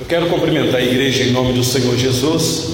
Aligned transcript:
Eu 0.00 0.06
quero 0.06 0.26
cumprimentar 0.28 0.76
a 0.76 0.82
igreja 0.82 1.24
em 1.24 1.32
nome 1.32 1.52
do 1.52 1.64
Senhor 1.64 1.96
Jesus. 1.96 2.70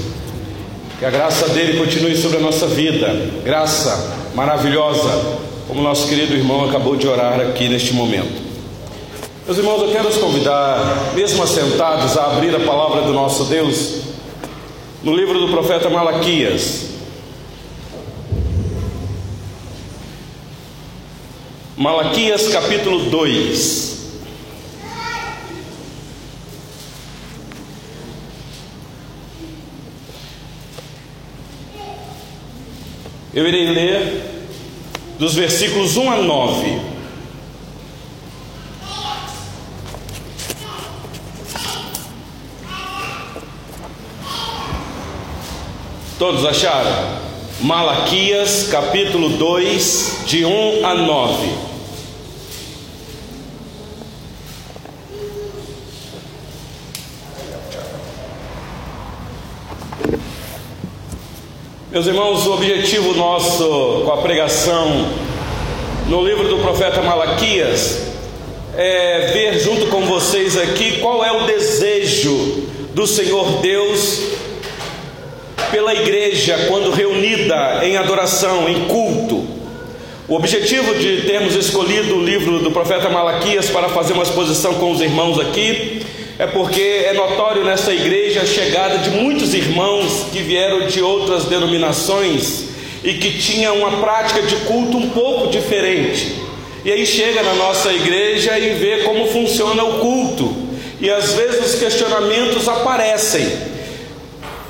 Que 0.99 1.07
a 1.07 1.11
graça 1.11 1.49
dele 1.49 1.79
continue 1.79 2.15
sobre 2.17 2.37
a 2.37 2.41
nossa 2.41 2.67
vida. 2.67 3.09
Graça 3.43 4.15
maravilhosa, 4.35 5.39
como 5.67 5.81
nosso 5.81 6.07
querido 6.07 6.35
irmão 6.35 6.69
acabou 6.69 6.97
de 6.97 7.09
orar 7.09 7.41
aqui 7.41 7.67
neste 7.67 7.95
momento. 7.95 8.43
Meus 9.47 9.57
irmãos, 9.57 9.81
eu 9.81 9.91
quero 9.91 10.09
os 10.09 10.19
convidar, 10.19 11.13
mesmo 11.15 11.43
assentados, 11.43 12.17
a 12.17 12.27
abrir 12.27 12.55
a 12.55 12.61
palavra 12.61 13.03
do 13.03 13.13
nosso 13.15 13.45
Deus 13.45 14.03
no 15.03 15.15
livro 15.15 15.39
do 15.39 15.49
profeta 15.49 15.89
Malaquias. 15.89 16.89
Malaquias 21.77 22.49
capítulo 22.49 23.11
2. 23.11 23.94
Eu 33.35 33.49
irei 33.49 33.67
ler 33.67 34.23
dos 35.19 35.35
versículos 35.35 35.97
1 35.97 36.09
a 36.09 36.17
9. 36.19 36.81
Todos 46.17 46.45
acharam? 46.45 47.19
Malaquias 47.61 48.69
capítulo 48.71 49.31
2, 49.31 50.23
de 50.27 50.45
1 50.45 50.87
a 50.87 50.95
9. 50.95 51.64
Meus 61.95 62.09
irmãos, 62.09 62.45
o 62.45 62.55
objetivo 62.55 63.15
nosso 63.15 64.03
com 64.05 64.11
a 64.11 64.17
pregação 64.17 65.13
no 66.09 66.27
livro 66.27 66.49
do 66.49 66.59
profeta 66.59 67.01
Malaquias 67.01 68.09
é 68.77 69.31
ver 69.33 69.61
junto 69.61 69.87
com 69.87 70.01
vocês 70.01 70.59
aqui 70.59 70.99
qual 70.99 71.25
é 71.25 71.31
o 71.31 71.47
desejo 71.47 72.67
do 72.95 73.07
Senhor 73.07 73.61
Deus 73.61 74.23
pela 75.71 75.95
igreja 75.95 76.67
quando 76.67 76.91
reunida 76.91 77.83
em 77.85 77.97
adoração, 77.97 78.69
em 78.69 78.87
culto. 78.87 79.47
O 80.27 80.35
objetivo 80.35 80.97
de 80.97 81.23
termos 81.29 81.55
escolhido 81.55 82.17
o 82.17 82.25
livro 82.25 82.59
do 82.59 82.73
profeta 82.73 83.09
Malaquias 83.09 83.71
para 83.71 83.89
fazer 83.89 84.15
uma 84.15 84.25
exposição 84.25 84.75
com 84.75 84.91
os 84.91 85.01
irmãos 85.01 85.39
aqui 85.39 86.05
é 86.39 86.47
porque 86.47 86.81
é 86.81 87.13
notório 87.13 87.65
nessa 87.65 87.93
igreja 87.93 88.43
a 88.43 88.47
chegada 88.47 88.99
de 88.99 89.11
muitos 89.11 89.55
irmãos 89.55 90.27
que 90.33 90.41
vieram 90.41 90.87
de 90.87 91.01
outras 91.01 91.45
denominações 91.45 92.65
e 93.05 93.15
que 93.15 93.39
tinham 93.39 93.77
uma 93.79 93.99
prática 93.99 94.43
de 94.43 94.57
culto 94.67 94.97
um 94.97 95.11
pouco 95.11 95.49
diferente. 95.49 96.35
E 96.85 96.91
aí 96.91 97.07
chega 97.07 97.43
na 97.43 97.55
nossa 97.55 97.93
igreja 97.93 98.59
e 98.59 98.75
vê 98.75 99.05
como 99.05 99.29
funciona 99.29 99.85
o 99.85 100.01
culto. 100.01 100.57
E 101.01 101.09
às 101.09 101.35
vezes 101.35 101.75
os 101.75 101.81
questionamentos 101.81 102.67
aparecem. 102.69 103.47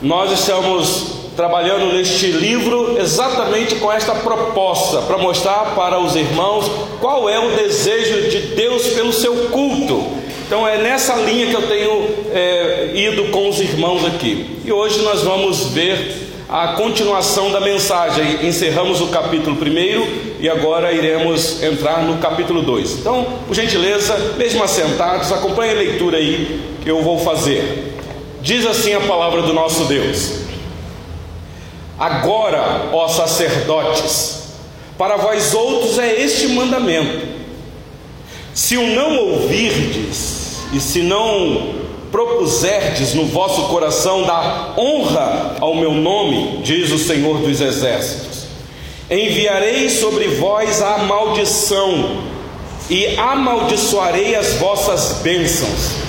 Nós 0.02 0.32
estamos 0.32 1.14
trabalhando 1.34 1.92
neste 1.92 2.26
livro 2.26 2.98
exatamente 3.00 3.76
com 3.76 3.90
esta 3.90 4.14
proposta, 4.16 5.02
para 5.02 5.18
mostrar 5.18 5.74
para 5.74 5.98
os 5.98 6.14
irmãos 6.14 6.70
qual 7.00 7.28
é 7.28 7.38
o 7.38 7.56
desejo 7.56 8.28
de 8.28 8.54
Deus 8.54 8.88
pelo 8.88 9.12
seu 9.12 9.48
culto. 9.48 10.23
Então 10.46 10.66
é 10.68 10.78
nessa 10.78 11.14
linha 11.16 11.46
que 11.46 11.54
eu 11.54 11.66
tenho 11.66 12.08
é, 12.32 12.90
ido 12.94 13.30
com 13.30 13.48
os 13.48 13.58
irmãos 13.60 14.04
aqui. 14.04 14.58
E 14.64 14.70
hoje 14.70 15.00
nós 15.02 15.22
vamos 15.22 15.68
ver 15.68 16.24
a 16.48 16.74
continuação 16.74 17.50
da 17.50 17.60
mensagem. 17.60 18.46
Encerramos 18.46 19.00
o 19.00 19.06
capítulo 19.08 19.56
1 19.56 20.40
e 20.40 20.48
agora 20.48 20.92
iremos 20.92 21.62
entrar 21.62 22.02
no 22.02 22.18
capítulo 22.18 22.62
2. 22.62 22.98
Então, 22.98 23.26
por 23.46 23.54
gentileza, 23.54 24.16
mesmo 24.36 24.62
assentados, 24.62 25.32
acompanhe 25.32 25.72
a 25.72 25.76
leitura 25.76 26.18
aí 26.18 26.60
que 26.82 26.90
eu 26.90 27.02
vou 27.02 27.18
fazer. 27.18 27.94
Diz 28.42 28.66
assim 28.66 28.92
a 28.92 29.00
palavra 29.00 29.40
do 29.40 29.54
nosso 29.54 29.86
Deus: 29.86 30.40
Agora, 31.98 32.90
ó 32.92 33.08
sacerdotes, 33.08 34.52
para 34.98 35.16
vós 35.16 35.54
outros 35.54 35.98
é 35.98 36.20
este 36.20 36.48
mandamento: 36.48 37.33
se 38.54 38.76
o 38.76 38.86
não 38.94 39.18
ouvirdes 39.18 40.58
e 40.72 40.80
se 40.80 41.02
não 41.02 41.74
propuserdes 42.10 43.12
no 43.12 43.26
vosso 43.26 43.62
coração 43.62 44.22
dar 44.22 44.74
honra 44.78 45.56
ao 45.60 45.74
meu 45.74 45.92
nome, 45.92 46.60
diz 46.62 46.92
o 46.92 46.98
Senhor 46.98 47.38
dos 47.38 47.60
Exércitos, 47.60 48.44
enviarei 49.10 49.90
sobre 49.90 50.28
vós 50.28 50.80
a 50.80 50.98
maldição 50.98 52.22
e 52.88 53.16
amaldiçoarei 53.16 54.36
as 54.36 54.54
vossas 54.54 55.20
bênçãos. 55.22 56.04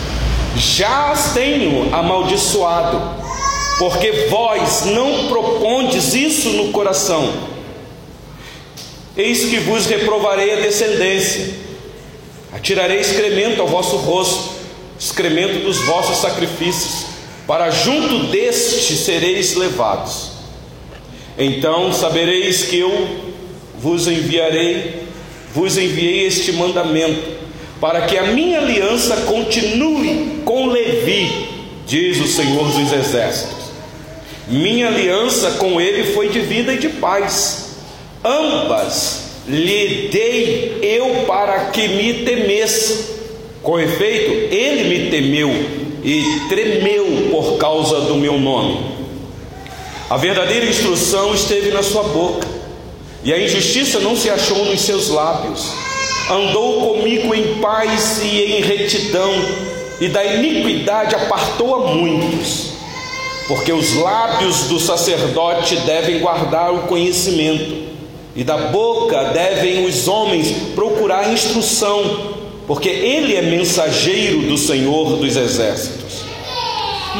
Já 0.55 1.11
as 1.11 1.34
tenho 1.34 1.94
amaldiçoado, 1.94 3.01
porque 3.79 4.28
vós 4.29 4.85
não 4.85 5.28
propondes 5.28 6.13
isso 6.13 6.50
no 6.50 6.72
coração. 6.72 7.34
Eis 9.17 9.45
que 9.45 9.57
vos 9.57 9.88
reprovarei 9.88 10.53
a 10.53 10.61
descendência, 10.61 11.64
atirarei 12.55 13.01
excremento 13.01 13.61
ao 13.61 13.67
vosso 13.67 13.97
rosto, 13.97 14.55
excremento 14.97 15.59
dos 15.59 15.79
vossos 15.79 16.17
sacrifícios, 16.19 17.05
para 17.45 17.69
junto 17.69 18.27
deste 18.27 18.95
sereis 18.95 19.55
levados. 19.55 20.31
Então 21.38 21.91
sabereis 21.91 22.63
que 22.63 22.79
eu 22.79 23.33
vos 23.77 24.07
enviarei, 24.07 25.03
vos 25.53 25.77
enviei 25.77 26.25
este 26.25 26.53
mandamento, 26.53 27.35
para 27.81 28.03
que 28.03 28.17
a 28.17 28.27
minha 28.27 28.59
aliança 28.59 29.17
continue 29.27 30.41
com 30.45 30.67
Levi, 30.67 31.49
diz 31.85 32.22
o 32.22 32.27
Senhor 32.27 32.72
dos 32.72 32.93
Exércitos. 32.93 33.66
Minha 34.47 34.87
aliança 34.87 35.51
com 35.51 35.81
ele 35.81 36.13
foi 36.13 36.29
de 36.29 36.39
vida 36.39 36.73
e 36.73 36.77
de 36.77 36.87
paz. 36.87 37.79
Ambas 38.23 39.24
lhe 39.47 40.09
dei 40.09 40.79
eu 40.81 41.25
para 41.25 41.66
que 41.66 41.88
me 41.88 42.25
temesse. 42.25 43.16
Com 43.61 43.79
efeito, 43.79 44.53
ele 44.53 44.83
me 44.83 45.09
temeu 45.09 45.50
e 46.03 46.23
tremeu 46.50 47.29
por 47.31 47.57
causa 47.57 48.01
do 48.01 48.16
meu 48.16 48.38
nome. 48.39 48.79
A 50.07 50.17
verdadeira 50.17 50.67
instrução 50.67 51.34
esteve 51.34 51.72
na 51.72 51.81
sua 51.81 52.03
boca, 52.03 52.47
e 53.23 53.34
a 53.34 53.39
injustiça 53.39 54.00
não 54.00 54.16
se 54.16 54.29
achou 54.29 54.66
nos 54.66 54.81
seus 54.81 55.09
lábios. 55.09 55.73
Andou 56.29 56.94
comigo 56.94 57.34
em 57.34 57.55
paz 57.55 58.22
e 58.23 58.53
em 58.53 58.61
retidão, 58.61 59.34
e 60.00 60.07
da 60.07 60.23
iniquidade 60.23 61.16
apartou 61.16 61.73
a 61.73 61.94
muitos, 61.95 62.73
porque 63.47 63.73
os 63.73 63.95
lábios 63.95 64.67
do 64.67 64.79
sacerdote 64.79 65.75
devem 65.78 66.19
guardar 66.19 66.72
o 66.72 66.84
conhecimento, 66.84 67.84
e 68.35 68.44
da 68.44 68.57
boca 68.57 69.25
devem 69.25 69.85
os 69.85 70.07
homens 70.07 70.51
procurar 70.75 71.31
instrução, 71.31 72.34
porque 72.68 72.90
ele 72.90 73.35
é 73.35 73.41
mensageiro 73.41 74.41
do 74.41 74.57
Senhor 74.57 75.16
dos 75.18 75.38
exércitos. 75.38 76.25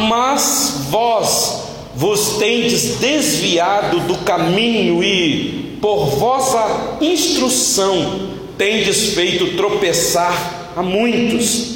Mas 0.10 0.88
vós 0.90 1.64
vos 1.96 2.38
tendes 2.38 2.98
desviado 2.98 4.02
do 4.02 4.18
caminho 4.18 5.02
e, 5.02 5.78
por 5.82 6.08
vossa 6.08 6.98
instrução, 7.00 8.32
tendes 8.58 9.14
feito 9.14 9.56
tropeçar 9.56 10.74
a 10.76 10.84
muitos. 10.84 11.76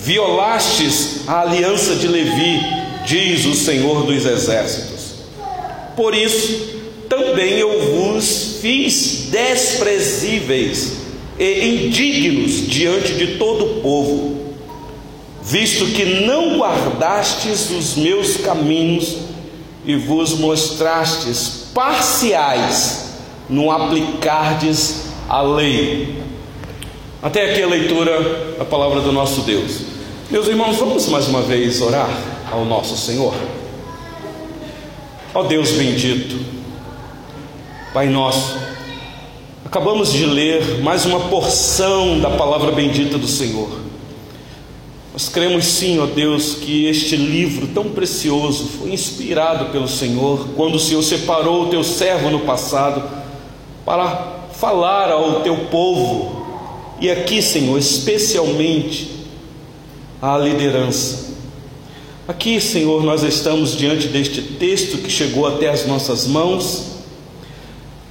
Violastes 0.00 1.28
a 1.28 1.42
aliança 1.42 1.96
de 1.96 2.08
Levi, 2.08 2.60
diz 3.04 3.44
o 3.44 3.54
Senhor 3.54 4.04
dos 4.06 4.24
exércitos. 4.24 5.16
Por 5.94 6.14
isso, 6.14 6.78
também 7.08 7.54
eu 7.58 7.92
vos 7.92 8.47
fiz 8.60 9.28
desprezíveis 9.30 10.98
e 11.38 11.86
indignos 11.86 12.66
diante 12.66 13.14
de 13.14 13.38
todo 13.38 13.64
o 13.64 13.80
povo, 13.80 14.54
visto 15.42 15.86
que 15.86 16.04
não 16.26 16.58
guardastes 16.58 17.70
os 17.70 17.96
meus 17.96 18.38
caminhos 18.38 19.16
e 19.84 19.96
vos 19.96 20.34
mostrastes 20.34 21.68
parciais 21.72 23.14
no 23.48 23.70
aplicardes 23.70 25.04
a 25.28 25.40
lei. 25.40 26.18
Até 27.22 27.50
aqui 27.50 27.62
a 27.62 27.66
leitura 27.66 28.56
da 28.58 28.64
palavra 28.64 29.00
do 29.00 29.12
nosso 29.12 29.42
Deus. 29.42 29.82
Meus 30.30 30.46
irmãos, 30.46 30.76
vamos 30.76 31.06
mais 31.08 31.26
uma 31.26 31.42
vez 31.42 31.80
orar 31.80 32.10
ao 32.50 32.64
nosso 32.64 32.96
Senhor. 32.96 33.34
Ó 35.34 35.42
Deus 35.44 35.70
bendito, 35.72 36.57
Pai 37.98 38.08
nosso, 38.08 38.56
acabamos 39.64 40.12
de 40.12 40.24
ler 40.24 40.80
mais 40.82 41.04
uma 41.04 41.18
porção 41.18 42.20
da 42.20 42.30
palavra 42.30 42.70
bendita 42.70 43.18
do 43.18 43.26
Senhor. 43.26 43.68
Nós 45.12 45.28
cremos 45.28 45.64
sim, 45.64 45.98
ó 45.98 46.06
Deus, 46.06 46.54
que 46.54 46.86
este 46.86 47.16
livro 47.16 47.66
tão 47.66 47.90
precioso 47.90 48.68
foi 48.68 48.92
inspirado 48.92 49.72
pelo 49.72 49.88
Senhor 49.88 50.50
quando 50.54 50.76
o 50.76 50.78
Senhor 50.78 51.02
separou 51.02 51.64
o 51.64 51.70
teu 51.70 51.82
servo 51.82 52.30
no 52.30 52.38
passado 52.38 53.02
para 53.84 54.46
falar 54.52 55.10
ao 55.10 55.40
teu 55.40 55.56
povo 55.64 56.46
e 57.00 57.10
aqui, 57.10 57.42
Senhor, 57.42 57.76
especialmente 57.76 59.10
à 60.22 60.38
liderança. 60.38 61.34
Aqui, 62.28 62.60
Senhor, 62.60 63.02
nós 63.02 63.24
estamos 63.24 63.76
diante 63.76 64.06
deste 64.06 64.40
texto 64.40 64.98
que 64.98 65.10
chegou 65.10 65.48
até 65.48 65.68
as 65.68 65.84
nossas 65.84 66.28
mãos. 66.28 66.97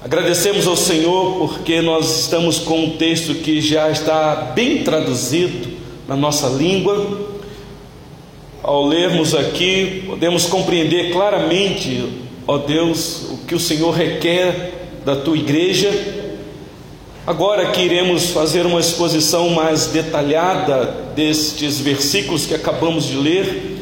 Agradecemos 0.07 0.65
ao 0.65 0.77
Senhor 0.77 1.37
porque 1.37 1.81
nós 1.81 2.21
estamos 2.21 2.59
com 2.59 2.85
um 2.85 2.89
texto 2.91 3.35
que 3.35 3.59
já 3.59 3.91
está 3.91 4.53
bem 4.55 4.81
traduzido 4.81 5.67
na 6.07 6.15
nossa 6.15 6.47
língua. 6.47 7.27
Ao 8.63 8.87
lermos 8.87 9.35
aqui, 9.35 10.05
podemos 10.07 10.45
compreender 10.45 11.11
claramente, 11.11 12.07
ó 12.47 12.57
Deus, 12.57 13.23
o 13.31 13.39
que 13.39 13.53
o 13.53 13.59
Senhor 13.59 13.91
requer 13.91 14.87
da 15.03 15.13
tua 15.17 15.35
igreja. 15.35 15.91
Agora 17.25 17.71
que 17.71 17.81
iremos 17.81 18.29
fazer 18.29 18.65
uma 18.65 18.79
exposição 18.79 19.49
mais 19.49 19.87
detalhada 19.87 20.85
destes 21.17 21.81
versículos 21.81 22.45
que 22.45 22.53
acabamos 22.53 23.07
de 23.07 23.17
ler, 23.17 23.81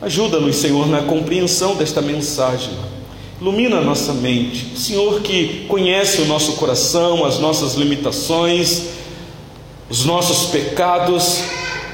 ajuda-nos, 0.00 0.56
Senhor, 0.56 0.88
na 0.88 1.02
compreensão 1.02 1.76
desta 1.76 2.00
mensagem. 2.00 2.95
Ilumina 3.40 3.78
a 3.78 3.80
nossa 3.82 4.14
mente. 4.14 4.72
O 4.74 4.78
Senhor 4.78 5.20
que 5.20 5.66
conhece 5.68 6.22
o 6.22 6.24
nosso 6.24 6.52
coração, 6.52 7.24
as 7.24 7.38
nossas 7.38 7.74
limitações, 7.74 8.84
os 9.90 10.06
nossos 10.06 10.50
pecados, 10.50 11.42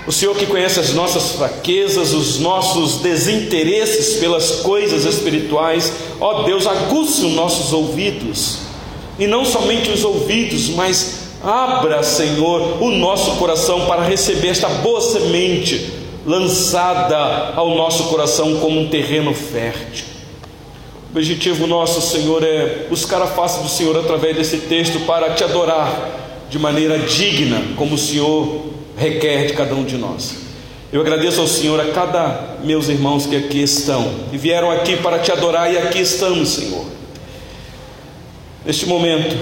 o 0.06 0.12
Senhor 0.12 0.36
que 0.36 0.46
conhece 0.46 0.78
as 0.78 0.94
nossas 0.94 1.32
fraquezas, 1.32 2.12
os 2.12 2.38
nossos 2.38 2.98
desinteresses 2.98 4.20
pelas 4.20 4.60
coisas 4.60 5.04
espirituais, 5.04 5.92
ó 6.20 6.44
Deus, 6.44 6.66
aguce 6.66 7.24
os 7.24 7.32
nossos 7.32 7.72
ouvidos, 7.72 8.58
e 9.18 9.26
não 9.26 9.44
somente 9.44 9.90
os 9.90 10.04
ouvidos, 10.04 10.68
mas 10.70 11.22
abra, 11.42 12.04
Senhor, 12.04 12.80
o 12.80 12.90
nosso 12.90 13.32
coração 13.32 13.86
para 13.86 14.02
receber 14.02 14.48
esta 14.48 14.68
boa 14.68 15.00
semente 15.00 15.92
lançada 16.24 17.52
ao 17.56 17.74
nosso 17.74 18.04
coração 18.04 18.58
como 18.58 18.80
um 18.80 18.88
terreno 18.88 19.34
fértil. 19.34 20.11
O 21.14 21.18
objetivo 21.18 21.66
nosso, 21.66 22.00
Senhor, 22.00 22.42
é 22.42 22.86
buscar 22.88 23.20
a 23.20 23.26
face 23.26 23.62
do 23.62 23.68
Senhor 23.68 23.94
através 23.98 24.34
desse 24.34 24.56
texto 24.58 25.00
para 25.00 25.34
te 25.34 25.44
adorar 25.44 26.10
de 26.48 26.58
maneira 26.58 26.98
digna, 27.00 27.62
como 27.76 27.96
o 27.96 27.98
Senhor 27.98 28.72
requer 28.96 29.46
de 29.46 29.52
cada 29.52 29.74
um 29.74 29.84
de 29.84 29.98
nós. 29.98 30.36
Eu 30.90 31.02
agradeço 31.02 31.40
ao 31.40 31.46
Senhor 31.46 31.78
a 31.80 31.92
cada 31.92 32.56
meus 32.64 32.88
irmãos 32.88 33.26
que 33.26 33.36
aqui 33.36 33.62
estão 33.62 34.10
e 34.32 34.38
vieram 34.38 34.70
aqui 34.70 34.96
para 34.96 35.18
te 35.18 35.30
adorar 35.30 35.70
e 35.70 35.76
aqui 35.76 36.00
estamos, 36.00 36.48
Senhor. 36.48 36.86
Neste 38.64 38.86
momento, 38.86 39.36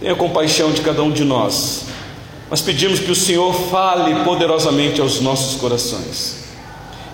tenha 0.00 0.16
compaixão 0.16 0.72
de 0.72 0.80
cada 0.80 1.00
um 1.04 1.12
de 1.12 1.22
nós. 1.22 1.84
Nós 2.50 2.60
pedimos 2.60 2.98
que 2.98 3.10
o 3.10 3.14
Senhor 3.14 3.54
fale 3.70 4.24
poderosamente 4.24 5.00
aos 5.00 5.20
nossos 5.20 5.60
corações. 5.60 6.41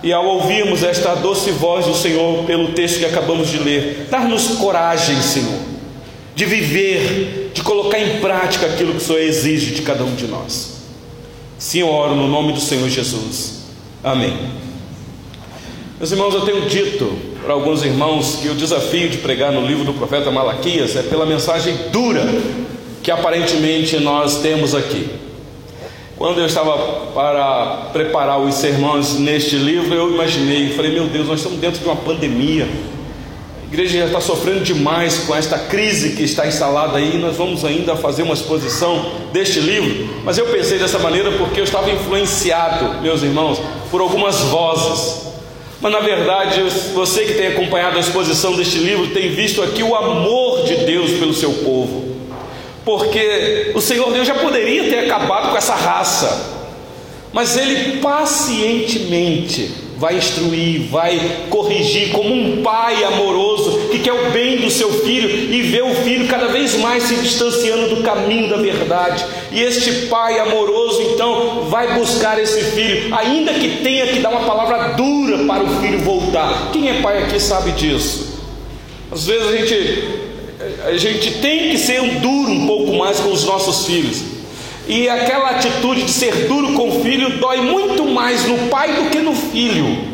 E 0.01 0.13
ao 0.13 0.25
ouvirmos 0.25 0.83
esta 0.83 1.13
doce 1.15 1.51
voz 1.51 1.85
do 1.85 1.93
Senhor 1.93 2.45
pelo 2.45 2.69
texto 2.69 2.99
que 2.99 3.05
acabamos 3.05 3.49
de 3.49 3.59
ler, 3.59 4.07
dar-nos 4.09 4.47
coragem, 4.57 5.21
Senhor, 5.21 5.59
de 6.35 6.45
viver, 6.45 7.51
de 7.53 7.61
colocar 7.61 7.99
em 7.99 8.19
prática 8.19 8.65
aquilo 8.65 8.93
que 8.93 8.97
o 8.97 9.01
Senhor 9.01 9.21
exige 9.21 9.71
de 9.71 9.81
cada 9.81 10.03
um 10.03 10.15
de 10.15 10.25
nós. 10.27 10.79
Eu 11.73 11.89
oro 11.89 12.15
no 12.15 12.27
nome 12.27 12.53
do 12.53 12.61
Senhor 12.61 12.87
Jesus. 12.87 13.65
Amém. 14.01 14.37
Meus 15.97 16.11
irmãos, 16.11 16.33
eu 16.33 16.41
tenho 16.41 16.61
dito 16.61 17.13
para 17.43 17.53
alguns 17.53 17.83
irmãos 17.83 18.37
que 18.41 18.47
o 18.47 18.55
desafio 18.55 19.09
de 19.09 19.17
pregar 19.17 19.51
no 19.51 19.65
livro 19.65 19.83
do 19.83 19.93
profeta 19.93 20.31
Malaquias 20.31 20.95
é 20.95 21.03
pela 21.03 21.25
mensagem 21.25 21.75
dura 21.91 22.25
que 23.03 23.11
aparentemente 23.11 23.97
nós 23.97 24.41
temos 24.41 24.73
aqui. 24.73 25.09
Quando 26.19 26.39
eu 26.39 26.45
estava 26.45 26.77
para 27.15 27.89
preparar 27.91 28.39
os 28.39 28.53
sermões 28.53 29.17
neste 29.17 29.55
livro, 29.55 29.95
eu 29.95 30.13
imaginei, 30.13 30.69
falei, 30.75 30.91
meu 30.91 31.07
Deus, 31.07 31.27
nós 31.27 31.39
estamos 31.39 31.59
dentro 31.59 31.79
de 31.79 31.85
uma 31.85 31.95
pandemia 31.95 32.67
a 33.69 33.71
igreja 33.71 33.99
já 33.99 34.05
está 34.07 34.19
sofrendo 34.19 34.61
demais 34.61 35.19
com 35.19 35.35
esta 35.35 35.59
crise 35.59 36.15
que 36.15 36.23
está 36.23 36.47
instalada 36.47 36.97
aí. 36.97 37.19
Nós 37.19 37.35
vamos 37.37 37.63
ainda 37.63 37.95
fazer 37.95 38.23
uma 38.23 38.33
exposição 38.33 39.11
deste 39.31 39.59
livro, 39.59 40.09
mas 40.23 40.39
eu 40.39 40.47
pensei 40.47 40.79
dessa 40.79 40.97
maneira 40.97 41.31
porque 41.33 41.59
eu 41.59 41.63
estava 41.63 41.91
influenciado, 41.91 42.99
meus 43.03 43.21
irmãos, 43.21 43.61
por 43.91 44.01
algumas 44.01 44.39
vozes. 44.39 45.27
Mas 45.79 45.91
na 45.91 45.99
verdade, 45.99 46.63
você 46.95 47.25
que 47.25 47.35
tem 47.35 47.47
acompanhado 47.49 47.97
a 47.97 47.99
exposição 47.99 48.55
deste 48.55 48.79
livro 48.79 49.05
tem 49.13 49.29
visto 49.29 49.61
aqui 49.61 49.83
o 49.83 49.95
amor 49.95 50.63
de 50.63 50.75
Deus 50.77 51.11
pelo 51.11 51.33
seu 51.33 51.53
povo, 51.53 52.15
porque 52.85 53.71
o 53.75 53.81
Senhor 53.81 54.11
Deus 54.11 54.27
já 54.27 54.35
poderia 54.35 54.89
ter 54.89 54.99
acabado 54.99 55.51
com 55.51 55.57
essa 55.57 55.75
raça, 55.75 56.59
mas 57.31 57.57
Ele 57.57 57.97
pacientemente 57.97 59.89
vai 59.99 60.15
instruir, 60.15 60.87
vai 60.89 61.19
corrigir, 61.49 62.11
como 62.11 62.33
um 62.33 62.63
pai 62.63 63.03
amoroso 63.03 63.89
que 63.91 63.99
quer 63.99 64.13
o 64.13 64.31
bem 64.31 64.57
do 64.57 64.71
seu 64.71 64.89
filho 65.03 65.29
e 65.29 65.61
vê 65.61 65.81
o 65.81 65.93
filho 65.93 66.25
cada 66.25 66.47
vez 66.47 66.77
mais 66.77 67.03
se 67.03 67.15
distanciando 67.15 67.93
do 67.93 68.01
caminho 68.01 68.49
da 68.49 68.55
verdade. 68.55 69.25
E 69.51 69.61
este 69.61 70.07
pai 70.07 70.39
amoroso 70.39 71.01
então 71.01 71.65
vai 71.69 71.99
buscar 71.99 72.39
esse 72.39 72.63
filho, 72.71 73.13
ainda 73.13 73.53
que 73.53 73.83
tenha 73.83 74.07
que 74.07 74.19
dar 74.19 74.29
uma 74.29 74.45
palavra 74.45 74.93
dura 74.93 75.39
para 75.45 75.65
o 75.65 75.81
filho 75.81 75.99
voltar. 75.99 76.69
Quem 76.71 76.89
é 76.89 77.01
pai 77.01 77.23
aqui 77.23 77.37
sabe 77.37 77.71
disso. 77.73 78.39
Às 79.11 79.25
vezes 79.25 79.47
a 79.49 79.57
gente, 79.57 80.28
a 80.85 80.97
gente 80.97 81.39
tem 81.39 81.69
que 81.69 81.77
ser 81.77 82.01
duro 82.19 82.51
um 82.51 82.67
pouco 82.67 82.93
mais 82.93 83.19
com 83.19 83.31
os 83.31 83.45
nossos 83.45 83.85
filhos. 83.85 84.21
E 84.87 85.07
aquela 85.07 85.51
atitude 85.51 86.03
de 86.03 86.11
ser 86.11 86.47
duro 86.47 86.73
com 86.73 86.89
o 86.89 87.03
filho 87.03 87.37
dói 87.37 87.61
muito 87.61 88.03
mais 88.05 88.45
no 88.45 88.57
pai 88.69 88.93
do 88.93 89.09
que 89.09 89.19
no 89.19 89.33
filho. 89.33 90.09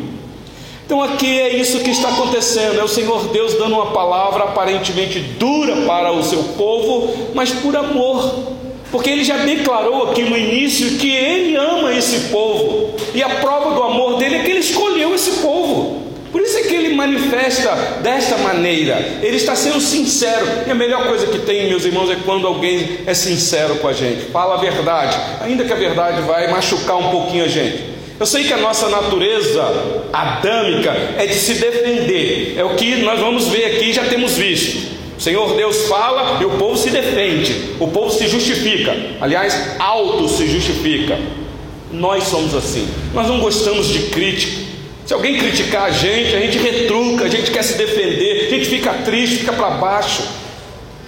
Então 0.84 1.02
aqui 1.02 1.40
é 1.40 1.56
isso 1.56 1.80
que 1.80 1.90
está 1.90 2.10
acontecendo, 2.10 2.78
é 2.78 2.84
o 2.84 2.88
Senhor 2.88 3.26
Deus 3.32 3.54
dando 3.54 3.74
uma 3.74 3.86
palavra 3.86 4.44
aparentemente 4.44 5.18
dura 5.18 5.78
para 5.84 6.12
o 6.12 6.22
seu 6.22 6.42
povo, 6.56 7.32
mas 7.34 7.50
por 7.50 7.74
amor. 7.74 8.54
Porque 8.92 9.10
ele 9.10 9.24
já 9.24 9.38
declarou 9.38 10.10
aqui 10.10 10.22
no 10.22 10.38
início 10.38 10.96
que 10.96 11.10
ele 11.10 11.56
ama 11.56 11.92
esse 11.92 12.28
povo, 12.28 12.94
e 13.12 13.20
a 13.20 13.28
prova 13.28 13.74
do 13.74 13.82
amor 13.82 14.18
dele 14.18 14.36
é 14.36 14.38
que 14.44 14.50
ele 14.52 14.60
escolheu 14.60 15.12
esse 15.12 15.40
povo. 15.40 16.05
Por 16.32 16.40
isso 16.40 16.58
é 16.58 16.62
que 16.62 16.74
ele 16.74 16.94
manifesta 16.94 17.70
desta 18.02 18.36
maneira. 18.38 19.20
Ele 19.22 19.36
está 19.36 19.54
sendo 19.54 19.80
sincero. 19.80 20.46
E 20.66 20.70
a 20.70 20.74
melhor 20.74 21.06
coisa 21.06 21.26
que 21.26 21.38
tem, 21.38 21.68
meus 21.68 21.84
irmãos, 21.84 22.10
é 22.10 22.16
quando 22.24 22.46
alguém 22.46 22.98
é 23.06 23.14
sincero 23.14 23.76
com 23.76 23.88
a 23.88 23.92
gente. 23.92 24.26
Fala 24.26 24.54
a 24.54 24.58
verdade, 24.58 25.16
ainda 25.40 25.64
que 25.64 25.72
a 25.72 25.76
verdade 25.76 26.22
vai 26.22 26.50
machucar 26.50 26.96
um 26.96 27.10
pouquinho 27.10 27.44
a 27.44 27.48
gente. 27.48 27.96
Eu 28.18 28.24
sei 28.24 28.44
que 28.44 28.52
a 28.52 28.56
nossa 28.56 28.88
natureza 28.88 29.62
adâmica 30.12 30.90
é 31.18 31.26
de 31.26 31.34
se 31.34 31.54
defender. 31.54 32.54
É 32.56 32.64
o 32.64 32.74
que 32.74 33.02
nós 33.02 33.20
vamos 33.20 33.48
ver 33.48 33.76
aqui, 33.76 33.92
já 33.92 34.04
temos 34.04 34.36
visto. 34.36 34.96
O 35.18 35.20
Senhor 35.20 35.54
Deus 35.54 35.86
fala 35.86 36.38
e 36.40 36.44
o 36.44 36.50
povo 36.52 36.76
se 36.76 36.90
defende. 36.90 37.74
O 37.78 37.88
povo 37.88 38.10
se 38.10 38.26
justifica. 38.26 38.94
Aliás, 39.20 39.76
auto 39.78 40.28
se 40.28 40.46
justifica. 40.46 41.18
Nós 41.90 42.24
somos 42.24 42.54
assim. 42.54 42.88
Nós 43.14 43.26
não 43.26 43.38
gostamos 43.38 43.88
de 43.88 44.00
crítica. 44.10 44.65
Se 45.06 45.14
alguém 45.14 45.38
criticar 45.38 45.84
a 45.84 45.90
gente, 45.90 46.34
a 46.34 46.40
gente 46.40 46.58
retruca, 46.58 47.26
a 47.26 47.28
gente 47.28 47.52
quer 47.52 47.62
se 47.62 47.78
defender, 47.78 48.48
a 48.48 48.50
gente 48.50 48.66
fica 48.66 48.92
triste, 48.92 49.36
fica 49.36 49.52
para 49.52 49.70
baixo. 49.70 50.24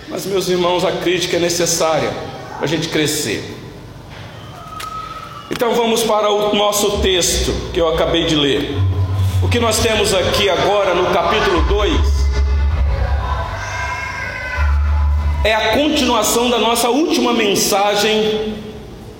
Mas, 0.09 0.25
meus 0.25 0.49
irmãos, 0.49 0.85
a 0.85 0.93
crítica 0.93 1.37
é 1.37 1.41
necessária 1.41 2.09
para 2.57 2.65
a 2.65 2.69
gente 2.69 2.89
crescer. 2.89 3.43
Então 5.51 5.75
vamos 5.75 6.05
para 6.05 6.31
o 6.31 6.55
nosso 6.55 6.99
texto 6.99 7.53
que 7.73 7.81
eu 7.81 7.89
acabei 7.89 8.25
de 8.25 8.37
ler. 8.37 8.71
O 9.43 9.49
que 9.49 9.59
nós 9.59 9.81
temos 9.81 10.15
aqui 10.15 10.49
agora 10.49 10.95
no 10.95 11.13
capítulo 11.13 11.63
2 11.63 12.01
é 15.43 15.55
a 15.55 15.73
continuação 15.73 16.49
da 16.49 16.59
nossa 16.59 16.89
última 16.89 17.33
mensagem 17.33 18.68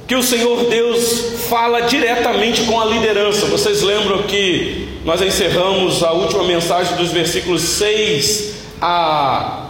que 0.09 0.17
o 0.17 0.23
Senhor 0.23 0.65
Deus 0.65 1.43
fala 1.51 1.83
diretamente 1.83 2.63
com 2.63 2.81
a 2.81 2.87
liderança. 2.87 3.45
Vocês 3.45 3.83
lembram 3.83 4.23
que 4.23 4.89
nós 5.05 5.21
encerramos 5.21 6.03
a 6.03 6.13
última 6.13 6.45
mensagem 6.45 6.97
dos 6.97 7.11
versículos 7.11 7.61
6 7.61 8.55
a 8.81 9.67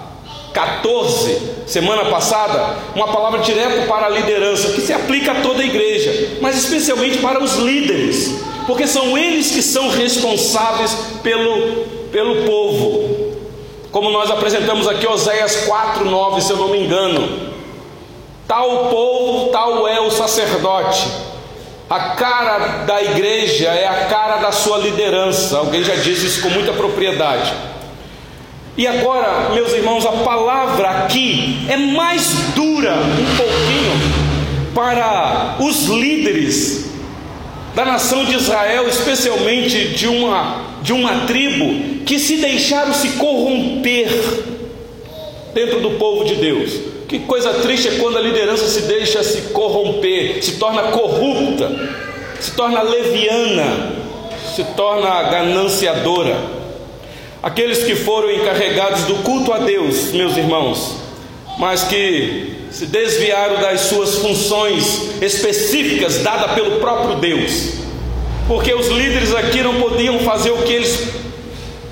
14, 0.54 1.42
semana 1.66 2.04
passada, 2.04 2.76
uma 2.94 3.08
palavra 3.08 3.40
direta 3.40 3.82
para 3.88 4.06
a 4.06 4.08
liderança, 4.08 4.70
que 4.70 4.80
se 4.80 4.92
aplica 4.92 5.32
a 5.32 5.40
toda 5.42 5.60
a 5.60 5.66
igreja, 5.66 6.38
mas 6.40 6.56
especialmente 6.56 7.18
para 7.18 7.42
os 7.42 7.56
líderes, 7.56 8.40
porque 8.64 8.86
são 8.86 9.18
eles 9.18 9.50
que 9.50 9.60
são 9.60 9.88
responsáveis 9.90 10.96
pelo, 11.20 11.84
pelo 12.12 12.44
povo. 12.44 13.34
Como 13.90 14.08
nós 14.10 14.30
apresentamos 14.30 14.86
aqui 14.86 15.04
Oséias 15.04 15.66
4:9, 15.66 16.40
se 16.42 16.52
eu 16.52 16.58
não 16.58 16.68
me 16.68 16.78
engano. 16.78 17.57
Tal 18.48 18.88
povo, 18.88 19.50
tal 19.50 19.86
é 19.86 20.00
o 20.00 20.10
sacerdote. 20.10 21.06
A 21.90 22.00
cara 22.16 22.84
da 22.86 23.02
igreja 23.02 23.68
é 23.68 23.86
a 23.86 24.06
cara 24.06 24.38
da 24.38 24.50
sua 24.50 24.78
liderança. 24.78 25.58
Alguém 25.58 25.84
já 25.84 25.94
disse 25.96 26.24
isso 26.24 26.40
com 26.40 26.48
muita 26.48 26.72
propriedade. 26.72 27.52
E 28.74 28.86
agora, 28.86 29.50
meus 29.50 29.70
irmãos, 29.74 30.06
a 30.06 30.12
palavra 30.12 30.88
aqui 30.88 31.66
é 31.68 31.76
mais 31.76 32.32
dura 32.54 32.94
um 32.94 33.36
pouquinho 33.36 34.72
para 34.74 35.56
os 35.60 35.84
líderes 35.84 36.88
da 37.74 37.84
nação 37.84 38.24
de 38.24 38.34
Israel, 38.34 38.88
especialmente 38.88 39.88
de 39.88 40.08
uma, 40.08 40.62
de 40.80 40.94
uma 40.94 41.26
tribo 41.26 42.04
que 42.04 42.18
se 42.18 42.38
deixaram 42.38 42.94
se 42.94 43.10
corromper 43.10 44.08
dentro 45.52 45.80
do 45.80 45.90
povo 45.92 46.24
de 46.24 46.36
Deus. 46.36 46.97
Que 47.08 47.20
coisa 47.20 47.54
triste 47.54 47.88
é 47.88 47.90
quando 47.92 48.18
a 48.18 48.20
liderança 48.20 48.66
se 48.66 48.82
deixa 48.82 49.24
se 49.24 49.50
corromper, 49.52 50.44
se 50.44 50.58
torna 50.58 50.90
corrupta, 50.90 51.72
se 52.38 52.50
torna 52.50 52.82
leviana, 52.82 53.92
se 54.54 54.62
torna 54.76 55.22
gananciadora. 55.22 56.36
Aqueles 57.42 57.82
que 57.82 57.96
foram 57.96 58.30
encarregados 58.30 59.04
do 59.04 59.14
culto 59.22 59.54
a 59.54 59.60
Deus, 59.60 60.12
meus 60.12 60.36
irmãos, 60.36 60.96
mas 61.58 61.84
que 61.84 62.66
se 62.70 62.84
desviaram 62.84 63.58
das 63.58 63.80
suas 63.82 64.16
funções 64.16 65.22
específicas 65.22 66.18
dadas 66.18 66.52
pelo 66.52 66.78
próprio 66.78 67.16
Deus, 67.16 67.72
porque 68.46 68.74
os 68.74 68.88
líderes 68.88 69.34
aqui 69.34 69.62
não 69.62 69.80
podiam 69.80 70.18
fazer 70.18 70.50
o 70.50 70.58
que 70.58 70.74
eles 70.74 71.08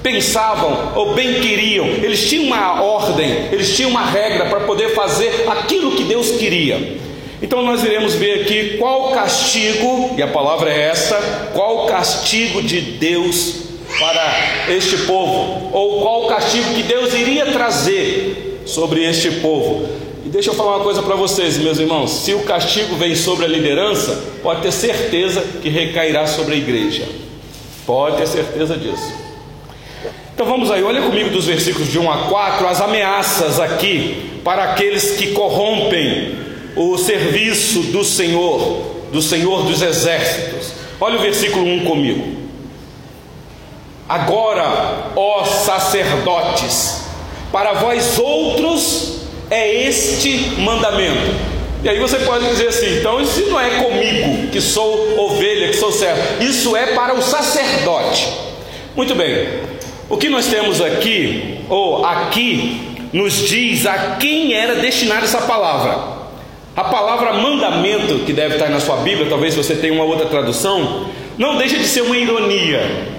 pensavam 0.07 0.93
ou 0.95 1.15
bem 1.15 1.41
queriam, 1.41 1.85
eles 1.85 2.29
tinham 2.29 2.45
uma 2.45 2.81
ordem, 2.81 3.49
eles 3.51 3.75
tinham 3.75 3.91
uma 3.91 4.05
regra 4.05 4.47
para 4.47 4.61
poder 4.61 4.95
fazer 4.95 5.49
aquilo 5.49 5.97
que 5.97 6.05
Deus 6.05 6.31
queria. 6.31 6.97
Então 7.43 7.61
nós 7.65 7.83
iremos 7.83 8.15
ver 8.15 8.43
aqui 8.43 8.77
qual 8.79 9.11
castigo, 9.11 10.15
e 10.17 10.23
a 10.23 10.29
palavra 10.29 10.73
é 10.73 10.91
essa, 10.91 11.51
qual 11.53 11.87
castigo 11.87 12.63
de 12.63 12.81
Deus 12.81 13.65
para 13.99 14.73
este 14.73 14.97
povo, 14.99 15.71
ou 15.73 16.01
qual 16.03 16.29
castigo 16.29 16.73
que 16.73 16.85
Deus 16.85 17.13
iria 17.13 17.47
trazer 17.47 18.63
sobre 18.65 19.05
este 19.05 19.33
povo. 19.33 19.89
E 20.25 20.29
deixa 20.29 20.51
eu 20.51 20.55
falar 20.55 20.77
uma 20.77 20.85
coisa 20.85 21.03
para 21.03 21.17
vocês, 21.17 21.59
meus 21.59 21.81
irmãos: 21.81 22.13
se 22.13 22.33
o 22.33 22.45
castigo 22.45 22.95
vem 22.95 23.17
sobre 23.17 23.45
a 23.45 23.49
liderança, 23.49 24.23
pode 24.41 24.63
ter 24.63 24.73
certeza 24.73 25.43
que 25.61 25.69
recairá 25.69 26.29
sobre 26.29 26.55
a 26.55 26.57
igreja. 26.57 27.09
Pode 27.85 28.19
ter 28.19 28.29
certeza 28.29 28.77
disso. 28.77 29.26
Então 30.37 30.45
vamos 30.45 30.71
aí, 30.71 30.83
olha 30.83 31.01
comigo 31.01 31.31
dos 31.31 31.47
versículos 31.47 31.91
de 31.91 31.99
1 31.99 32.13
a 32.13 32.17
4, 32.29 32.69
as 32.69 32.83
ameaças 32.83 33.59
aqui 33.59 34.39
para 34.45 34.65
aqueles 34.65 35.13
que 35.13 35.29
corrompem 35.29 36.37
o 36.77 36.99
serviço 36.99 37.81
do 37.85 38.05
Senhor, 38.05 38.83
do 39.11 39.23
Senhor 39.23 39.63
dos 39.63 39.81
exércitos. 39.81 40.73
Olha 41.01 41.17
o 41.17 41.23
versículo 41.23 41.65
1 41.65 41.87
comigo. 41.87 42.37
Agora, 44.07 45.13
ó 45.17 45.43
sacerdotes, 45.47 47.01
para 47.51 47.73
vós 47.73 48.19
outros 48.19 49.23
é 49.51 49.89
este 49.89 50.53
mandamento. 50.59 51.35
E 51.83 51.89
aí 51.89 51.99
você 51.99 52.19
pode 52.19 52.47
dizer 52.47 52.69
assim, 52.69 52.99
então 52.99 53.23
isso 53.23 53.41
não 53.47 53.59
é 53.59 53.71
comigo, 53.83 54.49
que 54.49 54.61
sou 54.61 55.19
ovelha, 55.19 55.69
que 55.69 55.79
sou 55.79 55.91
servo. 55.91 56.45
Isso 56.45 56.77
é 56.77 56.95
para 56.95 57.15
o 57.15 57.23
sacerdote. 57.23 58.31
Muito 58.95 59.15
bem, 59.15 59.76
o 60.09 60.17
que 60.17 60.29
nós 60.29 60.47
temos 60.47 60.81
aqui, 60.81 61.59
ou 61.69 62.05
aqui, 62.05 63.09
nos 63.13 63.49
diz 63.49 63.87
a 63.87 64.17
quem 64.21 64.53
era 64.53 64.77
destinada 64.77 65.25
essa 65.25 65.43
palavra. 65.43 66.17
A 66.77 66.85
palavra 66.85 67.35
mandamento, 67.35 68.21
que 68.27 68.33
deve 68.33 68.55
estar 68.55 68.69
na 68.69 68.81
sua 68.81 68.99
Bíblia, 68.99 69.29
talvez 69.29 69.55
você 69.55 69.75
tenha 69.75 69.93
uma 69.93 70.05
outra 70.05 70.27
tradução, 70.27 71.07
não 71.39 71.57
deixa 71.57 71.79
de 71.79 71.87
ser 71.87 72.03
uma 72.03 72.17
ironia. 72.17 73.15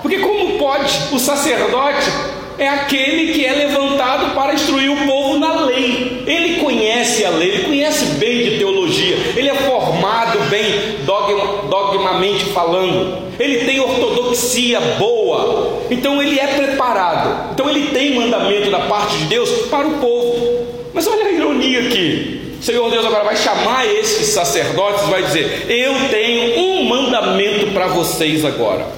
Porque, 0.00 0.18
como 0.18 0.58
pode 0.58 0.96
o 1.12 1.18
sacerdote 1.18 2.10
é 2.58 2.68
aquele 2.68 3.32
que 3.32 3.46
é 3.46 3.52
levantado 3.52 4.34
para 4.34 4.52
instruir 4.52 4.90
o 4.90 5.06
povo 5.06 5.38
na 5.38 5.64
lei. 5.64 6.24
Ele 6.26 6.56
conhece 6.56 7.24
a 7.24 7.30
lei, 7.30 7.50
ele 7.50 7.64
conhece 7.64 8.04
bem 8.16 8.44
de 8.44 8.58
teologia, 8.58 9.16
ele 9.36 9.48
é 9.48 9.54
formado 9.54 10.40
bem 10.50 10.96
dogma, 11.04 11.68
dogmamente 11.70 12.46
falando, 12.46 13.22
ele 13.38 13.64
tem 13.64 13.78
ortodoxia 13.80 14.80
boa, 14.98 15.82
então 15.90 16.20
ele 16.20 16.38
é 16.38 16.46
preparado, 16.48 17.52
então 17.52 17.70
ele 17.70 17.88
tem 17.88 18.14
mandamento 18.14 18.70
da 18.70 18.80
parte 18.80 19.16
de 19.18 19.24
Deus 19.24 19.48
para 19.70 19.86
o 19.86 19.98
povo. 19.98 20.66
Mas 20.92 21.06
olha 21.06 21.26
a 21.26 21.32
ironia 21.32 21.80
aqui. 21.80 22.56
Senhor 22.60 22.90
Deus 22.90 23.06
agora 23.06 23.22
vai 23.22 23.36
chamar 23.36 23.86
esses 23.86 24.26
sacerdotes 24.28 25.04
e 25.06 25.10
vai 25.10 25.22
dizer: 25.22 25.66
Eu 25.68 25.94
tenho 26.10 26.58
um 26.58 26.84
mandamento 26.84 27.68
para 27.68 27.86
vocês 27.86 28.44
agora. 28.44 28.97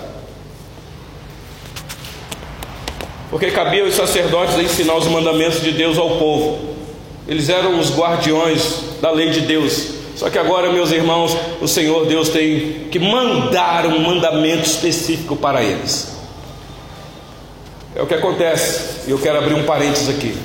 Porque 3.30 3.50
cabia 3.52 3.84
aos 3.84 3.94
sacerdotes 3.94 4.58
ensinar 4.58 4.96
os 4.96 5.06
mandamentos 5.06 5.62
de 5.62 5.70
Deus 5.70 5.96
ao 5.96 6.18
povo. 6.18 6.58
Eles 7.28 7.48
eram 7.48 7.78
os 7.78 7.96
guardiões 7.96 8.80
da 9.00 9.10
lei 9.12 9.30
de 9.30 9.42
Deus. 9.42 10.00
Só 10.16 10.28
que 10.28 10.38
agora, 10.38 10.72
meus 10.72 10.90
irmãos, 10.90 11.36
o 11.60 11.68
Senhor 11.68 12.06
Deus 12.06 12.28
tem 12.28 12.88
que 12.90 12.98
mandar 12.98 13.86
um 13.86 14.00
mandamento 14.00 14.66
específico 14.66 15.36
para 15.36 15.62
eles. 15.62 16.08
É 17.94 18.02
o 18.02 18.06
que 18.06 18.14
acontece, 18.14 19.08
e 19.08 19.10
eu 19.12 19.18
quero 19.18 19.38
abrir 19.38 19.54
um 19.54 19.64
parênteses 19.64 20.08
aqui. 20.08 20.36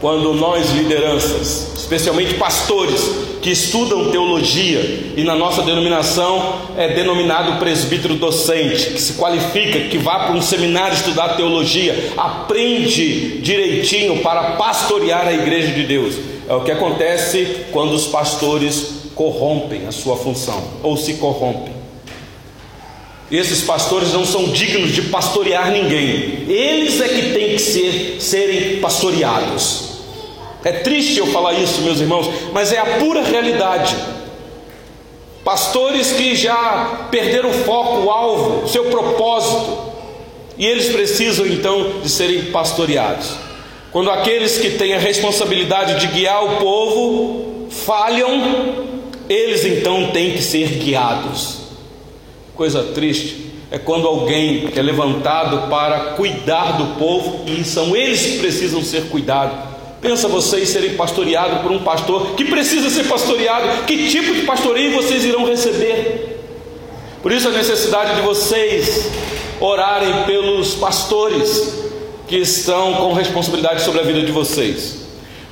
Quando 0.00 0.34
nós, 0.34 0.70
lideranças, 0.70 1.72
especialmente 1.76 2.34
pastores 2.34 3.02
que 3.46 3.52
estudam 3.52 4.10
teologia, 4.10 5.12
e 5.16 5.22
na 5.22 5.36
nossa 5.36 5.62
denominação 5.62 6.62
é 6.76 6.88
denominado 6.88 7.60
presbítero 7.60 8.16
docente, 8.16 8.90
que 8.90 9.00
se 9.00 9.12
qualifica, 9.12 9.88
que 9.88 9.98
vá 9.98 10.24
para 10.24 10.34
um 10.34 10.42
seminário 10.42 10.96
estudar 10.96 11.36
teologia, 11.36 12.10
aprende 12.16 13.38
direitinho 13.42 14.20
para 14.20 14.56
pastorear 14.56 15.28
a 15.28 15.32
igreja 15.32 15.70
de 15.70 15.84
Deus. 15.84 16.16
É 16.48 16.54
o 16.54 16.62
que 16.62 16.72
acontece 16.72 17.66
quando 17.70 17.92
os 17.92 18.06
pastores 18.08 19.12
corrompem 19.14 19.86
a 19.86 19.92
sua 19.92 20.16
função 20.16 20.60
ou 20.82 20.96
se 20.96 21.14
corrompem. 21.14 21.72
Esses 23.30 23.60
pastores 23.60 24.12
não 24.12 24.26
são 24.26 24.48
dignos 24.48 24.92
de 24.92 25.02
pastorear 25.02 25.70
ninguém. 25.70 26.46
Eles 26.48 27.00
é 27.00 27.06
que 27.06 27.32
têm 27.32 27.50
que 27.50 27.60
ser, 27.60 28.16
serem 28.18 28.80
pastoreados. 28.80 29.85
É 30.66 30.72
triste 30.72 31.20
eu 31.20 31.28
falar 31.28 31.52
isso, 31.52 31.80
meus 31.82 32.00
irmãos, 32.00 32.28
mas 32.52 32.72
é 32.72 32.78
a 32.78 32.98
pura 32.98 33.22
realidade. 33.22 33.94
Pastores 35.44 36.10
que 36.10 36.34
já 36.34 37.06
perderam 37.08 37.50
o 37.50 37.52
foco, 37.52 37.98
o 38.00 38.10
alvo, 38.10 38.64
o 38.64 38.68
seu 38.68 38.86
propósito, 38.86 39.78
e 40.58 40.66
eles 40.66 40.88
precisam 40.88 41.46
então 41.46 42.00
de 42.02 42.08
serem 42.08 42.46
pastoreados. 42.46 43.36
Quando 43.92 44.10
aqueles 44.10 44.58
que 44.58 44.70
têm 44.70 44.92
a 44.92 44.98
responsabilidade 44.98 46.00
de 46.00 46.08
guiar 46.08 46.44
o 46.44 46.56
povo 46.56 47.68
falham, 47.70 48.98
eles 49.28 49.64
então 49.64 50.10
têm 50.10 50.32
que 50.32 50.42
ser 50.42 50.66
guiados. 50.66 51.58
Coisa 52.56 52.82
triste 52.82 53.52
é 53.70 53.78
quando 53.78 54.08
alguém 54.08 54.68
é 54.74 54.82
levantado 54.82 55.70
para 55.70 56.14
cuidar 56.16 56.72
do 56.72 56.98
povo 56.98 57.44
e 57.46 57.62
são 57.62 57.94
eles 57.94 58.26
que 58.26 58.38
precisam 58.38 58.82
ser 58.82 59.04
cuidados 59.04 59.75
Pensa 60.06 60.28
vocês 60.28 60.68
serem 60.68 60.94
pastoreados 60.94 61.62
por 61.62 61.72
um 61.72 61.80
pastor 61.80 62.36
que 62.36 62.44
precisa 62.44 62.88
ser 62.90 63.08
pastoreado. 63.08 63.84
Que 63.86 64.08
tipo 64.08 64.32
de 64.36 64.42
pastoreio 64.42 64.92
vocês 64.92 65.24
irão 65.24 65.44
receber? 65.44 66.44
Por 67.20 67.32
isso 67.32 67.48
a 67.48 67.50
necessidade 67.50 68.14
de 68.14 68.20
vocês 68.20 69.10
orarem 69.58 70.22
pelos 70.24 70.74
pastores 70.76 71.74
que 72.28 72.36
estão 72.36 72.94
com 72.94 73.14
responsabilidade 73.14 73.82
sobre 73.82 74.00
a 74.00 74.04
vida 74.04 74.22
de 74.22 74.30
vocês. 74.30 74.98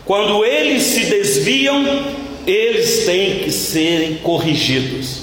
Quando 0.04 0.44
eles 0.44 0.84
se 0.84 1.06
desviam, 1.06 1.84
eles 2.46 3.06
têm 3.06 3.40
que 3.40 3.50
serem 3.50 4.18
corrigidos. 4.18 5.22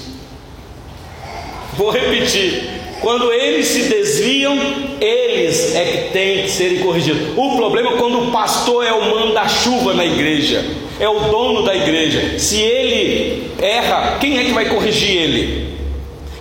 Vou 1.72 1.90
repetir. 1.90 2.81
Quando 3.02 3.32
eles 3.32 3.66
se 3.66 3.82
desviam, 3.88 4.56
eles 5.00 5.74
é 5.74 5.84
que 5.84 6.12
têm 6.12 6.44
que 6.44 6.50
serem 6.50 6.78
corrigidos. 6.78 7.36
O 7.36 7.56
problema 7.56 7.90
é 7.90 7.96
quando 7.96 8.28
o 8.28 8.30
pastor 8.30 8.86
é 8.86 8.92
o 8.92 9.10
manda-chuva 9.10 9.92
na 9.92 10.06
igreja, 10.06 10.64
é 11.00 11.08
o 11.08 11.18
dono 11.18 11.64
da 11.64 11.74
igreja. 11.74 12.38
Se 12.38 12.60
ele 12.60 13.50
erra, 13.60 14.18
quem 14.20 14.38
é 14.38 14.44
que 14.44 14.52
vai 14.52 14.68
corrigir 14.68 15.16
ele? 15.16 15.72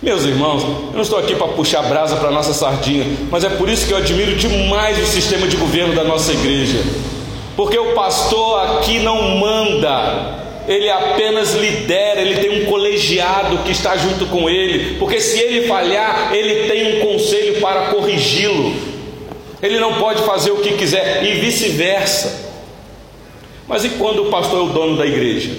Meus 0.03 0.23
irmãos, 0.23 0.61
eu 0.61 0.93
não 0.93 1.01
estou 1.01 1.17
aqui 1.17 1.35
para 1.35 1.47
puxar 1.47 1.81
brasa 1.81 2.15
para 2.17 2.29
a 2.29 2.31
nossa 2.31 2.53
sardinha, 2.53 3.05
mas 3.31 3.43
é 3.43 3.49
por 3.49 3.67
isso 3.67 3.87
que 3.87 3.93
eu 3.93 3.97
admiro 3.97 4.35
demais 4.35 5.01
o 5.01 5.05
sistema 5.07 5.47
de 5.47 5.57
governo 5.57 5.95
da 5.95 6.03
nossa 6.03 6.31
igreja. 6.31 6.79
Porque 7.55 7.77
o 7.77 7.93
pastor 7.95 8.77
aqui 8.77 8.99
não 8.99 9.37
manda, 9.39 10.40
ele 10.67 10.89
apenas 10.89 11.53
lidera, 11.53 12.21
ele 12.21 12.35
tem 12.35 12.61
um 12.61 12.65
colegiado 12.65 13.59
que 13.59 13.71
está 13.71 13.97
junto 13.97 14.25
com 14.27 14.49
ele, 14.49 14.97
porque 14.97 15.19
se 15.19 15.39
ele 15.39 15.67
falhar, 15.67 16.33
ele 16.33 16.67
tem 16.67 16.97
um 16.97 17.11
conselho 17.11 17.59
para 17.59 17.87
corrigi-lo. 17.87 18.73
Ele 19.61 19.79
não 19.79 19.95
pode 19.95 20.23
fazer 20.23 20.51
o 20.51 20.57
que 20.57 20.73
quiser 20.73 21.23
e 21.23 21.39
vice-versa. 21.39 22.51
Mas 23.67 23.85
e 23.85 23.89
quando 23.89 24.27
o 24.27 24.29
pastor 24.29 24.59
é 24.59 24.63
o 24.63 24.73
dono 24.73 24.97
da 24.97 25.05
igreja? 25.05 25.51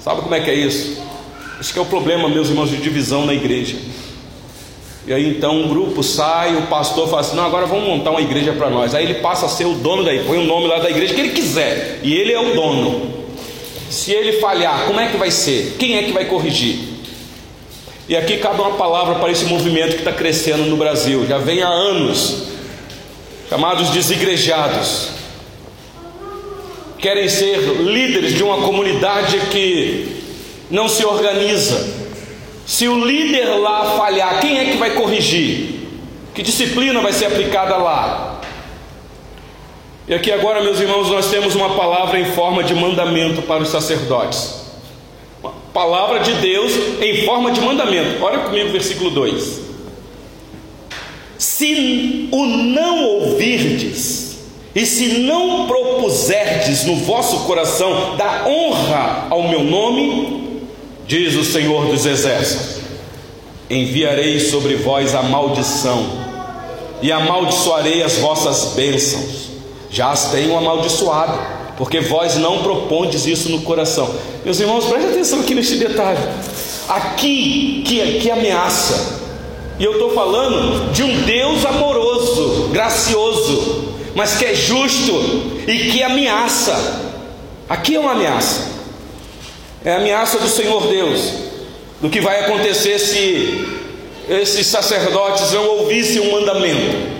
Sabe 0.00 0.22
como 0.22 0.34
é 0.34 0.40
que 0.40 0.50
é 0.50 0.54
isso? 0.54 1.02
Que 1.72 1.78
é 1.78 1.82
o 1.82 1.86
problema, 1.86 2.28
meus 2.28 2.48
irmãos, 2.48 2.70
de 2.70 2.76
divisão 2.76 3.26
na 3.26 3.34
igreja. 3.34 3.76
E 5.06 5.12
aí 5.12 5.28
então 5.28 5.62
um 5.62 5.68
grupo 5.68 6.02
sai, 6.02 6.54
o 6.56 6.66
pastor 6.66 7.08
fala 7.08 7.20
assim: 7.20 7.36
não, 7.36 7.44
agora 7.44 7.66
vamos 7.66 7.86
montar 7.86 8.10
uma 8.10 8.20
igreja 8.20 8.52
para 8.52 8.70
nós. 8.70 8.94
Aí 8.94 9.04
ele 9.04 9.14
passa 9.14 9.46
a 9.46 9.48
ser 9.48 9.64
o 9.64 9.74
dono 9.74 10.04
daí, 10.04 10.24
põe 10.24 10.38
o 10.38 10.44
nome 10.44 10.66
lá 10.66 10.78
da 10.78 10.90
igreja 10.90 11.14
que 11.14 11.20
ele 11.20 11.30
quiser, 11.30 12.00
e 12.02 12.14
ele 12.14 12.32
é 12.32 12.40
o 12.40 12.54
dono. 12.54 13.17
Se 13.90 14.12
ele 14.12 14.34
falhar, 14.40 14.86
como 14.86 15.00
é 15.00 15.08
que 15.08 15.16
vai 15.16 15.30
ser? 15.30 15.76
Quem 15.78 15.96
é 15.96 16.02
que 16.02 16.12
vai 16.12 16.26
corrigir? 16.26 16.78
E 18.08 18.16
aqui 18.16 18.38
cabe 18.38 18.60
uma 18.60 18.72
palavra 18.72 19.16
para 19.16 19.30
esse 19.30 19.44
movimento 19.44 19.92
que 19.92 19.98
está 19.98 20.12
crescendo 20.12 20.64
no 20.64 20.76
Brasil, 20.76 21.26
já 21.26 21.38
vem 21.38 21.62
há 21.62 21.68
anos, 21.68 22.44
chamados 23.48 23.90
desigrejados. 23.90 25.10
Querem 26.98 27.28
ser 27.28 27.58
líderes 27.82 28.34
de 28.34 28.42
uma 28.42 28.62
comunidade 28.62 29.38
que 29.50 30.22
não 30.70 30.88
se 30.88 31.04
organiza, 31.04 31.98
se 32.68 32.86
o 32.86 33.02
líder 33.02 33.46
lá 33.56 33.96
falhar, 33.96 34.40
quem 34.42 34.58
é 34.58 34.66
que 34.66 34.76
vai 34.76 34.90
corrigir? 34.90 35.88
Que 36.34 36.42
disciplina 36.42 37.00
vai 37.00 37.14
ser 37.14 37.24
aplicada 37.24 37.78
lá? 37.78 38.37
E 40.08 40.14
aqui 40.14 40.32
agora, 40.32 40.62
meus 40.62 40.80
irmãos, 40.80 41.08
nós 41.10 41.30
temos 41.30 41.54
uma 41.54 41.76
palavra 41.76 42.18
em 42.18 42.24
forma 42.24 42.64
de 42.64 42.74
mandamento 42.74 43.42
para 43.42 43.62
os 43.62 43.68
sacerdotes. 43.68 44.62
Uma 45.42 45.52
palavra 45.72 46.20
de 46.20 46.32
Deus 46.34 46.72
em 47.00 47.24
forma 47.24 47.50
de 47.50 47.60
mandamento. 47.60 48.22
Olha 48.22 48.38
comigo 48.38 48.68
o 48.68 48.72
versículo 48.72 49.10
2. 49.10 49.60
Se 51.36 52.28
o 52.32 52.46
não 52.46 53.04
ouvirdes, 53.04 54.38
e 54.74 54.86
se 54.86 55.18
não 55.20 55.66
propuserdes 55.66 56.84
no 56.84 56.96
vosso 56.96 57.44
coração 57.46 58.16
da 58.16 58.46
honra 58.46 59.26
ao 59.30 59.48
meu 59.48 59.62
nome, 59.62 60.48
Diz 61.08 61.36
o 61.36 61.42
Senhor 61.42 61.86
dos 61.86 62.04
Exércitos: 62.04 62.82
Enviarei 63.70 64.38
sobre 64.38 64.76
vós 64.76 65.14
a 65.14 65.22
maldição, 65.22 66.04
e 67.00 67.10
amaldiçoarei 67.10 68.02
as 68.02 68.18
vossas 68.18 68.74
bênçãos. 68.74 69.57
Já 69.90 70.10
as 70.10 70.30
tenho 70.30 70.56
amaldiçoado, 70.56 71.38
porque 71.76 72.00
vós 72.00 72.36
não 72.36 72.62
propondes 72.62 73.26
isso 73.26 73.48
no 73.48 73.62
coração. 73.62 74.14
Meus 74.44 74.60
irmãos, 74.60 74.84
prestem 74.84 75.10
atenção 75.10 75.40
aqui 75.40 75.54
neste 75.54 75.76
detalhe. 75.76 76.18
Aqui 76.88 77.82
que, 77.86 78.20
que 78.20 78.30
ameaça, 78.30 79.20
e 79.78 79.84
eu 79.84 79.92
estou 79.92 80.10
falando 80.10 80.92
de 80.92 81.02
um 81.02 81.22
Deus 81.22 81.64
amoroso, 81.64 82.68
gracioso, 82.72 83.94
mas 84.14 84.36
que 84.36 84.44
é 84.44 84.54
justo 84.54 85.12
e 85.66 85.90
que 85.90 86.02
ameaça. 86.02 87.06
Aqui 87.68 87.94
é 87.96 88.00
uma 88.00 88.12
ameaça 88.12 88.78
é 89.84 89.92
a 89.92 89.96
ameaça 89.96 90.38
do 90.38 90.48
Senhor 90.48 90.86
Deus, 90.88 91.32
do 92.00 92.10
que 92.10 92.20
vai 92.20 92.44
acontecer 92.44 92.98
se 92.98 93.66
esses 94.28 94.66
sacerdotes 94.66 95.52
não 95.52 95.66
ouvissem 95.66 96.20
o 96.20 96.32
mandamento. 96.32 97.17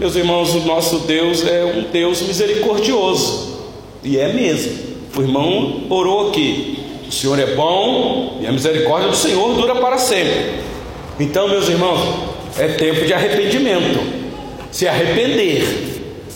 Meus 0.00 0.16
irmãos, 0.16 0.54
o 0.54 0.60
nosso 0.60 1.00
Deus 1.00 1.46
é 1.46 1.62
um 1.62 1.90
Deus 1.92 2.22
misericordioso, 2.22 3.60
e 4.02 4.16
é 4.16 4.32
mesmo. 4.32 4.72
O 5.14 5.20
irmão 5.20 5.82
orou 5.90 6.30
aqui: 6.30 6.78
o 7.06 7.12
Senhor 7.12 7.38
é 7.38 7.54
bom 7.54 8.38
e 8.40 8.46
a 8.46 8.50
misericórdia 8.50 9.10
do 9.10 9.16
Senhor 9.16 9.54
dura 9.54 9.74
para 9.74 9.98
sempre. 9.98 10.60
Então, 11.20 11.48
meus 11.48 11.68
irmãos, 11.68 12.00
é 12.58 12.68
tempo 12.68 13.04
de 13.04 13.12
arrependimento, 13.12 14.00
se 14.72 14.88
arrepender 14.88 15.90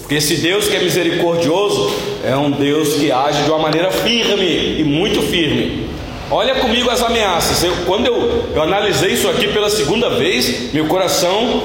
porque 0.04 0.16
esse 0.16 0.36
Deus 0.36 0.68
que 0.68 0.76
é 0.76 0.80
misericordioso 0.80 1.90
é 2.22 2.36
um 2.36 2.50
Deus 2.50 2.92
que 2.96 3.10
age 3.10 3.42
de 3.44 3.48
uma 3.48 3.58
maneira 3.58 3.90
firme 3.90 4.78
e 4.78 4.84
muito 4.84 5.22
firme. 5.22 5.88
Olha 6.30 6.56
comigo 6.56 6.90
as 6.90 7.02
ameaças. 7.02 7.64
Eu, 7.64 7.72
quando 7.86 8.06
eu, 8.06 8.44
eu 8.54 8.62
analisei 8.62 9.12
isso 9.12 9.26
aqui 9.30 9.48
pela 9.48 9.70
segunda 9.70 10.10
vez, 10.10 10.74
meu 10.74 10.84
coração 10.88 11.62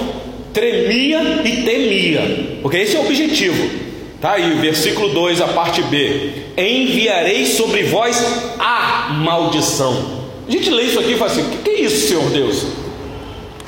tremia 0.53 1.41
e 1.43 1.63
temia, 1.63 2.57
porque 2.61 2.77
esse 2.77 2.95
é 2.95 2.99
o 2.99 3.05
objetivo. 3.05 3.89
Tá 4.21 4.33
aí, 4.33 4.55
versículo 4.55 5.09
2, 5.09 5.41
a 5.41 5.47
parte 5.47 5.81
B: 5.83 6.31
Enviarei 6.57 7.45
sobre 7.45 7.83
vós 7.83 8.21
a 8.59 9.13
maldição. 9.13 10.19
A 10.47 10.51
gente 10.51 10.69
lê 10.69 10.83
isso 10.83 10.99
aqui 10.99 11.13
e 11.13 11.17
fala 11.17 11.31
assim: 11.31 11.41
o 11.43 11.49
que, 11.49 11.57
que 11.57 11.69
é 11.69 11.81
isso, 11.81 12.07
Senhor 12.07 12.29
Deus? 12.29 12.65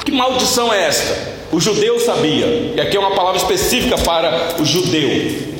Que 0.04 0.12
maldição 0.12 0.74
é 0.74 0.88
esta? 0.88 1.32
O 1.52 1.60
judeu 1.60 2.00
sabia, 2.00 2.74
e 2.76 2.82
aqui 2.82 2.98
é 2.98 3.00
uma 3.00 3.12
palavra 3.12 3.38
específica 3.38 3.98
para 3.98 4.56
o 4.60 4.66
judeu. 4.66 5.52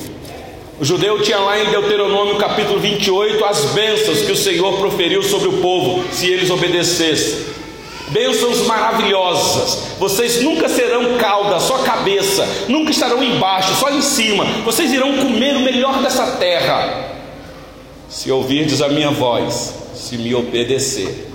O 0.80 0.84
judeu 0.84 1.22
tinha 1.22 1.38
lá 1.38 1.62
em 1.62 1.70
Deuteronômio 1.70 2.38
capítulo 2.38 2.80
28 2.80 3.46
as 3.46 3.66
bênçãos 3.66 4.22
que 4.22 4.32
o 4.32 4.36
Senhor 4.36 4.80
proferiu 4.80 5.22
sobre 5.22 5.50
o 5.50 5.58
povo, 5.62 6.04
se 6.12 6.28
eles 6.28 6.50
obedecessem. 6.50 7.52
Bênçãos 8.12 8.66
maravilhosas. 8.68 9.96
Vocês 9.98 10.44
nunca 10.44 10.68
serão 10.68 11.18
cauda, 11.18 11.60
só 11.60 11.80
cabeça, 11.80 12.48
nunca 12.68 12.92
estarão 12.92 13.24
embaixo, 13.24 13.76
só 13.76 13.90
em 13.90 14.02
cima. 14.02 14.46
Vocês 14.66 14.92
irão 14.92 15.18
comer 15.18 15.56
o 15.56 15.62
melhor 15.62 16.02
dessa 16.02 16.26
terra. 16.38 17.10
Se 18.10 18.30
ouvirdes 18.30 18.82
a 18.82 18.90
minha 18.90 19.12
voz, 19.12 19.74
se 19.96 20.18
me 20.18 20.36
obedecer. 20.36 21.32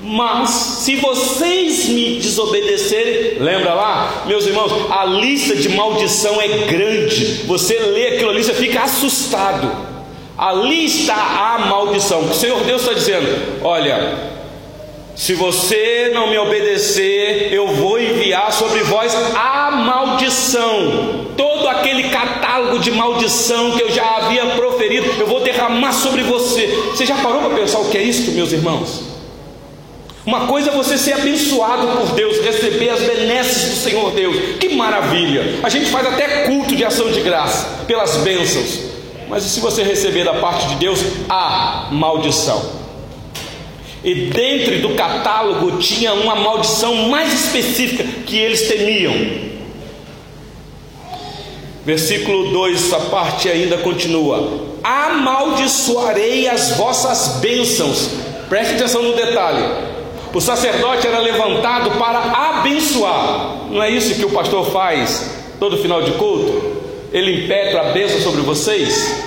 Mas 0.00 0.50
se 0.50 0.96
vocês 0.96 1.88
me 1.88 2.20
desobedecerem, 2.20 3.38
lembra 3.40 3.74
lá, 3.74 4.24
meus 4.26 4.46
irmãos, 4.46 4.72
a 4.90 5.04
lista 5.04 5.56
de 5.56 5.68
maldição 5.70 6.40
é 6.40 6.48
grande. 6.66 7.42
Você 7.46 7.78
lê 7.78 8.08
aquilo 8.08 8.30
ali, 8.30 8.44
você 8.44 8.54
fica 8.54 8.82
assustado. 8.82 9.70
Ali 10.38 10.84
está 10.84 11.14
a 11.14 11.66
maldição. 11.66 12.20
O 12.20 12.34
Senhor 12.34 12.62
Deus 12.64 12.82
está 12.82 12.92
dizendo: 12.92 13.64
olha, 13.64 14.35
se 15.16 15.32
você 15.32 16.10
não 16.12 16.28
me 16.28 16.36
obedecer, 16.36 17.48
eu 17.50 17.68
vou 17.68 17.98
enviar 17.98 18.52
sobre 18.52 18.82
vós 18.82 19.14
a 19.34 19.70
maldição. 19.70 21.26
Todo 21.34 21.66
aquele 21.68 22.10
catálogo 22.10 22.78
de 22.78 22.90
maldição 22.90 23.72
que 23.72 23.82
eu 23.82 23.90
já 23.90 24.18
havia 24.18 24.44
proferido, 24.48 25.06
eu 25.18 25.26
vou 25.26 25.40
derramar 25.40 25.94
sobre 25.94 26.22
você. 26.22 26.66
Você 26.90 27.06
já 27.06 27.16
parou 27.16 27.40
para 27.40 27.56
pensar 27.56 27.78
o 27.78 27.88
que 27.88 27.96
é 27.96 28.02
isso, 28.02 28.30
meus 28.32 28.52
irmãos? 28.52 29.04
Uma 30.26 30.46
coisa 30.46 30.70
é 30.70 30.74
você 30.74 30.98
ser 30.98 31.14
abençoado 31.14 31.86
por 31.96 32.14
Deus, 32.14 32.38
receber 32.40 32.90
as 32.90 33.00
benesses 33.00 33.70
do 33.70 33.76
Senhor 33.76 34.10
Deus. 34.10 34.36
Que 34.60 34.74
maravilha! 34.74 35.60
A 35.62 35.70
gente 35.70 35.86
faz 35.86 36.06
até 36.06 36.44
culto 36.44 36.76
de 36.76 36.84
ação 36.84 37.10
de 37.10 37.22
graça 37.22 37.84
pelas 37.86 38.18
bênçãos. 38.18 38.80
Mas 39.30 39.46
e 39.46 39.48
se 39.48 39.60
você 39.60 39.82
receber 39.82 40.24
da 40.24 40.34
parte 40.34 40.68
de 40.68 40.74
Deus 40.74 41.00
a 41.26 41.88
maldição? 41.90 42.75
E 44.06 44.14
dentro 44.30 44.78
do 44.80 44.94
catálogo 44.94 45.78
tinha 45.78 46.14
uma 46.14 46.34
maldição 46.34 46.94
mais 47.08 47.34
específica 47.34 48.04
que 48.24 48.38
eles 48.38 48.66
temiam. 48.68 49.14
Versículo 51.84 52.50
2, 52.52 52.86
essa 52.86 53.00
parte 53.10 53.50
ainda 53.50 53.76
continua: 53.78 54.62
Amaldiçoarei 54.82 56.48
as 56.48 56.76
vossas 56.78 57.40
bênçãos. 57.40 58.08
Preste 58.48 58.76
atenção 58.76 59.02
no 59.02 59.14
detalhe 59.14 59.96
o 60.36 60.40
sacerdote 60.40 61.06
era 61.06 61.18
levantado 61.20 61.92
para 61.92 62.18
abençoar. 62.18 63.70
Não 63.70 63.82
é 63.82 63.88
isso 63.88 64.16
que 64.16 64.26
o 64.26 64.30
pastor 64.30 64.70
faz 64.70 65.34
todo 65.58 65.78
final 65.78 66.02
de 66.02 66.12
culto? 66.12 66.82
Ele 67.10 67.44
impetra 67.44 67.80
a 67.80 67.84
bênção 67.92 68.20
sobre 68.20 68.42
vocês? 68.42 69.24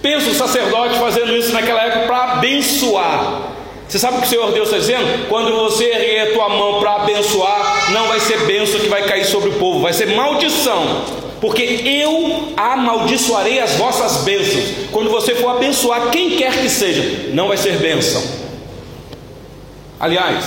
Pensa 0.00 0.30
o 0.30 0.34
sacerdote 0.34 0.96
fazendo 1.00 1.36
isso 1.36 1.52
naquela 1.52 1.82
época 1.82 2.06
para 2.06 2.34
abençoar. 2.34 3.51
Você 3.92 3.98
sabe 3.98 4.16
o 4.16 4.20
que 4.20 4.26
o 4.26 4.30
Senhor 4.30 4.52
Deus 4.52 4.68
está 4.68 4.78
dizendo? 4.78 5.28
Quando 5.28 5.54
você 5.54 5.84
erguer 5.84 6.30
a 6.30 6.32
tua 6.32 6.48
mão 6.48 6.80
para 6.80 6.94
abençoar, 6.94 7.92
não 7.92 8.08
vai 8.08 8.20
ser 8.20 8.38
bênção 8.46 8.80
que 8.80 8.88
vai 8.88 9.02
cair 9.02 9.26
sobre 9.26 9.50
o 9.50 9.58
povo, 9.58 9.80
vai 9.80 9.92
ser 9.92 10.16
maldição. 10.16 11.04
Porque 11.42 11.62
eu 11.62 12.54
amaldiçoarei 12.56 13.60
as 13.60 13.72
vossas 13.72 14.24
bênçãos. 14.24 14.64
Quando 14.90 15.10
você 15.10 15.34
for 15.34 15.56
abençoar 15.56 16.08
quem 16.08 16.38
quer 16.38 16.62
que 16.62 16.70
seja, 16.70 17.32
não 17.34 17.48
vai 17.48 17.58
ser 17.58 17.76
bênção 17.80 18.22
Aliás, 20.00 20.42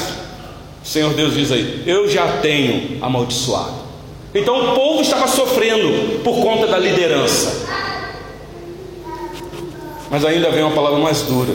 o 0.84 0.88
Senhor 0.88 1.14
Deus 1.14 1.36
diz 1.36 1.52
aí: 1.52 1.84
Eu 1.86 2.10
já 2.10 2.40
tenho 2.42 2.98
amaldiçoado. 3.00 3.76
Então 4.34 4.72
o 4.72 4.74
povo 4.74 5.04
estava 5.04 5.28
sofrendo 5.28 6.20
por 6.24 6.42
conta 6.42 6.66
da 6.66 6.80
liderança. 6.80 7.64
Mas 10.10 10.26
ainda 10.26 10.50
vem 10.50 10.64
uma 10.64 10.74
palavra 10.74 10.98
mais 10.98 11.22
dura, 11.22 11.54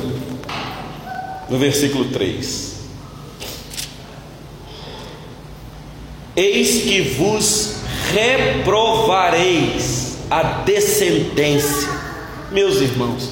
no 1.50 1.58
versículo 1.58 2.06
3: 2.06 2.74
Eis 6.36 6.84
que 6.84 7.00
vos 7.00 7.74
reprovareis 8.12 10.18
a 10.30 10.42
descendência, 10.62 11.90
meus 12.52 12.80
irmãos. 12.80 13.30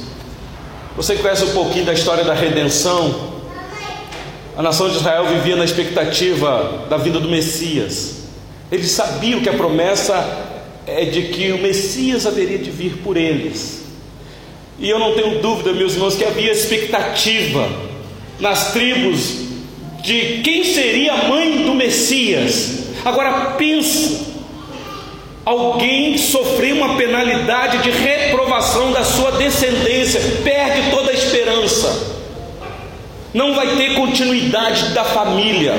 Você 0.97 1.15
conhece 1.15 1.45
um 1.45 1.53
pouquinho 1.53 1.85
da 1.85 1.93
história 1.93 2.25
da 2.25 2.35
redenção? 2.35 3.39
A 4.57 4.63
nação 4.63 4.89
de 4.89 4.97
Israel 4.97 5.27
vivia 5.27 5.55
na 5.55 5.65
expectativa 5.65 6.87
da 6.91 6.97
vinda 6.97 7.21
do 7.21 7.29
Messias. 7.29 8.25
Eles 8.73 8.91
sabiam 8.91 9.41
que 9.41 9.49
a 9.49 9.53
promessa 9.53 10.27
é 10.85 11.05
de 11.05 11.29
que 11.29 11.53
o 11.53 11.59
Messias 11.59 12.27
haveria 12.27 12.59
de 12.59 12.71
vir 12.71 12.97
por 12.97 13.17
eles. 13.17 13.85
E 14.81 14.91
eu 14.91 14.99
não 14.99 15.15
tenho 15.15 15.41
dúvida, 15.41 15.73
meus 15.73 15.95
irmãos, 15.95 16.17
que 16.17 16.25
havia 16.25 16.51
expectativa 16.51 17.88
nas 18.41 18.73
tribos 18.73 19.49
de 20.03 20.41
quem 20.43 20.65
seria 20.65 21.13
a 21.13 21.29
mãe 21.29 21.65
do 21.65 21.75
Messias. 21.75 22.79
Agora 23.05 23.53
pensa, 23.57 24.27
alguém 25.45 26.17
sofreu 26.17 26.77
uma 26.77 26.97
penalidade 26.97 27.79
de 27.79 27.91
reprovação 27.91 28.93
da 28.93 29.05
sua 29.05 29.33
descendência, 29.33 30.21
perde 30.45 30.91
toda 30.91 31.11
a 31.11 31.15
esperança. 31.15 32.19
Não 33.35 33.55
vai 33.55 33.77
ter 33.77 33.95
continuidade 33.95 34.91
da 34.91 35.05
família. 35.05 35.75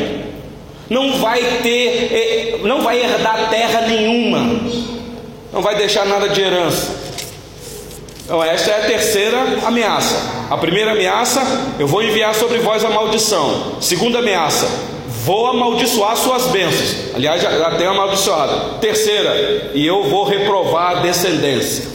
Não 0.90 1.20
vai 1.20 1.42
ter, 1.62 2.10
eh, 2.12 2.60
não 2.64 2.82
vai 2.82 3.00
herdar 3.00 3.50
terra 3.50 3.82
nenhuma. 3.82 4.60
Não 5.52 5.62
vai 5.62 5.76
deixar 5.76 6.06
nada 6.06 6.30
de 6.30 6.42
herança. 6.42 6.96
Então, 8.26 8.44
esta 8.44 8.72
é 8.72 8.86
a 8.86 8.88
terceira 8.88 9.38
ameaça. 9.66 10.39
A 10.50 10.58
primeira 10.58 10.94
ameaça, 10.94 11.42
eu 11.78 11.86
vou 11.86 12.02
enviar 12.02 12.34
sobre 12.34 12.58
vós 12.58 12.84
a 12.84 12.90
maldição. 12.90 13.74
Segunda 13.80 14.18
ameaça, 14.18 14.68
vou 15.24 15.46
amaldiçoar 15.46 16.18
suas 16.18 16.48
bênçãos. 16.48 17.14
Aliás, 17.14 17.40
já, 17.40 17.52
já 17.52 17.72
tenho 17.78 17.92
amaldiçoado. 17.92 18.80
Terceira, 18.80 19.72
e 19.76 19.86
eu 19.86 20.06
vou 20.10 20.24
reprovar 20.24 20.98
a 20.98 21.02
descendência. 21.02 21.86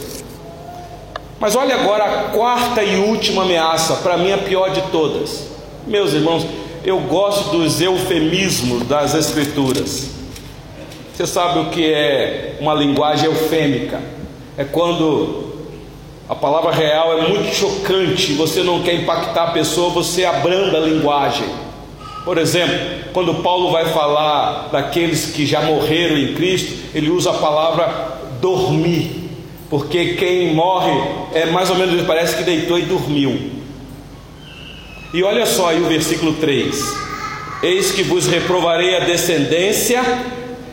Mas 1.37 1.53
olha 1.53 1.75
agora 1.75 2.05
a 2.05 2.23
quarta 2.29 2.81
e 2.81 2.95
última 2.95 3.43
ameaça, 3.43 3.95
para 3.95 4.15
mim 4.15 4.31
a 4.31 4.37
pior 4.37 4.69
de 4.69 4.83
todas. 4.83 5.47
Meus 5.85 6.13
irmãos, 6.13 6.47
eu 6.85 6.97
gosto 6.99 7.49
dos 7.49 7.81
eufemismos 7.81 8.83
das 8.87 9.13
Escrituras. 9.15 10.11
Você 11.13 11.27
sabe 11.27 11.59
o 11.59 11.69
que 11.71 11.93
é 11.93 12.55
uma 12.61 12.73
linguagem 12.73 13.25
eufêmica? 13.25 14.01
É 14.57 14.63
quando 14.63 15.54
a 16.27 16.33
palavra 16.33 16.71
real 16.71 17.19
é 17.19 17.27
muito 17.27 17.53
chocante, 17.53 18.33
você 18.33 18.63
não 18.63 18.81
quer 18.81 18.95
impactar 18.95 19.43
a 19.43 19.51
pessoa, 19.51 19.91
você 19.91 20.25
abranda 20.25 20.77
a 20.77 20.81
linguagem. 20.81 21.47
Por 22.23 22.39
exemplo, 22.39 22.75
quando 23.13 23.43
Paulo 23.43 23.71
vai 23.71 23.85
falar 23.85 24.69
daqueles 24.71 25.27
que 25.27 25.45
já 25.45 25.61
morreram 25.61 26.17
em 26.17 26.33
Cristo, 26.33 26.73
ele 26.95 27.11
usa 27.11 27.29
a 27.29 27.35
palavra 27.35 28.17
dormir, 28.41 29.29
porque 29.69 30.15
quem 30.15 30.55
morre 30.55 30.91
é 31.35 31.45
mais 31.45 31.69
ou 31.69 31.75
menos, 31.75 32.01
parece 32.07 32.35
que 32.35 32.43
deitou 32.43 32.79
e 32.79 32.83
dormiu. 32.83 33.51
E 35.13 35.23
olha 35.23 35.45
só 35.45 35.69
aí 35.69 35.79
o 35.79 35.87
versículo 35.87 36.33
3: 36.33 36.83
Eis 37.61 37.91
que 37.91 38.01
vos 38.01 38.25
reprovarei 38.25 38.95
a 38.95 39.01
descendência 39.01 40.01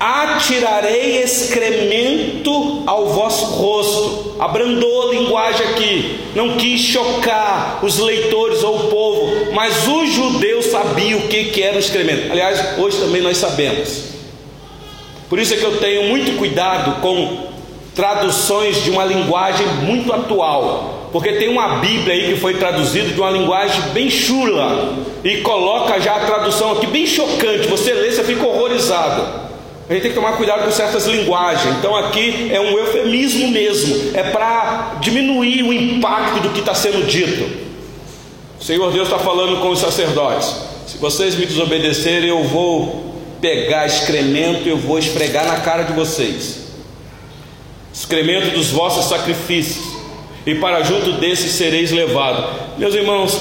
atirarei 0.03 1.23
excremento 1.23 2.83
ao 2.85 3.11
vosso 3.11 3.45
rosto. 3.55 4.35
Abrandou 4.41 5.09
a 5.09 5.15
linguagem 5.15 5.65
aqui, 5.69 6.19
não 6.35 6.57
quis 6.57 6.81
chocar 6.81 7.79
os 7.85 8.01
leitores 8.01 8.65
ou 8.65 8.77
o 8.77 8.89
povo, 8.89 9.53
mas 9.53 9.87
os 9.87 10.13
judeus 10.13 10.67
sabiam 10.67 11.21
o 11.21 11.29
que, 11.29 11.45
que 11.45 11.63
era 11.63 11.77
o 11.77 11.79
excremento. 11.79 12.33
Aliás, 12.33 12.79
hoje 12.79 12.99
também 12.99 13.23
nós 13.23 13.37
sabemos. 13.37 14.11
Por 15.29 15.39
isso 15.39 15.55
é 15.55 15.57
que 15.57 15.65
eu 15.65 15.79
tenho 15.79 16.09
muito 16.09 16.37
cuidado 16.37 17.01
com 17.01 17.53
traduções 17.95 18.83
de 18.83 18.91
uma 18.91 19.05
linguagem 19.05 19.67
muito 19.85 20.13
atual, 20.13 21.09
porque 21.13 21.35
tem 21.35 21.49
uma 21.49 21.77
Bíblia 21.77 22.15
aí 22.15 22.35
que 22.35 22.41
foi 22.41 22.55
traduzida 22.55 23.11
de 23.11 23.21
uma 23.21 23.31
linguagem 23.31 23.81
bem 23.93 24.11
chula 24.11 24.95
e 25.23 25.37
coloca 25.39 26.01
já 26.01 26.17
a 26.17 26.27
tradução 26.27 26.73
aqui 26.73 26.89
bem 26.89 27.07
chocante. 27.07 27.69
Você 27.69 27.95
lê, 27.95 28.11
você 28.11 28.25
fica 28.25 28.45
horrorizado. 28.45 29.52
Gente 29.93 30.03
tem 30.03 30.11
que 30.13 30.17
tomar 30.17 30.39
cuidado 30.39 30.65
com 30.65 30.71
certas 30.71 31.07
linguagens. 31.07 31.77
Então 31.77 31.95
aqui 31.95 32.49
é 32.51 32.59
um 32.59 32.79
eufemismo 32.79 33.49
mesmo, 33.49 34.17
é 34.17 34.23
para 34.23 34.97
diminuir 35.01 35.63
o 35.63 35.71
impacto 35.71 36.41
do 36.41 36.49
que 36.49 36.61
está 36.61 36.75
sendo 36.75 37.07
dito. 37.07 37.47
O 38.59 38.65
Senhor 38.65 38.91
Deus 38.91 39.07
está 39.07 39.19
falando 39.19 39.61
com 39.61 39.69
os 39.69 39.81
sacerdotes. 39.81 40.57
Se 40.87 40.97
vocês 40.97 41.35
me 41.35 41.45
desobedecerem, 41.45 42.31
eu 42.31 42.43
vou 42.45 43.13
pegar 43.43 43.85
excremento 43.85 44.67
e 44.67 44.71
eu 44.71 44.79
vou 44.79 44.99
esfregar 44.99 45.47
na 45.47 45.61
cara 45.61 45.83
de 45.83 45.93
vocês. 45.93 46.61
Excremento 47.93 48.55
dos 48.57 48.71
vossos 48.71 49.11
sacrifícios, 49.11 49.85
e 50.47 50.55
para 50.55 50.83
junto 50.83 51.13
desses 51.13 51.53
sereis 51.53 51.91
levados. 51.91 52.47
Meus 52.79 52.95
irmãos, 52.95 53.39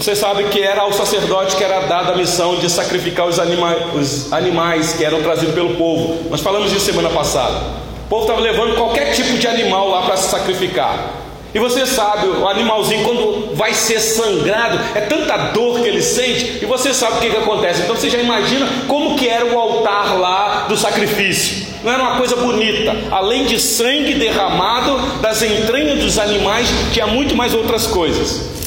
você 0.00 0.16
sabe 0.16 0.44
que 0.44 0.62
era 0.62 0.80
ao 0.80 0.94
sacerdote 0.94 1.56
que 1.56 1.62
era 1.62 1.80
dada 1.80 2.12
a 2.12 2.16
missão 2.16 2.56
de 2.56 2.70
sacrificar 2.70 3.26
os, 3.26 3.38
anima 3.38 3.76
os 3.94 4.32
animais 4.32 4.94
que 4.94 5.04
eram 5.04 5.20
trazidos 5.20 5.54
pelo 5.54 5.74
povo. 5.74 6.30
Nós 6.30 6.40
falamos 6.40 6.70
disso 6.70 6.86
semana 6.86 7.10
passada. 7.10 7.58
O 8.06 8.08
povo 8.08 8.22
estava 8.22 8.40
levando 8.40 8.76
qualquer 8.76 9.12
tipo 9.12 9.36
de 9.36 9.46
animal 9.46 9.90
lá 9.90 10.00
para 10.00 10.16
se 10.16 10.30
sacrificar. 10.30 11.12
E 11.52 11.58
você 11.58 11.84
sabe, 11.84 12.28
o 12.28 12.48
animalzinho 12.48 13.04
quando 13.04 13.54
vai 13.54 13.74
ser 13.74 14.00
sangrado, 14.00 14.80
é 14.94 15.02
tanta 15.02 15.36
dor 15.52 15.80
que 15.80 15.88
ele 15.88 16.00
sente, 16.00 16.60
e 16.62 16.64
você 16.64 16.94
sabe 16.94 17.18
o 17.18 17.20
que, 17.20 17.28
que 17.28 17.36
acontece. 17.36 17.82
Então 17.82 17.94
você 17.94 18.08
já 18.08 18.18
imagina 18.18 18.66
como 18.88 19.18
que 19.18 19.28
era 19.28 19.44
o 19.44 19.58
altar 19.58 20.18
lá 20.18 20.66
do 20.66 20.78
sacrifício. 20.78 21.66
Não 21.84 21.92
era 21.92 22.02
uma 22.02 22.16
coisa 22.16 22.36
bonita. 22.36 22.96
Além 23.10 23.44
de 23.44 23.60
sangue 23.60 24.14
derramado 24.14 24.96
das 25.20 25.42
entranhas 25.42 25.98
dos 25.98 26.18
animais, 26.18 26.68
tinha 26.90 27.06
muito 27.06 27.36
mais 27.36 27.52
outras 27.52 27.86
coisas. 27.86 28.59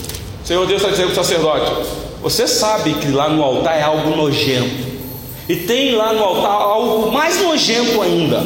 Senhor 0.43 0.65
Deus 0.67 0.81
está 0.81 0.91
dizendo 0.91 1.13
para 1.13 1.21
o 1.21 1.23
sacerdote: 1.23 1.71
Você 2.21 2.47
sabe 2.47 2.93
que 2.95 3.07
lá 3.07 3.29
no 3.29 3.41
altar 3.41 3.77
é 3.77 3.81
algo 3.81 4.15
nojento, 4.15 4.85
e 5.47 5.55
tem 5.55 5.95
lá 5.95 6.13
no 6.13 6.23
altar 6.23 6.51
algo 6.51 7.11
mais 7.11 7.41
nojento 7.41 8.01
ainda. 8.01 8.45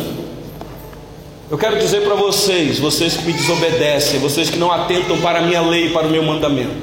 Eu 1.49 1.57
quero 1.57 1.79
dizer 1.79 2.01
para 2.01 2.13
vocês, 2.13 2.77
vocês 2.77 3.15
que 3.15 3.23
me 3.23 3.33
desobedecem, 3.33 4.19
vocês 4.19 4.49
que 4.49 4.57
não 4.57 4.71
atentam 4.71 5.17
para 5.21 5.39
a 5.39 5.41
minha 5.41 5.61
lei, 5.61 5.89
para 5.89 6.05
o 6.05 6.09
meu 6.09 6.21
mandamento, 6.21 6.75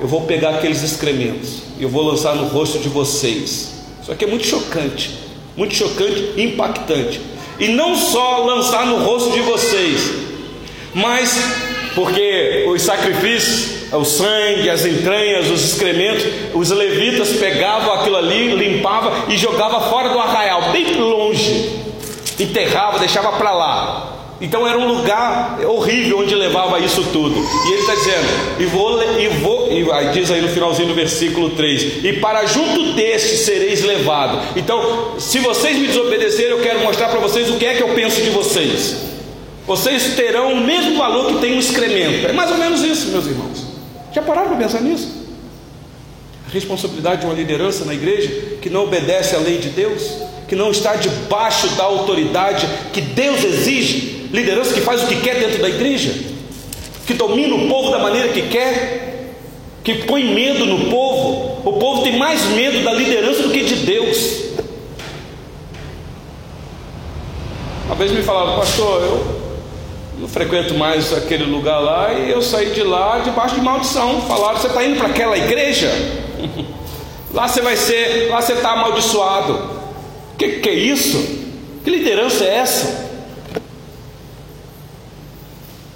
eu 0.00 0.08
vou 0.08 0.22
pegar 0.22 0.50
aqueles 0.50 0.82
excrementos 0.82 1.62
e 1.78 1.84
eu 1.84 1.88
vou 1.88 2.02
lançar 2.02 2.34
no 2.34 2.48
rosto 2.48 2.78
de 2.80 2.88
vocês. 2.88 3.72
Isso 4.02 4.10
aqui 4.10 4.24
é 4.24 4.28
muito 4.28 4.44
chocante, 4.44 5.16
muito 5.56 5.74
chocante 5.74 6.32
e 6.36 6.42
impactante. 6.42 7.20
E 7.58 7.68
não 7.68 7.94
só 7.96 8.44
lançar 8.44 8.84
no 8.84 9.04
rosto 9.04 9.30
de 9.30 9.40
vocês, 9.40 10.10
mas 10.92 11.38
porque 11.94 12.66
os 12.68 12.82
sacrifícios 12.82 13.77
o 13.92 14.04
sangue, 14.04 14.68
as 14.68 14.84
entranhas, 14.84 15.50
os 15.50 15.64
excrementos, 15.64 16.24
os 16.54 16.70
levitas 16.70 17.30
pegavam 17.34 17.92
aquilo 17.94 18.16
ali, 18.16 18.54
limpavam 18.54 19.12
e 19.28 19.36
jogavam 19.36 19.80
fora 19.88 20.10
do 20.10 20.18
arraial, 20.18 20.70
bem 20.72 20.94
longe, 20.96 21.70
enterrava, 22.38 22.98
deixava 22.98 23.32
para 23.32 23.52
lá. 23.52 24.14
Então 24.40 24.66
era 24.66 24.78
um 24.78 24.86
lugar 24.86 25.58
horrível 25.66 26.20
onde 26.20 26.34
levava 26.34 26.78
isso 26.78 27.02
tudo. 27.12 27.34
E 27.66 27.72
ele 27.72 27.80
está 27.80 27.94
dizendo, 27.94 28.26
e 28.60 28.66
vou, 28.66 29.02
e 29.02 29.28
vou, 29.40 29.72
e 29.72 29.90
aí 29.90 30.12
diz 30.12 30.30
aí 30.30 30.40
no 30.40 30.48
finalzinho 30.48 30.88
do 30.88 30.94
versículo 30.94 31.50
3: 31.50 32.04
E 32.04 32.12
para 32.14 32.46
junto 32.46 32.92
deste 32.92 33.36
sereis 33.36 33.82
levado. 33.82 34.40
Então, 34.54 35.14
se 35.18 35.40
vocês 35.40 35.76
me 35.76 35.88
desobedecerem, 35.88 36.52
eu 36.52 36.60
quero 36.60 36.80
mostrar 36.80 37.08
para 37.08 37.18
vocês 37.18 37.50
o 37.50 37.54
que 37.54 37.66
é 37.66 37.74
que 37.74 37.82
eu 37.82 37.88
penso 37.94 38.22
de 38.22 38.30
vocês. 38.30 39.08
Vocês 39.66 40.14
terão 40.14 40.52
o 40.52 40.60
mesmo 40.64 40.96
valor 40.96 41.26
que 41.26 41.40
tem 41.40 41.54
um 41.54 41.58
excremento. 41.58 42.28
É 42.28 42.32
mais 42.32 42.50
ou 42.50 42.58
menos 42.58 42.80
isso, 42.82 43.08
meus 43.08 43.26
irmãos. 43.26 43.67
Já 44.18 44.22
pararam 44.22 44.48
para 44.48 44.56
pensar 44.56 44.80
nisso? 44.80 45.28
A 46.48 46.52
responsabilidade 46.52 47.20
de 47.20 47.26
uma 47.26 47.36
liderança 47.36 47.84
na 47.84 47.94
igreja 47.94 48.56
que 48.60 48.68
não 48.68 48.82
obedece 48.82 49.36
à 49.36 49.38
lei 49.38 49.58
de 49.58 49.68
Deus, 49.68 50.02
que 50.48 50.56
não 50.56 50.72
está 50.72 50.96
debaixo 50.96 51.68
da 51.76 51.84
autoridade 51.84 52.66
que 52.92 53.00
Deus 53.00 53.44
exige, 53.44 54.28
liderança 54.32 54.74
que 54.74 54.80
faz 54.80 55.04
o 55.04 55.06
que 55.06 55.20
quer 55.20 55.36
dentro 55.36 55.62
da 55.62 55.68
igreja, 55.68 56.12
que 57.06 57.14
domina 57.14 57.54
o 57.54 57.68
povo 57.68 57.92
da 57.92 58.00
maneira 58.00 58.30
que 58.30 58.42
quer, 58.48 59.34
que 59.84 60.02
põe 60.02 60.34
medo 60.34 60.66
no 60.66 60.90
povo. 60.90 61.62
O 61.64 61.74
povo 61.74 62.02
tem 62.02 62.18
mais 62.18 62.42
medo 62.46 62.82
da 62.82 62.92
liderança 62.92 63.44
do 63.44 63.50
que 63.50 63.62
de 63.62 63.76
Deus. 63.86 64.48
Uma 67.86 67.94
vez 67.94 68.10
me 68.10 68.22
falaram, 68.22 68.58
pastor, 68.58 69.00
eu 69.00 69.47
não 70.18 70.28
frequento 70.28 70.74
mais 70.74 71.12
aquele 71.12 71.44
lugar 71.44 71.78
lá 71.78 72.12
e 72.12 72.30
eu 72.30 72.42
saí 72.42 72.70
de 72.70 72.82
lá 72.82 73.18
debaixo 73.18 73.54
de 73.54 73.60
maldição. 73.60 74.20
Falaram: 74.22 74.58
você 74.58 74.66
está 74.66 74.84
indo 74.84 74.96
para 74.96 75.08
aquela 75.08 75.36
igreja? 75.36 75.90
lá 77.32 77.46
você 77.48 77.60
vai 77.60 77.76
ser, 77.76 78.28
lá 78.30 78.40
você 78.40 78.54
está 78.54 78.72
amaldiçoado. 78.72 79.78
Que 80.36 80.60
que 80.60 80.68
é 80.68 80.74
isso? 80.74 81.18
Que 81.84 81.90
liderança 81.90 82.44
é 82.44 82.56
essa? 82.56 83.08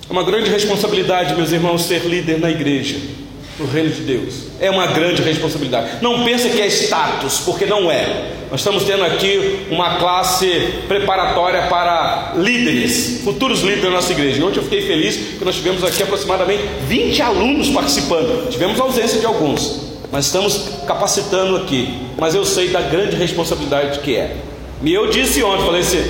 É 0.08 0.12
uma 0.12 0.22
grande 0.22 0.50
responsabilidade, 0.50 1.34
meus 1.34 1.52
irmãos, 1.52 1.84
ser 1.84 2.04
líder 2.04 2.38
na 2.38 2.50
igreja 2.50 3.21
no 3.58 3.66
reino 3.66 3.90
de 3.90 4.02
Deus. 4.02 4.34
É 4.60 4.70
uma 4.70 4.88
grande 4.88 5.22
responsabilidade. 5.22 6.02
Não 6.02 6.24
pense 6.24 6.48
que 6.48 6.60
é 6.60 6.66
status, 6.66 7.40
porque 7.40 7.66
não 7.66 7.90
é. 7.90 8.32
Nós 8.50 8.60
estamos 8.60 8.84
tendo 8.84 9.04
aqui 9.04 9.66
uma 9.70 9.96
classe 9.96 10.74
preparatória 10.86 11.68
para 11.68 12.34
líderes, 12.36 13.22
futuros 13.24 13.60
líderes 13.60 13.84
da 13.84 13.90
nossa 13.90 14.12
igreja. 14.12 14.40
E 14.40 14.42
ontem 14.44 14.58
eu 14.58 14.64
fiquei 14.64 14.82
feliz 14.82 15.16
porque 15.16 15.44
nós 15.44 15.56
tivemos 15.56 15.82
aqui 15.84 16.02
aproximadamente 16.02 16.62
20 16.86 17.22
alunos 17.22 17.70
participando. 17.70 18.50
Tivemos 18.50 18.78
ausência 18.78 19.18
de 19.18 19.26
alguns, 19.26 19.80
mas 20.10 20.26
estamos 20.26 20.68
capacitando 20.86 21.56
aqui. 21.56 21.98
Mas 22.18 22.34
eu 22.34 22.44
sei 22.44 22.68
da 22.68 22.82
grande 22.82 23.16
responsabilidade 23.16 24.00
que 24.00 24.16
é. 24.16 24.36
E 24.82 24.92
eu 24.92 25.08
disse 25.08 25.42
ontem, 25.42 25.64
falei 25.64 25.80
assim, 25.80 26.02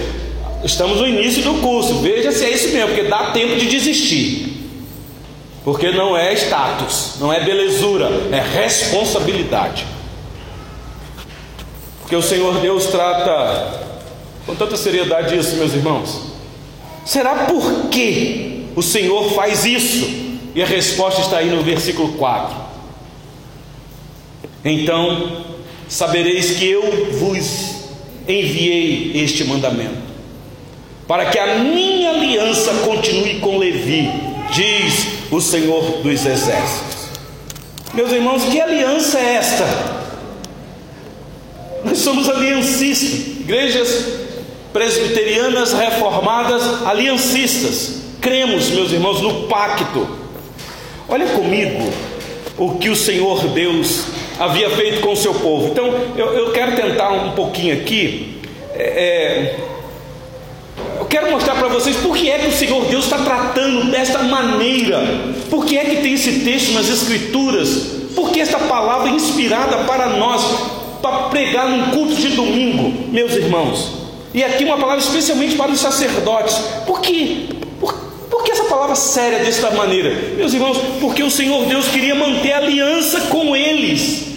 Estamos 0.64 0.98
no 0.98 1.08
início 1.08 1.42
do 1.42 1.54
curso, 1.54 1.94
veja 1.96 2.30
se 2.30 2.44
é 2.44 2.50
isso 2.50 2.68
mesmo, 2.68 2.88
porque 2.88 3.08
dá 3.08 3.32
tempo 3.32 3.56
de 3.56 3.66
desistir. 3.66 4.41
Porque 5.64 5.90
não 5.92 6.16
é 6.16 6.32
status, 6.34 7.14
não 7.20 7.32
é 7.32 7.44
belezura, 7.44 8.08
é 8.32 8.40
responsabilidade. 8.40 9.86
Porque 12.00 12.16
o 12.16 12.22
Senhor 12.22 12.60
Deus 12.60 12.86
trata 12.86 13.80
com 14.44 14.54
tanta 14.56 14.76
seriedade 14.76 15.38
isso, 15.38 15.56
meus 15.56 15.72
irmãos. 15.72 16.32
Será 17.04 17.46
por 17.46 17.88
que 17.88 18.66
o 18.74 18.82
Senhor 18.82 19.32
faz 19.34 19.64
isso? 19.64 20.04
E 20.54 20.62
a 20.62 20.66
resposta 20.66 21.20
está 21.20 21.38
aí 21.38 21.48
no 21.48 21.62
versículo 21.62 22.12
4. 22.14 22.56
Então 24.64 25.44
sabereis 25.88 26.52
que 26.52 26.68
eu 26.68 27.12
vos 27.18 27.82
enviei 28.26 29.22
este 29.22 29.44
mandamento 29.44 30.02
para 31.06 31.26
que 31.26 31.38
a 31.38 31.58
minha 31.58 32.10
aliança 32.10 32.72
continue 32.84 33.40
com 33.40 33.58
Levi, 33.58 34.10
diz 34.52 35.21
o 35.32 35.40
Senhor 35.40 36.02
dos 36.02 36.26
Exércitos. 36.26 37.08
Meus 37.94 38.12
irmãos, 38.12 38.44
que 38.44 38.60
aliança 38.60 39.18
é 39.18 39.34
esta? 39.34 39.64
Nós 41.84 41.98
somos 41.98 42.28
aliancistas, 42.28 43.40
igrejas 43.40 44.06
presbiterianas 44.72 45.72
reformadas, 45.72 46.86
aliancistas. 46.86 48.02
Cremos, 48.20 48.68
meus 48.70 48.92
irmãos, 48.92 49.20
no 49.20 49.48
pacto. 49.48 50.06
Olha 51.08 51.26
comigo 51.26 51.90
o 52.58 52.76
que 52.76 52.88
o 52.88 52.96
Senhor 52.96 53.48
Deus 53.48 54.04
havia 54.38 54.70
feito 54.70 55.00
com 55.00 55.12
o 55.12 55.16
seu 55.16 55.34
povo. 55.34 55.68
Então, 55.68 55.86
eu, 56.16 56.26
eu 56.34 56.52
quero 56.52 56.76
tentar 56.76 57.10
um 57.10 57.32
pouquinho 57.32 57.74
aqui. 57.74 58.38
É, 58.74 58.82
é 58.82 59.71
quero 61.12 61.30
mostrar 61.30 61.56
para 61.56 61.68
vocês 61.68 61.94
por 61.98 62.16
que 62.16 62.30
é 62.30 62.38
que 62.38 62.46
o 62.46 62.52
Senhor 62.52 62.86
Deus 62.86 63.04
está 63.04 63.18
tratando 63.18 63.90
desta 63.90 64.20
maneira, 64.20 64.98
por 65.50 65.66
que 65.66 65.76
é 65.76 65.84
que 65.84 65.96
tem 65.96 66.14
esse 66.14 66.40
texto 66.40 66.72
nas 66.72 66.88
Escrituras, 66.88 67.68
por 68.16 68.30
que 68.30 68.40
esta 68.40 68.58
palavra 68.58 69.10
é 69.10 69.12
inspirada 69.12 69.84
para 69.84 70.08
nós, 70.16 70.42
para 71.02 71.24
pregar 71.24 71.68
num 71.68 71.90
culto 71.90 72.14
de 72.14 72.28
domingo, 72.28 73.10
meus 73.12 73.32
irmãos. 73.32 73.92
E 74.32 74.42
aqui 74.42 74.64
uma 74.64 74.78
palavra 74.78 75.04
especialmente 75.04 75.54
para 75.54 75.70
os 75.70 75.80
sacerdotes. 75.80 76.56
Por 76.86 77.02
quê? 77.02 77.48
Por, 77.78 77.92
por 78.30 78.42
que 78.42 78.52
essa 78.52 78.64
palavra 78.64 78.94
séria 78.94 79.40
desta 79.40 79.70
maneira? 79.72 80.10
Meus 80.38 80.54
irmãos, 80.54 80.78
porque 80.98 81.22
o 81.22 81.30
Senhor 81.30 81.66
Deus 81.66 81.88
queria 81.88 82.14
manter 82.14 82.54
aliança 82.54 83.20
com 83.28 83.54
eles. 83.54 84.32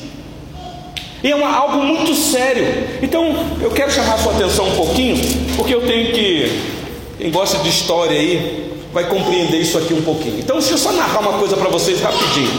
E 1.26 1.32
é 1.32 1.36
uma, 1.36 1.50
algo 1.50 1.78
muito 1.78 2.14
sério. 2.14 2.68
Então, 3.02 3.34
eu 3.60 3.72
quero 3.72 3.90
chamar 3.92 4.14
a 4.14 4.18
sua 4.20 4.34
atenção 4.34 4.68
um 4.68 4.76
pouquinho, 4.76 5.16
porque 5.56 5.74
eu 5.74 5.82
tenho 5.82 6.12
que. 6.12 6.76
Quem 7.18 7.32
gosta 7.32 7.60
de 7.60 7.70
história 7.70 8.18
aí 8.20 8.72
vai 8.92 9.06
compreender 9.06 9.60
isso 9.60 9.78
aqui 9.78 9.94
um 9.94 10.02
pouquinho. 10.02 10.40
Então, 10.40 10.58
deixa 10.58 10.74
eu 10.74 10.78
só 10.78 10.92
narrar 10.92 11.20
uma 11.20 11.34
coisa 11.34 11.56
para 11.56 11.70
vocês 11.70 12.02
rapidinho. 12.02 12.52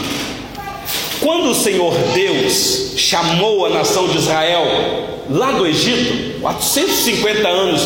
Quando 1.19 1.49
o 1.49 1.55
Senhor 1.55 1.93
Deus 2.13 2.93
chamou 2.95 3.65
a 3.65 3.69
nação 3.69 4.07
de 4.07 4.17
Israel 4.17 4.65
lá 5.29 5.51
do 5.51 5.65
Egito, 5.65 6.39
450 6.41 7.47
anos 7.47 7.81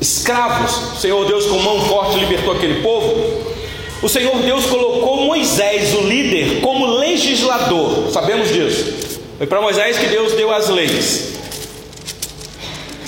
escravos, 0.00 0.96
o 0.96 1.00
Senhor 1.00 1.26
Deus 1.26 1.46
com 1.46 1.58
mão 1.60 1.80
forte 1.86 2.18
libertou 2.18 2.52
aquele 2.52 2.82
povo. 2.82 3.48
O 4.02 4.08
Senhor 4.08 4.36
Deus 4.42 4.66
colocou 4.66 5.24
Moisés, 5.24 5.94
o 5.94 6.02
líder, 6.02 6.60
como 6.60 6.86
legislador, 6.86 8.10
sabemos 8.12 8.52
disso. 8.52 9.18
Foi 9.38 9.46
para 9.46 9.60
Moisés 9.60 9.98
que 9.98 10.06
Deus 10.06 10.34
deu 10.34 10.52
as 10.52 10.68
leis. 10.68 11.37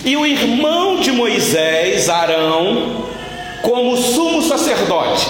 E 0.05 0.17
o 0.17 0.27
irmão 0.27 1.01
de 1.01 1.13
Moisés, 1.13 2.09
Arão, 2.09 3.07
como 3.63 3.97
sumo 3.97 4.43
sacerdote. 4.43 5.27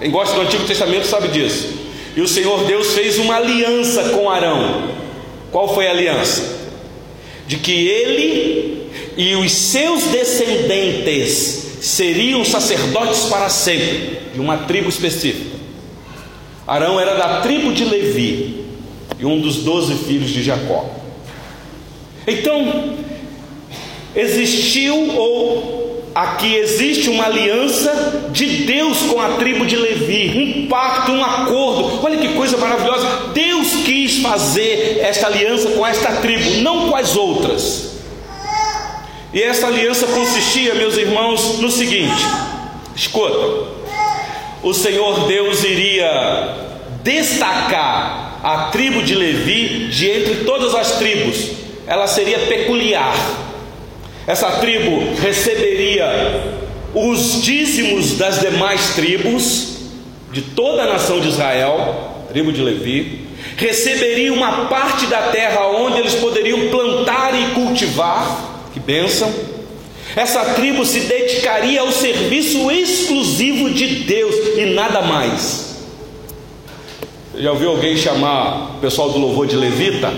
Quem 0.00 0.10
gosta 0.10 0.34
do 0.34 0.42
Antigo 0.42 0.64
Testamento 0.64 1.06
sabe 1.06 1.28
disso. 1.28 1.68
E 2.16 2.20
o 2.20 2.28
Senhor 2.28 2.64
Deus 2.64 2.92
fez 2.92 3.18
uma 3.18 3.36
aliança 3.36 4.10
com 4.10 4.30
Arão. 4.30 4.90
Qual 5.50 5.74
foi 5.74 5.86
a 5.86 5.90
aliança? 5.90 6.60
De 7.46 7.56
que 7.56 7.88
ele 7.88 8.90
e 9.16 9.34
os 9.34 9.52
seus 9.52 10.04
descendentes 10.04 11.78
seriam 11.80 12.44
sacerdotes 12.44 13.24
para 13.24 13.48
sempre, 13.48 14.18
de 14.32 14.40
uma 14.40 14.58
tribo 14.58 14.88
específica. 14.88 15.56
Arão 16.66 16.98
era 16.98 17.14
da 17.14 17.40
tribo 17.40 17.72
de 17.72 17.84
Levi 17.84 18.64
e 19.18 19.26
um 19.26 19.40
dos 19.40 19.56
doze 19.58 19.94
filhos 19.94 20.30
de 20.30 20.42
Jacó. 20.42 20.88
Então, 22.26 22.94
existiu 24.14 25.16
ou 25.16 26.10
aqui 26.14 26.54
existe 26.56 27.08
uma 27.08 27.24
aliança 27.24 28.30
de 28.30 28.64
Deus 28.64 28.98
com 29.02 29.20
a 29.20 29.30
tribo 29.36 29.64
de 29.64 29.76
Levi, 29.76 30.38
um 30.38 30.68
pacto, 30.68 31.12
um 31.12 31.24
acordo. 31.24 32.04
Olha 32.04 32.18
que 32.18 32.34
coisa 32.34 32.56
maravilhosa! 32.56 33.30
Deus 33.32 33.68
quis 33.84 34.18
fazer 34.18 35.00
esta 35.02 35.26
aliança 35.26 35.70
com 35.70 35.86
esta 35.86 36.12
tribo, 36.16 36.62
não 36.62 36.88
com 36.88 36.96
as 36.96 37.16
outras. 37.16 37.92
E 39.32 39.42
essa 39.42 39.66
aliança 39.66 40.06
consistia, 40.06 40.74
meus 40.74 40.96
irmãos, 40.96 41.58
no 41.58 41.70
seguinte: 41.70 42.22
escuta, 42.94 43.66
o 44.62 44.74
Senhor 44.74 45.26
Deus 45.26 45.64
iria 45.64 46.54
destacar 47.02 48.40
a 48.42 48.68
tribo 48.70 49.02
de 49.02 49.14
Levi 49.14 49.88
de 49.88 50.10
entre 50.10 50.44
todas 50.44 50.74
as 50.74 50.98
tribos, 50.98 51.50
ela 51.86 52.06
seria 52.06 52.40
peculiar. 52.40 53.14
Essa 54.26 54.50
tribo 54.52 55.14
receberia 55.20 56.06
os 56.94 57.42
dízimos 57.42 58.16
das 58.18 58.40
demais 58.40 58.94
tribos, 58.94 59.78
de 60.32 60.42
toda 60.42 60.82
a 60.82 60.86
nação 60.86 61.20
de 61.20 61.28
Israel, 61.28 62.24
tribo 62.28 62.52
de 62.52 62.62
Levi, 62.62 63.26
receberia 63.56 64.32
uma 64.32 64.66
parte 64.66 65.06
da 65.06 65.22
terra 65.28 65.66
onde 65.68 65.98
eles 65.98 66.14
poderiam 66.14 66.68
plantar 66.68 67.34
e 67.34 67.54
cultivar, 67.54 68.68
que 68.72 68.80
bênção. 68.80 69.32
Essa 70.14 70.44
tribo 70.54 70.84
se 70.84 71.00
dedicaria 71.00 71.80
ao 71.80 71.90
serviço 71.90 72.70
exclusivo 72.70 73.70
de 73.70 74.04
Deus 74.04 74.34
e 74.56 74.66
nada 74.66 75.02
mais. 75.02 75.72
Já 77.34 77.50
ouviu 77.50 77.70
alguém 77.70 77.96
chamar 77.96 78.76
o 78.76 78.80
pessoal 78.80 79.10
do 79.10 79.18
louvor 79.18 79.46
de 79.46 79.56
levita? 79.56 80.12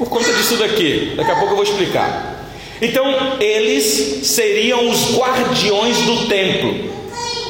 Por 0.00 0.08
conta 0.08 0.32
disso 0.32 0.56
daqui, 0.56 1.12
daqui 1.14 1.30
a 1.30 1.34
pouco 1.34 1.52
eu 1.52 1.56
vou 1.56 1.62
explicar. 1.62 2.48
Então, 2.80 3.04
eles 3.38 4.26
seriam 4.26 4.88
os 4.88 5.14
guardiões 5.14 5.98
do 5.98 6.26
templo 6.26 6.90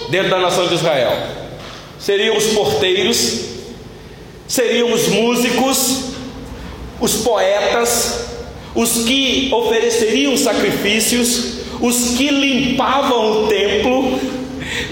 dentro 0.09 0.31
da 0.31 0.41
nação 0.41 0.67
de 0.67 0.75
Israel. 0.75 1.17
Seriam 1.97 2.37
os 2.37 2.47
porteiros, 2.47 3.43
seriam 4.49 4.93
os 4.93 5.07
músicos, 5.07 6.07
os 7.01 7.19
poetas, 7.19 8.25
os 8.75 9.05
que 9.05 9.49
ofereceriam 9.53 10.37
sacrifícios, 10.37 11.61
os 11.81 12.17
que 12.17 12.31
limpavam 12.31 13.45
o 13.45 13.47
templo, 13.47 14.19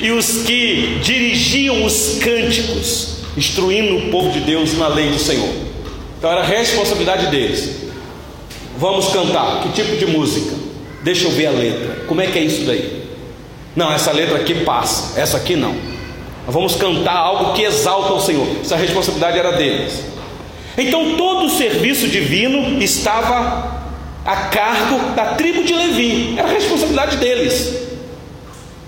e 0.00 0.12
os 0.12 0.42
que 0.46 1.00
dirigiam 1.02 1.84
os 1.84 2.18
cânticos, 2.22 3.16
instruindo 3.36 3.96
o 3.96 4.10
povo 4.12 4.30
de 4.30 4.38
Deus 4.42 4.78
na 4.78 4.86
lei 4.86 5.10
do 5.10 5.18
Senhor. 5.18 5.67
Então 6.18 6.32
era 6.32 6.42
responsabilidade 6.42 7.26
deles. 7.28 7.88
Vamos 8.76 9.08
cantar, 9.08 9.62
que 9.62 9.70
tipo 9.70 9.96
de 9.96 10.06
música? 10.06 10.54
Deixa 11.02 11.26
eu 11.26 11.30
ver 11.30 11.46
a 11.46 11.50
letra. 11.50 12.04
Como 12.06 12.20
é 12.20 12.26
que 12.26 12.38
é 12.38 12.42
isso 12.42 12.64
daí? 12.64 13.04
Não, 13.74 13.92
essa 13.92 14.10
letra 14.10 14.36
aqui 14.36 14.64
passa, 14.64 15.18
essa 15.20 15.36
aqui 15.36 15.54
não. 15.54 15.76
vamos 16.46 16.74
cantar 16.74 17.16
algo 17.16 17.52
que 17.54 17.62
exalta 17.62 18.12
o 18.12 18.20
Senhor. 18.20 18.46
Essa 18.60 18.76
responsabilidade 18.76 19.38
era 19.38 19.52
deles. 19.52 20.02
Então 20.76 21.16
todo 21.16 21.46
o 21.46 21.50
serviço 21.50 22.08
divino 22.08 22.82
estava 22.82 23.78
a 24.24 24.36
cargo 24.36 25.14
da 25.14 25.34
tribo 25.34 25.62
de 25.62 25.72
Levi, 25.72 26.34
era 26.36 26.48
responsabilidade 26.48 27.16
deles. 27.16 27.72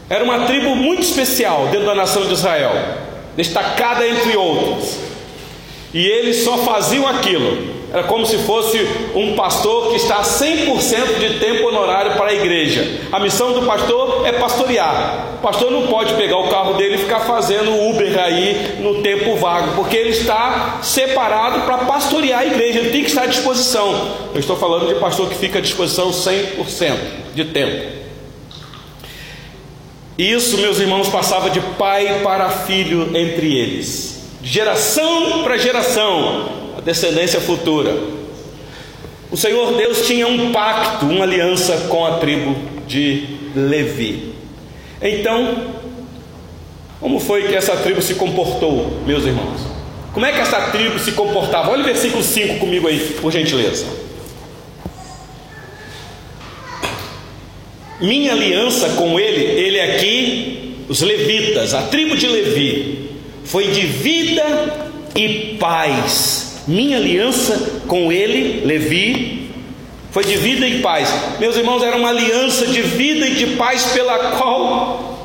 Era 0.08 0.24
uma 0.24 0.46
tribo 0.46 0.74
muito 0.74 1.02
especial 1.02 1.68
dentro 1.68 1.86
da 1.86 1.94
nação 1.94 2.26
de 2.26 2.32
Israel, 2.32 2.72
destacada 3.36 4.06
entre 4.06 4.36
outros. 4.36 5.09
E 5.92 6.06
eles 6.06 6.44
só 6.44 6.58
faziam 6.58 7.06
aquilo. 7.06 7.80
Era 7.92 8.04
como 8.04 8.24
se 8.24 8.38
fosse 8.38 8.78
um 9.16 9.34
pastor 9.34 9.90
que 9.90 9.96
está 9.96 10.22
100% 10.22 11.18
de 11.18 11.40
tempo 11.40 11.66
honorário 11.66 12.12
para 12.12 12.30
a 12.30 12.34
igreja. 12.34 13.00
A 13.10 13.18
missão 13.18 13.52
do 13.52 13.66
pastor 13.66 14.24
é 14.24 14.32
pastorear. 14.32 15.34
O 15.38 15.42
pastor 15.42 15.72
não 15.72 15.88
pode 15.88 16.14
pegar 16.14 16.38
o 16.38 16.48
carro 16.48 16.74
dele 16.74 16.94
e 16.94 16.98
ficar 16.98 17.20
fazendo 17.20 17.88
Uber 17.88 18.16
aí 18.20 18.76
no 18.78 19.02
tempo 19.02 19.34
vago, 19.34 19.74
porque 19.74 19.96
ele 19.96 20.10
está 20.10 20.78
separado 20.82 21.62
para 21.62 21.78
pastorear 21.78 22.40
a 22.40 22.46
igreja, 22.46 22.78
ele 22.78 22.90
tem 22.90 23.02
que 23.02 23.08
estar 23.08 23.22
à 23.22 23.26
disposição. 23.26 24.12
Eu 24.32 24.38
estou 24.38 24.56
falando 24.56 24.86
de 24.86 24.94
pastor 25.00 25.28
que 25.28 25.34
fica 25.34 25.58
à 25.58 25.62
disposição 25.62 26.12
100% 26.12 26.96
de 27.34 27.44
tempo. 27.46 28.00
Isso, 30.16 30.58
meus 30.58 30.78
irmãos, 30.78 31.08
passava 31.08 31.50
de 31.50 31.60
pai 31.60 32.20
para 32.22 32.50
filho 32.50 33.16
entre 33.16 33.56
eles, 33.56 34.09
de 34.40 34.48
geração 34.48 35.42
para 35.42 35.56
geração, 35.58 36.48
a 36.78 36.80
descendência 36.80 37.40
futura. 37.40 37.94
O 39.30 39.36
Senhor 39.36 39.74
Deus 39.76 40.06
tinha 40.06 40.26
um 40.26 40.52
pacto, 40.52 41.06
uma 41.06 41.24
aliança 41.24 41.86
com 41.88 42.04
a 42.04 42.18
tribo 42.18 42.56
de 42.86 43.24
Levi. 43.54 44.32
Então, 45.00 45.74
como 46.98 47.20
foi 47.20 47.48
que 47.48 47.54
essa 47.54 47.76
tribo 47.76 48.02
se 48.02 48.14
comportou, 48.14 49.00
meus 49.06 49.24
irmãos? 49.24 49.60
Como 50.12 50.26
é 50.26 50.32
que 50.32 50.40
essa 50.40 50.60
tribo 50.70 50.98
se 50.98 51.12
comportava? 51.12 51.70
Olha 51.70 51.82
o 51.82 51.86
versículo 51.86 52.22
5 52.22 52.58
comigo 52.58 52.88
aí, 52.88 52.98
por 53.20 53.30
gentileza. 53.30 53.86
Minha 58.00 58.32
aliança 58.32 58.88
com 58.90 59.20
ele, 59.20 59.44
ele 59.44 59.80
aqui, 59.80 60.84
os 60.88 61.02
levitas, 61.02 61.74
a 61.74 61.82
tribo 61.82 62.16
de 62.16 62.26
Levi, 62.26 63.09
foi 63.50 63.66
de 63.72 63.80
vida 63.80 64.90
e 65.16 65.56
paz. 65.58 66.62
Minha 66.68 66.98
aliança 66.98 67.82
com 67.88 68.12
ele, 68.12 68.64
Levi, 68.64 69.50
foi 70.12 70.22
de 70.22 70.36
vida 70.36 70.68
e 70.68 70.80
paz. 70.80 71.12
Meus 71.40 71.56
irmãos, 71.56 71.82
era 71.82 71.96
uma 71.96 72.10
aliança 72.10 72.68
de 72.68 72.80
vida 72.80 73.26
e 73.26 73.34
de 73.34 73.46
paz 73.56 73.86
pela 73.86 74.36
qual 74.36 75.18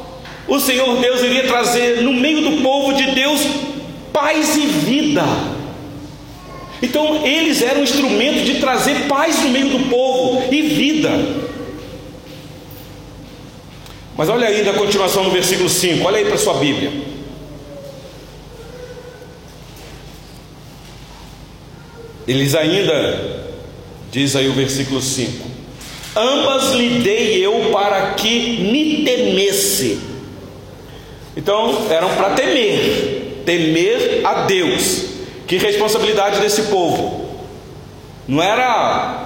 o 0.47 0.59
Senhor 0.59 0.97
Deus 0.97 1.21
iria 1.21 1.43
trazer 1.43 2.01
no 2.01 2.13
meio 2.13 2.41
do 2.41 2.63
povo 2.63 2.93
de 2.93 3.11
Deus 3.11 3.41
paz 4.11 4.57
e 4.57 4.61
vida. 4.61 5.23
Então, 6.81 7.23
eles 7.23 7.61
eram 7.61 7.83
instrumento 7.83 8.43
de 8.43 8.55
trazer 8.55 9.07
paz 9.07 9.43
no 9.43 9.49
meio 9.49 9.69
do 9.69 9.87
povo 9.87 10.51
e 10.51 10.63
vida. 10.63 11.11
Mas 14.17 14.29
olha 14.29 14.47
ainda 14.47 14.71
a 14.71 14.73
continuação 14.73 15.23
no 15.23 15.29
versículo 15.29 15.69
5, 15.69 16.07
olha 16.07 16.17
aí 16.17 16.25
para 16.25 16.37
sua 16.39 16.55
Bíblia. 16.55 17.14
Eles 22.27 22.55
ainda, 22.55 23.45
diz 24.11 24.35
aí 24.35 24.47
o 24.47 24.53
versículo 24.53 25.01
5: 25.01 25.47
Ambas 26.15 26.73
lhe 26.73 26.99
dei 26.99 27.45
eu 27.45 27.69
para 27.71 28.13
que 28.13 28.57
me 28.71 29.03
temesse. 29.03 29.99
Então, 31.37 31.87
eram 31.89 32.09
para 32.15 32.31
temer, 32.31 33.43
temer 33.45 34.21
a 34.23 34.45
Deus. 34.45 35.03
Que 35.45 35.57
responsabilidade 35.57 36.39
desse 36.39 36.63
povo? 36.63 37.25
Não 38.27 38.41
era 38.41 39.25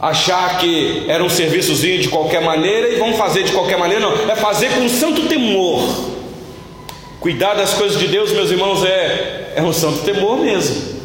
achar 0.00 0.58
que 0.58 1.04
era 1.08 1.22
um 1.22 1.30
serviçozinho 1.30 2.02
de 2.02 2.08
qualquer 2.08 2.42
maneira 2.42 2.88
e 2.88 2.98
vão 2.98 3.14
fazer 3.14 3.44
de 3.44 3.52
qualquer 3.52 3.78
maneira, 3.78 4.02
não. 4.02 4.30
É 4.30 4.36
fazer 4.36 4.70
com 4.72 4.88
santo 4.88 5.28
temor. 5.28 6.12
Cuidar 7.20 7.54
das 7.54 7.72
coisas 7.74 7.98
de 7.98 8.08
Deus, 8.08 8.32
meus 8.32 8.50
irmãos, 8.50 8.84
é, 8.84 9.52
é 9.54 9.62
um 9.62 9.72
santo 9.72 10.00
temor 10.00 10.40
mesmo. 10.40 11.01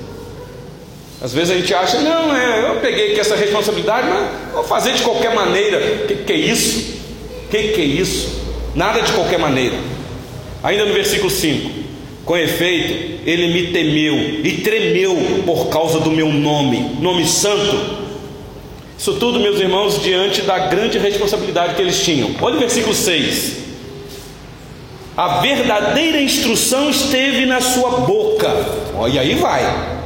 Às 1.19 1.33
vezes 1.33 1.51
a 1.51 1.57
gente 1.57 1.73
acha, 1.73 1.99
não, 1.99 2.35
é, 2.35 2.69
eu 2.69 2.79
peguei 2.79 3.11
aqui 3.11 3.19
essa 3.19 3.35
responsabilidade, 3.35 4.07
mas 4.07 4.53
vou 4.53 4.63
fazer 4.63 4.93
de 4.93 5.01
qualquer 5.01 5.33
maneira. 5.33 6.03
O 6.03 6.07
que, 6.07 6.15
que 6.15 6.31
é 6.31 6.35
isso? 6.35 6.97
O 7.45 7.49
que, 7.49 7.69
que 7.69 7.81
é 7.81 7.85
isso? 7.85 8.39
Nada 8.75 9.01
de 9.01 9.11
qualquer 9.13 9.39
maneira. 9.39 9.75
Ainda 10.63 10.85
no 10.85 10.93
versículo 10.93 11.31
5: 11.31 11.71
Com 12.23 12.37
efeito, 12.37 13.21
ele 13.25 13.47
me 13.51 13.71
temeu 13.71 14.15
e 14.43 14.61
tremeu 14.63 15.15
por 15.43 15.69
causa 15.69 15.99
do 15.99 16.11
meu 16.11 16.31
nome, 16.31 16.97
nome 16.99 17.25
santo. 17.25 17.97
Isso 18.97 19.13
tudo, 19.13 19.39
meus 19.39 19.59
irmãos, 19.59 20.01
diante 20.01 20.41
da 20.41 20.59
grande 20.67 20.99
responsabilidade 20.99 21.75
que 21.75 21.81
eles 21.81 21.99
tinham. 22.03 22.35
Olha 22.41 22.57
o 22.57 22.59
versículo 22.59 22.93
6. 22.93 23.57
A 25.15 25.39
verdadeira 25.39 26.21
instrução 26.21 26.91
esteve 26.91 27.47
na 27.47 27.59
sua 27.59 28.01
boca. 28.01 28.49
Olha 28.95 29.21
aí 29.21 29.33
vai. 29.33 29.96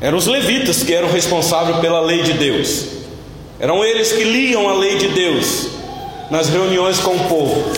Eram 0.00 0.16
os 0.16 0.26
levitas 0.26 0.82
que 0.82 0.94
eram 0.94 1.10
responsáveis 1.10 1.78
pela 1.78 2.00
lei 2.00 2.22
de 2.22 2.32
Deus. 2.32 2.86
Eram 3.58 3.84
eles 3.84 4.12
que 4.12 4.24
liam 4.24 4.68
a 4.68 4.74
lei 4.74 4.96
de 4.96 5.08
Deus 5.08 5.68
nas 6.30 6.48
reuniões 6.48 6.98
com 6.98 7.14
o 7.14 7.28
povo. 7.28 7.70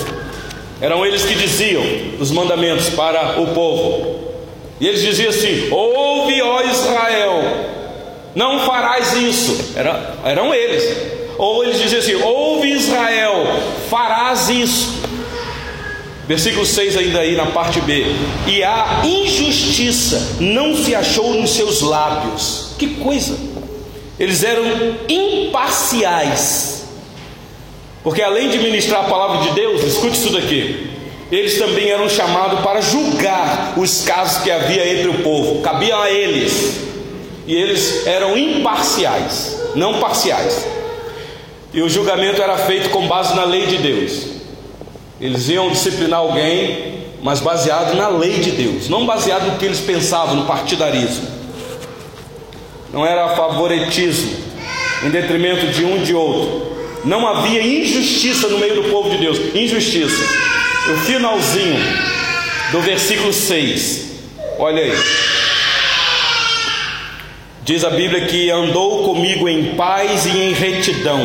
Eram 0.80 1.04
eles 1.04 1.24
que 1.24 1.34
diziam 1.34 1.82
os 2.20 2.30
mandamentos 2.30 2.90
para 2.90 3.40
o 3.40 3.48
povo. 3.48 4.20
E 4.80 4.86
eles 4.86 5.02
diziam 5.02 5.30
assim: 5.30 5.68
Ouve, 5.70 6.40
ó 6.42 6.62
Israel, 6.62 7.42
não 8.34 8.60
farás 8.60 9.14
isso. 9.14 9.72
Era, 9.76 10.14
eram 10.24 10.54
eles. 10.54 10.96
Ou 11.38 11.64
eles 11.64 11.80
diziam 11.80 12.00
assim: 12.00 12.14
Ouve, 12.22 12.72
Israel, 12.72 13.44
farás 13.90 14.48
isso. 14.48 15.02
Versículo 16.26 16.64
6 16.64 16.96
ainda 16.96 17.20
aí 17.20 17.36
na 17.36 17.46
parte 17.46 17.80
B. 17.80 18.06
E 18.46 18.62
a 18.62 19.02
injustiça 19.04 20.36
não 20.40 20.76
se 20.76 20.94
achou 20.94 21.34
nos 21.34 21.50
seus 21.50 21.80
lábios. 21.80 22.74
Que 22.78 22.94
coisa! 22.94 23.36
Eles 24.18 24.44
eram 24.44 24.64
imparciais. 25.08 26.84
Porque 28.04 28.22
além 28.22 28.50
de 28.50 28.58
ministrar 28.58 29.04
a 29.04 29.08
palavra 29.08 29.48
de 29.48 29.54
Deus, 29.54 29.82
escute 29.82 30.16
isso 30.16 30.32
daqui. 30.32 30.90
Eles 31.30 31.58
também 31.58 31.90
eram 31.90 32.08
chamados 32.08 32.60
para 32.60 32.80
julgar 32.80 33.74
os 33.76 34.02
casos 34.02 34.42
que 34.42 34.50
havia 34.50 34.98
entre 34.98 35.08
o 35.08 35.22
povo. 35.22 35.62
Cabia 35.62 35.96
a 35.96 36.10
eles. 36.10 36.80
E 37.46 37.54
eles 37.54 38.06
eram 38.06 38.36
imparciais, 38.36 39.58
não 39.74 39.98
parciais. 39.98 40.66
E 41.72 41.80
o 41.80 41.88
julgamento 41.88 42.40
era 42.40 42.58
feito 42.58 42.90
com 42.90 43.08
base 43.08 43.34
na 43.34 43.44
lei 43.44 43.66
de 43.66 43.78
Deus. 43.78 44.41
Eles 45.22 45.48
iam 45.48 45.70
disciplinar 45.70 46.18
alguém, 46.18 47.04
mas 47.22 47.38
baseado 47.38 47.94
na 47.94 48.08
lei 48.08 48.40
de 48.40 48.50
Deus, 48.50 48.88
não 48.88 49.06
baseado 49.06 49.52
no 49.52 49.56
que 49.56 49.64
eles 49.64 49.78
pensavam, 49.78 50.34
no 50.34 50.46
partidarismo. 50.46 51.28
Não 52.92 53.06
era 53.06 53.28
favoritismo, 53.36 54.36
em 55.04 55.10
detrimento 55.10 55.68
de 55.68 55.84
um 55.84 56.02
de 56.02 56.12
outro. 56.12 56.72
Não 57.04 57.24
havia 57.26 57.62
injustiça 57.62 58.48
no 58.48 58.58
meio 58.58 58.82
do 58.82 58.90
povo 58.90 59.10
de 59.10 59.18
Deus. 59.18 59.38
Injustiça. 59.54 60.22
O 60.92 60.96
finalzinho 60.98 61.78
do 62.72 62.80
versículo 62.80 63.32
6. 63.32 64.10
Olha 64.58 64.82
aí. 64.82 64.98
Diz 67.64 67.84
a 67.84 67.90
Bíblia 67.90 68.26
que 68.26 68.50
andou 68.50 69.04
comigo 69.04 69.48
em 69.48 69.76
paz 69.76 70.26
e 70.26 70.36
em 70.36 70.52
retidão. 70.52 71.20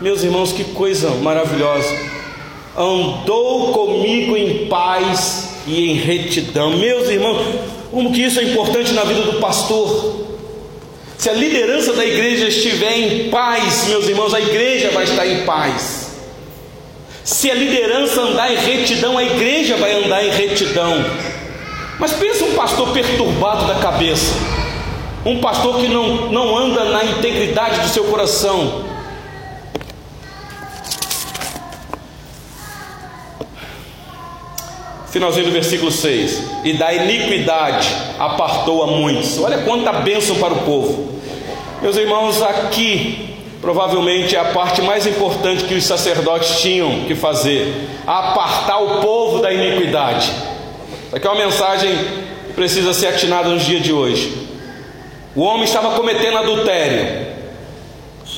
Meus 0.00 0.22
irmãos, 0.22 0.52
que 0.52 0.64
coisa 0.64 1.10
maravilhosa 1.10 2.09
andou 2.76 3.72
comigo 3.72 4.36
em 4.36 4.66
paz 4.66 5.50
e 5.66 5.90
em 5.90 5.94
retidão. 5.94 6.76
Meus 6.76 7.08
irmãos, 7.08 7.38
como 7.90 8.12
que 8.12 8.22
isso 8.22 8.38
é 8.40 8.44
importante 8.44 8.92
na 8.92 9.04
vida 9.04 9.22
do 9.22 9.40
pastor? 9.40 10.28
Se 11.18 11.28
a 11.28 11.32
liderança 11.32 11.92
da 11.92 12.04
igreja 12.04 12.48
estiver 12.48 12.96
em 12.96 13.30
paz, 13.30 13.88
meus 13.88 14.08
irmãos, 14.08 14.32
a 14.32 14.40
igreja 14.40 14.90
vai 14.90 15.04
estar 15.04 15.26
em 15.26 15.44
paz. 15.44 16.10
Se 17.22 17.50
a 17.50 17.54
liderança 17.54 18.22
andar 18.22 18.50
em 18.52 18.56
retidão, 18.56 19.18
a 19.18 19.22
igreja 19.22 19.76
vai 19.76 20.02
andar 20.02 20.24
em 20.24 20.30
retidão. 20.30 21.04
Mas 21.98 22.12
pensa 22.12 22.44
um 22.46 22.54
pastor 22.54 22.88
perturbado 22.92 23.66
da 23.66 23.74
cabeça, 23.74 24.34
um 25.26 25.38
pastor 25.40 25.78
que 25.78 25.88
não, 25.88 26.32
não 26.32 26.56
anda 26.56 26.86
na 26.86 27.04
integridade 27.04 27.80
do 27.80 27.88
seu 27.88 28.04
coração, 28.04 28.86
Finalzinho 35.10 35.46
do 35.46 35.52
versículo 35.52 35.90
6: 35.90 36.42
E 36.64 36.72
da 36.74 36.92
iniquidade 36.92 37.88
apartou 38.18 38.82
a 38.82 38.86
muitos. 38.86 39.38
Olha 39.40 39.58
quanta 39.58 39.92
bênção 39.92 40.36
para 40.36 40.54
o 40.54 40.60
povo. 40.60 41.20
Meus 41.82 41.96
irmãos, 41.96 42.40
aqui 42.42 43.28
provavelmente 43.60 44.36
é 44.36 44.38
a 44.38 44.46
parte 44.46 44.80
mais 44.80 45.06
importante 45.06 45.64
que 45.64 45.74
os 45.74 45.84
sacerdotes 45.84 46.60
tinham 46.60 47.04
que 47.06 47.16
fazer: 47.16 47.88
apartar 48.06 48.78
o 48.78 49.00
povo 49.00 49.40
da 49.40 49.52
iniquidade. 49.52 50.30
Aqui 51.12 51.26
é 51.26 51.30
uma 51.30 51.44
mensagem 51.44 51.90
que 52.46 52.52
precisa 52.52 52.94
ser 52.94 53.08
atinada 53.08 53.48
nos 53.48 53.64
dias 53.64 53.82
de 53.82 53.92
hoje. 53.92 54.48
O 55.34 55.42
homem 55.42 55.64
estava 55.64 55.90
cometendo 55.96 56.38
adultério, 56.38 57.26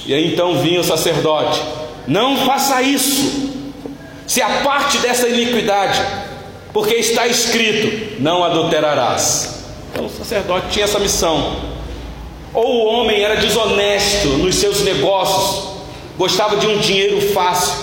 e 0.06 0.14
aí 0.14 0.32
então 0.32 0.56
vinha 0.58 0.80
o 0.80 0.84
sacerdote: 0.84 1.62
Não 2.06 2.38
faça 2.46 2.80
isso, 2.80 3.50
se 4.26 4.40
aparte 4.40 4.96
dessa 4.98 5.28
iniquidade 5.28 6.00
porque 6.72 6.94
está 6.94 7.26
escrito: 7.26 8.20
não 8.20 8.42
adulterarás. 8.42 9.64
Então 9.92 10.06
o 10.06 10.10
sacerdote 10.10 10.68
tinha 10.70 10.84
essa 10.84 10.98
missão. 10.98 11.72
Ou 12.54 12.64
o 12.64 12.86
homem 12.86 13.22
era 13.22 13.36
desonesto 13.36 14.28
nos 14.28 14.56
seus 14.56 14.82
negócios, 14.82 15.68
gostava 16.18 16.56
de 16.56 16.66
um 16.66 16.78
dinheiro 16.78 17.32
fácil, 17.32 17.74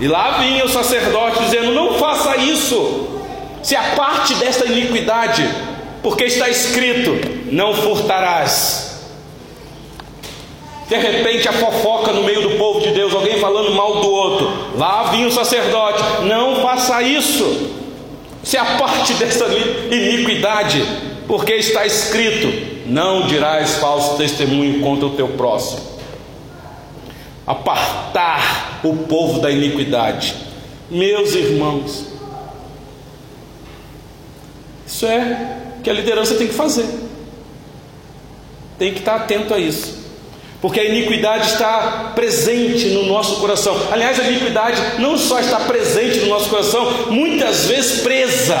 e 0.00 0.08
lá 0.08 0.38
vinha 0.38 0.64
o 0.64 0.68
sacerdote 0.68 1.42
dizendo: 1.44 1.72
não 1.72 1.94
faça 1.94 2.36
isso, 2.36 3.20
se 3.62 3.76
aparte 3.76 4.34
desta 4.36 4.66
iniquidade, 4.66 5.48
porque 6.02 6.24
está 6.24 6.48
escrito: 6.48 7.10
não 7.50 7.74
furtarás. 7.74 8.92
De 10.88 10.96
repente 10.96 11.48
a 11.48 11.52
fofoca 11.52 12.12
no 12.12 12.22
meio 12.24 12.42
do 12.42 12.58
povo 12.58 12.80
de 12.80 12.90
Deus, 12.90 13.14
alguém 13.14 13.38
falando 13.40 13.74
mal 13.74 14.00
do 14.00 14.10
outro. 14.10 14.52
Lá 14.76 15.04
vinha 15.04 15.26
o 15.26 15.32
sacerdote: 15.32 16.02
não 16.24 16.62
faça 16.62 17.02
isso. 17.02 17.83
Se 18.44 18.58
a 18.58 18.76
parte 18.76 19.14
dessa 19.14 19.46
iniquidade, 19.90 20.84
porque 21.26 21.54
está 21.54 21.86
escrito: 21.86 22.84
não 22.86 23.26
dirás 23.26 23.76
falso 23.76 24.18
testemunho 24.18 24.82
contra 24.82 25.06
o 25.06 25.16
teu 25.16 25.28
próximo. 25.28 25.80
Apartar 27.46 28.80
o 28.84 28.94
povo 28.94 29.40
da 29.40 29.50
iniquidade. 29.50 30.34
Meus 30.90 31.34
irmãos, 31.34 32.06
isso 34.86 35.06
é 35.06 35.58
que 35.82 35.88
a 35.88 35.92
liderança 35.92 36.34
tem 36.34 36.46
que 36.46 36.54
fazer. 36.54 36.86
Tem 38.78 38.92
que 38.92 38.98
estar 38.98 39.16
atento 39.16 39.54
a 39.54 39.58
isso. 39.58 40.03
Porque 40.64 40.80
a 40.80 40.84
iniquidade 40.86 41.48
está 41.48 42.12
presente 42.14 42.86
no 42.88 43.04
nosso 43.04 43.36
coração. 43.36 43.78
Aliás, 43.92 44.18
a 44.18 44.22
iniquidade 44.22 44.80
não 44.98 45.18
só 45.18 45.38
está 45.38 45.60
presente 45.60 46.20
no 46.20 46.28
nosso 46.28 46.48
coração, 46.48 46.90
muitas 47.10 47.66
vezes 47.66 48.00
presa, 48.00 48.58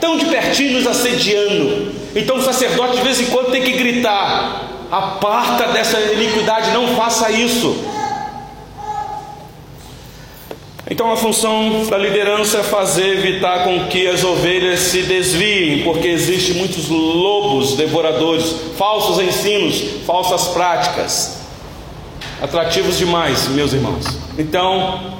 tão 0.00 0.16
de 0.16 0.24
pertinho 0.24 0.78
nos 0.78 0.86
assediando. 0.86 1.92
Então 2.14 2.38
o 2.38 2.42
sacerdote 2.42 2.96
de 2.96 3.02
vez 3.02 3.20
em 3.20 3.26
quando 3.26 3.50
tem 3.50 3.60
que 3.60 3.72
gritar: 3.72 4.62
aparta 4.90 5.66
dessa 5.74 6.00
iniquidade, 6.00 6.70
não 6.70 6.96
faça 6.96 7.30
isso. 7.30 7.84
Então 10.88 11.10
a 11.10 11.16
função 11.16 11.84
da 11.90 11.98
liderança 11.98 12.58
é 12.58 12.62
fazer 12.62 13.18
evitar 13.18 13.64
com 13.64 13.88
que 13.88 14.06
as 14.06 14.22
ovelhas 14.22 14.78
se 14.78 15.02
desviem, 15.02 15.82
porque 15.82 16.06
existem 16.06 16.54
muitos 16.54 16.88
lobos 16.88 17.74
devoradores, 17.74 18.54
falsos 18.76 19.18
ensinos, 19.18 19.82
falsas 20.06 20.48
práticas, 20.48 21.40
atrativos 22.40 22.98
demais, 22.98 23.48
meus 23.48 23.72
irmãos. 23.72 24.06
Então, 24.38 25.16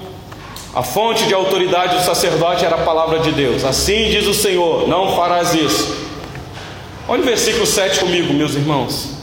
a 0.73 0.85
fonte 0.85 1.25
de 1.25 1.35
autoridade 1.35 1.97
do 1.97 2.05
sacerdote 2.05 2.65
era 2.65 2.77
a 2.77 2.85
palavra 2.85 3.19
de 3.19 3.33
Deus. 3.33 3.65
Assim 3.65 4.09
diz 4.09 4.25
o 4.29 4.35
Senhor: 4.35 4.87
não 4.87 5.17
farás 5.17 5.53
isso. 5.53 5.97
Olha 7.09 7.23
o 7.23 7.25
versículo 7.25 7.67
7 7.67 7.99
comigo, 7.99 8.33
meus 8.33 8.55
irmãos. 8.55 9.17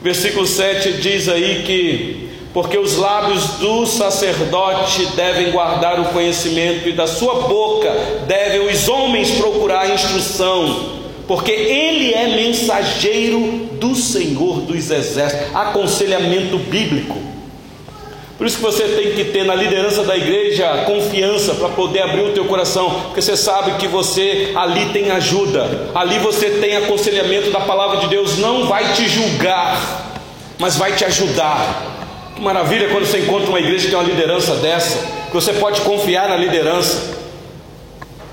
Versículo 0.00 0.44
7 0.44 0.94
diz 0.94 1.28
aí 1.28 1.62
que 1.64 2.31
porque 2.52 2.76
os 2.76 2.96
lábios 2.96 3.44
do 3.58 3.86
sacerdote 3.86 5.06
devem 5.16 5.50
guardar 5.50 5.98
o 5.98 6.06
conhecimento, 6.06 6.88
e 6.88 6.92
da 6.92 7.06
sua 7.06 7.46
boca 7.48 7.90
devem 8.26 8.68
os 8.68 8.88
homens 8.88 9.30
procurar 9.32 9.82
a 9.82 9.94
instrução, 9.94 11.00
porque 11.26 11.50
ele 11.50 12.12
é 12.12 12.28
mensageiro 12.36 13.68
do 13.80 13.94
Senhor 13.94 14.60
dos 14.60 14.90
Exércitos, 14.90 15.54
aconselhamento 15.54 16.58
bíblico. 16.58 17.16
Por 18.36 18.46
isso 18.46 18.56
que 18.56 18.62
você 18.62 18.82
tem 18.88 19.12
que 19.12 19.26
ter 19.26 19.44
na 19.44 19.54
liderança 19.54 20.02
da 20.02 20.16
igreja 20.16 20.84
confiança 20.84 21.54
para 21.54 21.68
poder 21.68 22.02
abrir 22.02 22.22
o 22.22 22.32
teu 22.32 22.44
coração, 22.46 22.90
porque 23.04 23.22
você 23.22 23.36
sabe 23.36 23.78
que 23.78 23.86
você 23.86 24.50
ali 24.56 24.86
tem 24.86 25.10
ajuda, 25.10 25.90
ali 25.94 26.18
você 26.18 26.50
tem 26.50 26.76
aconselhamento 26.76 27.50
da 27.50 27.60
palavra 27.60 27.98
de 27.98 28.08
Deus, 28.08 28.38
não 28.38 28.66
vai 28.66 28.94
te 28.94 29.08
julgar, 29.08 30.20
mas 30.58 30.76
vai 30.76 30.92
te 30.92 31.04
ajudar. 31.04 32.01
Que 32.42 32.46
maravilha 32.46 32.88
quando 32.88 33.06
você 33.06 33.20
encontra 33.20 33.48
uma 33.48 33.60
igreja 33.60 33.84
que 33.84 33.90
tem 33.90 33.98
uma 34.00 34.08
liderança 34.08 34.56
dessa, 34.56 34.98
que 35.28 35.32
você 35.32 35.52
pode 35.52 35.80
confiar 35.82 36.28
na 36.28 36.36
liderança. 36.36 37.14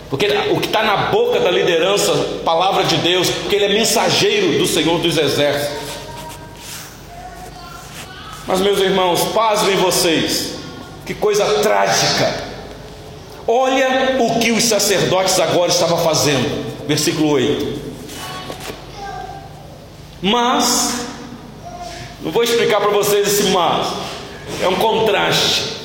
Porque 0.09 0.25
o 0.49 0.59
que 0.59 0.65
está 0.65 0.81
na 0.81 0.97
boca 1.11 1.39
da 1.39 1.51
liderança, 1.51 2.11
palavra 2.43 2.85
de 2.85 2.95
Deus, 2.97 3.29
porque 3.29 3.55
ele 3.55 3.65
é 3.65 3.69
mensageiro 3.69 4.57
do 4.57 4.65
Senhor 4.65 4.97
dos 4.97 5.15
Exércitos. 5.15 5.77
Mas 8.47 8.61
meus 8.61 8.79
irmãos, 8.79 9.25
pasmem 9.25 9.75
vocês, 9.75 10.55
que 11.05 11.13
coisa 11.13 11.45
trágica. 11.61 12.45
Olha 13.47 14.17
o 14.17 14.39
que 14.39 14.49
os 14.49 14.63
sacerdotes 14.63 15.39
agora 15.39 15.69
estavam 15.69 15.99
fazendo. 15.99 16.87
Versículo 16.87 17.29
8. 17.33 17.79
Mas 20.23 21.08
não 22.21 22.31
vou 22.31 22.43
explicar 22.43 22.81
para 22.81 22.91
vocês 22.91 23.27
esse 23.27 23.51
mas, 23.51 23.87
é 24.61 24.67
um 24.67 24.75
contraste. 24.75 25.79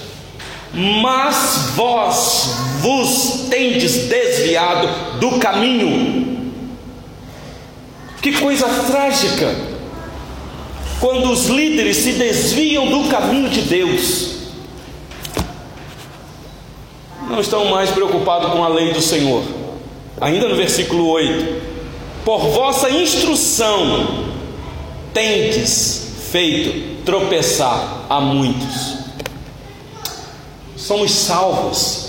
Mas 0.72 1.70
vós 1.76 2.56
vos 2.80 3.46
tendes 3.48 4.08
desviado 4.08 5.18
do 5.20 5.38
caminho. 5.38 6.52
Que 8.20 8.32
coisa 8.32 8.66
trágica! 8.90 9.54
Quando 11.00 11.30
os 11.30 11.46
líderes 11.46 11.98
se 11.98 12.12
desviam 12.12 12.86
do 12.86 13.08
caminho 13.08 13.50
de 13.50 13.60
Deus, 13.60 14.34
não 17.28 17.40
estão 17.40 17.66
mais 17.66 17.90
preocupados 17.90 18.50
com 18.52 18.64
a 18.64 18.68
lei 18.68 18.92
do 18.92 19.02
Senhor. 19.02 19.42
Ainda 20.20 20.48
no 20.48 20.56
versículo 20.56 21.06
8: 21.08 21.62
Por 22.24 22.48
vossa 22.48 22.90
instrução 22.90 24.24
tendes 25.12 26.03
feito 26.34 27.04
tropeçar 27.04 28.06
a 28.10 28.20
muitos. 28.20 28.96
Somos 30.76 31.12
salvos. 31.12 32.08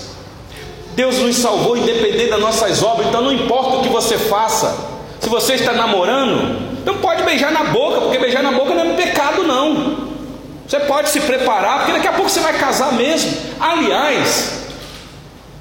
Deus 0.96 1.18
nos 1.18 1.36
salvou 1.36 1.76
independente 1.76 2.30
das 2.30 2.40
nossas 2.40 2.82
obras, 2.82 3.06
então 3.06 3.22
não 3.22 3.32
importa 3.32 3.76
o 3.76 3.82
que 3.82 3.88
você 3.88 4.18
faça. 4.18 4.76
Se 5.20 5.28
você 5.28 5.54
está 5.54 5.74
namorando, 5.74 6.60
não 6.84 6.96
pode 6.96 7.22
beijar 7.22 7.52
na 7.52 7.64
boca, 7.64 8.00
porque 8.00 8.18
beijar 8.18 8.42
na 8.42 8.50
boca 8.50 8.74
não 8.74 8.94
é 8.94 8.96
pecado, 8.96 9.44
não. 9.44 10.08
Você 10.66 10.80
pode 10.80 11.10
se 11.10 11.20
preparar, 11.20 11.78
porque 11.78 11.92
daqui 11.92 12.08
a 12.08 12.12
pouco 12.12 12.28
você 12.28 12.40
vai 12.40 12.58
casar 12.58 12.94
mesmo. 12.94 13.32
Aliás, 13.60 14.66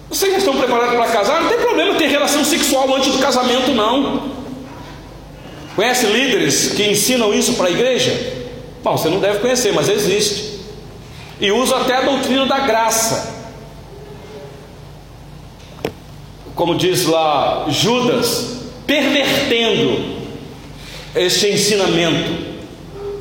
vocês 0.10 0.32
já 0.32 0.40
estão 0.40 0.58
preparados 0.58 0.96
para 0.96 1.06
casar? 1.10 1.40
Não 1.40 1.50
tem 1.50 1.60
problema 1.60 1.94
ter 2.00 2.08
relação 2.08 2.44
sexual 2.44 2.96
antes 2.96 3.12
do 3.12 3.20
casamento, 3.20 3.76
não. 3.76 4.24
Conhece 5.76 6.08
líderes 6.08 6.72
que 6.72 6.84
ensinam 6.84 7.32
isso 7.32 7.54
para 7.54 7.68
a 7.68 7.72
igreja? 7.72 8.35
Bom, 8.86 8.96
você 8.96 9.10
não 9.10 9.20
deve 9.20 9.40
conhecer, 9.40 9.74
mas 9.74 9.90
existe. 9.90 10.60
E 11.42 11.52
usa 11.52 11.78
até 11.78 11.96
a 11.96 12.02
doutrina 12.02 12.46
da 12.46 12.60
graça. 12.60 13.34
Como 16.54 16.76
diz 16.76 17.08
lá 17.08 17.66
Judas, 17.68 18.60
pervertendo 18.86 20.06
este 21.16 21.48
ensinamento, 21.48 22.30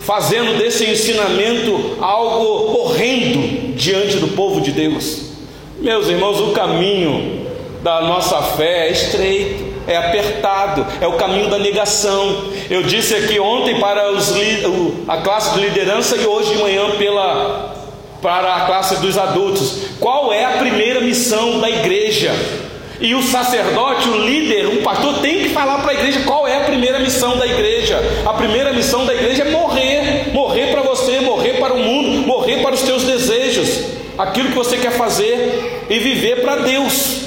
fazendo 0.01 0.59
desse 0.59 0.85
ensinamento 0.85 1.97
algo 1.99 2.81
horrendo 2.81 3.73
diante 3.75 4.19
do 4.19 4.29
povo 4.37 4.61
de 4.61 4.71
Deus. 4.71 5.31
Meus 5.81 6.09
irmãos, 6.09 6.41
o 6.41 6.53
caminho 6.53 7.47
da 7.83 8.03
nossa 8.03 8.43
fé 8.43 8.89
é 8.89 8.93
estreito 8.93 9.75
é 9.87 9.97
apertado, 9.97 10.87
é 11.01 11.07
o 11.07 11.15
caminho 11.15 11.49
da 11.49 11.59
negação. 11.59 12.53
Eu 12.71 12.83
disse 12.83 13.15
aqui 13.15 13.39
ontem 13.39 13.79
para 13.79 14.11
os, 14.11 14.33
a 15.07 15.19
classe 15.19 15.55
de 15.55 15.61
liderança 15.61 16.17
e 16.17 16.27
hoje 16.27 16.55
de 16.55 16.63
manhã 16.63 16.93
pela, 16.93 17.75
para 18.23 18.55
a 18.55 18.61
classe 18.67 18.97
dos 19.03 19.19
adultos. 19.19 19.89
Qual 20.01 20.33
é 20.33 20.45
a 20.45 20.53
primeira 20.53 21.01
missão 21.01 21.61
da 21.61 21.69
igreja? 21.69 22.33
E 23.01 23.15
o 23.15 23.23
sacerdote, 23.23 24.09
o 24.09 24.17
líder, 24.25 24.67
o 24.69 24.83
pastor 24.83 25.19
tem 25.19 25.41
que 25.41 25.49
falar 25.51 25.83
para 25.83 25.91
a 25.91 25.95
igreja 25.95 26.21
qual 26.25 26.49
é 26.49 26.57
a 26.57 26.61
primeira 26.61 26.99
missão 27.01 27.37
da 27.37 27.47
igreja. 27.47 28.01
A 28.25 28.33
primeira 28.33 28.73
missão 28.73 29.05
da 29.05 29.15
igreja 29.15 29.43
é 29.43 29.51
morrer, 29.51 30.33
morrer 30.33 30.69
para 30.69 30.81
você, 30.81 31.21
morrer 31.21 31.59
para 31.59 31.75
o 31.75 31.79
mundo, 31.79 32.27
morrer 32.27 32.63
para 32.63 32.75
os 32.75 32.83
teus 32.83 33.05
desejos, 33.05 33.85
aquilo 34.17 34.49
que 34.49 34.55
você 34.55 34.79
quer 34.79 34.93
fazer 34.93 35.87
e 35.91 35.99
viver 35.99 36.41
para 36.41 36.57
Deus 36.57 37.24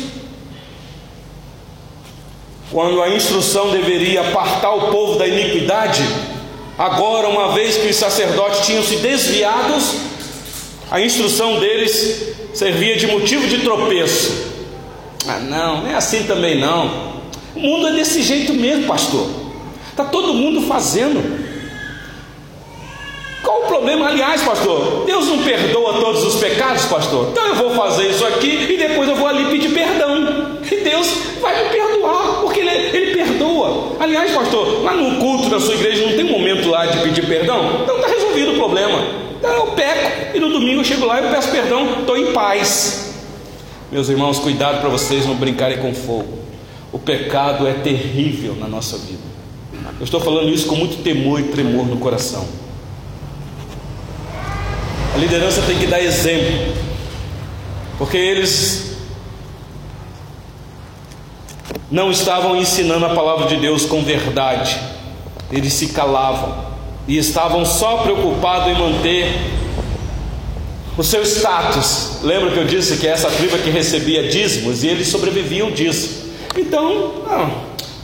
quando 2.72 3.02
a 3.02 3.10
instrução 3.10 3.70
deveria 3.70 4.22
apartar 4.22 4.72
o 4.74 4.92
povo 4.92 5.18
da 5.18 5.28
iniquidade, 5.28 6.04
agora, 6.78 7.30
uma 7.30 7.54
vez 7.54 7.78
que 7.78 7.88
os 7.88 7.96
sacerdotes 7.96 8.66
tinham 8.66 8.84
se 8.84 8.98
desviados, 8.98 9.96
a 10.92 11.02
instrução 11.02 11.60
deles 11.60 12.36
servia 12.54 12.98
de 12.98 13.08
motivo 13.08 13.48
de 13.48 13.60
tropeço. 13.60 14.48
Ah, 15.28 15.40
não, 15.40 15.82
não 15.82 15.90
é 15.90 15.96
assim 15.96 16.24
também 16.24 16.58
não. 16.58 17.18
O 17.56 17.60
mundo 17.60 17.88
é 17.88 17.92
desse 17.92 18.22
jeito 18.22 18.54
mesmo, 18.54 18.86
pastor. 18.86 19.30
Está 19.90 20.06
todo 20.06 20.34
mundo 20.34 20.62
fazendo. 20.68 21.48
Qual 23.44 23.64
o 23.64 23.68
problema? 23.68 24.08
Aliás, 24.08 24.42
pastor, 24.42 25.06
Deus 25.06 25.28
não 25.28 25.44
perdoa 25.44 26.00
todos 26.00 26.24
os 26.24 26.36
pecados, 26.36 26.86
pastor. 26.86 27.30
Então 27.32 27.48
eu 27.48 27.56
vou 27.56 27.72
fazer 27.72 28.10
isso 28.10 28.26
aqui 28.26 28.68
e 28.70 28.78
depois 28.78 29.10
eu 29.10 29.16
vou 29.16 29.28
ali 29.28 29.46
pedir 29.46 29.74
perdão. 29.74 30.07
Deus 30.90 31.08
vai 31.42 31.64
me 31.64 31.70
perdoar, 31.70 32.42
porque 32.42 32.60
Ele, 32.60 32.70
ele 32.70 33.16
perdoa. 33.16 33.98
Aliás, 34.00 34.32
pastor, 34.32 34.84
lá 34.84 34.94
no 34.94 35.20
culto 35.20 35.50
da 35.50 35.60
sua 35.60 35.76
igreja 35.76 36.06
não 36.06 36.16
tem 36.16 36.24
momento 36.24 36.70
lá 36.70 36.86
de 36.86 37.00
pedir 37.00 37.28
perdão? 37.28 37.82
Então 37.84 37.96
está 37.98 38.08
resolvido 38.08 38.54
o 38.54 38.56
problema. 38.56 39.00
Então 39.38 39.52
eu 39.52 39.68
peco 39.74 40.38
e 40.38 40.40
no 40.40 40.50
domingo 40.50 40.82
eu 40.82 40.86
chego 40.86 41.06
lá 41.06 41.22
e 41.22 41.30
peço 41.30 41.52
perdão, 41.52 42.00
estou 42.00 42.18
em 42.18 42.32
paz. 42.32 43.14
Meus 43.92 44.10
irmãos, 44.10 44.40
cuidado 44.40 44.82
para 44.82 44.90
vocês 44.90 45.26
não 45.26 45.36
brincarem 45.36 45.78
com 45.78 45.94
fogo. 45.94 46.40
O 46.92 47.00
pecado 47.00 47.68
é 47.68 47.74
terrível 47.74 48.56
na 48.56 48.68
nossa 48.68 48.98
vida. 48.98 49.28
Eu 50.00 50.04
estou 50.04 50.20
falando 50.20 50.50
isso 50.50 50.68
com 50.68 50.76
muito 50.76 51.02
temor 51.02 51.40
e 51.40 51.44
tremor 51.44 51.88
no 51.88 51.98
coração. 51.98 52.48
A 55.14 55.18
liderança 55.18 55.62
tem 55.64 55.78
que 55.78 55.88
dar 55.88 56.02
exemplo, 56.02 56.74
porque 57.98 58.18
eles 58.18 58.87
não 61.90 62.12
estavam 62.12 62.56
ensinando 62.56 63.06
a 63.06 63.10
palavra 63.10 63.48
de 63.48 63.56
Deus 63.58 63.86
com 63.86 64.04
verdade, 64.04 64.80
eles 65.52 65.74
se 65.74 65.88
calavam 65.88 66.68
e 67.08 67.18
estavam 67.18 67.66
só 67.66 67.98
preocupados 67.98 68.68
em 68.68 68.76
manter 68.76 69.32
o 70.98 71.04
seu 71.04 71.24
status. 71.24 72.20
Lembra 72.24 72.52
que 72.52 72.58
eu 72.58 72.66
disse 72.66 72.98
que 72.98 73.08
é 73.08 73.12
essa 73.12 73.30
tribo 73.30 73.58
que 73.60 73.70
recebia 73.70 74.28
dízimos 74.28 74.84
e 74.84 74.88
eles 74.88 75.08
sobreviviam 75.08 75.72
disso. 75.72 76.28
Então, 76.58 77.24
não, 77.26 77.52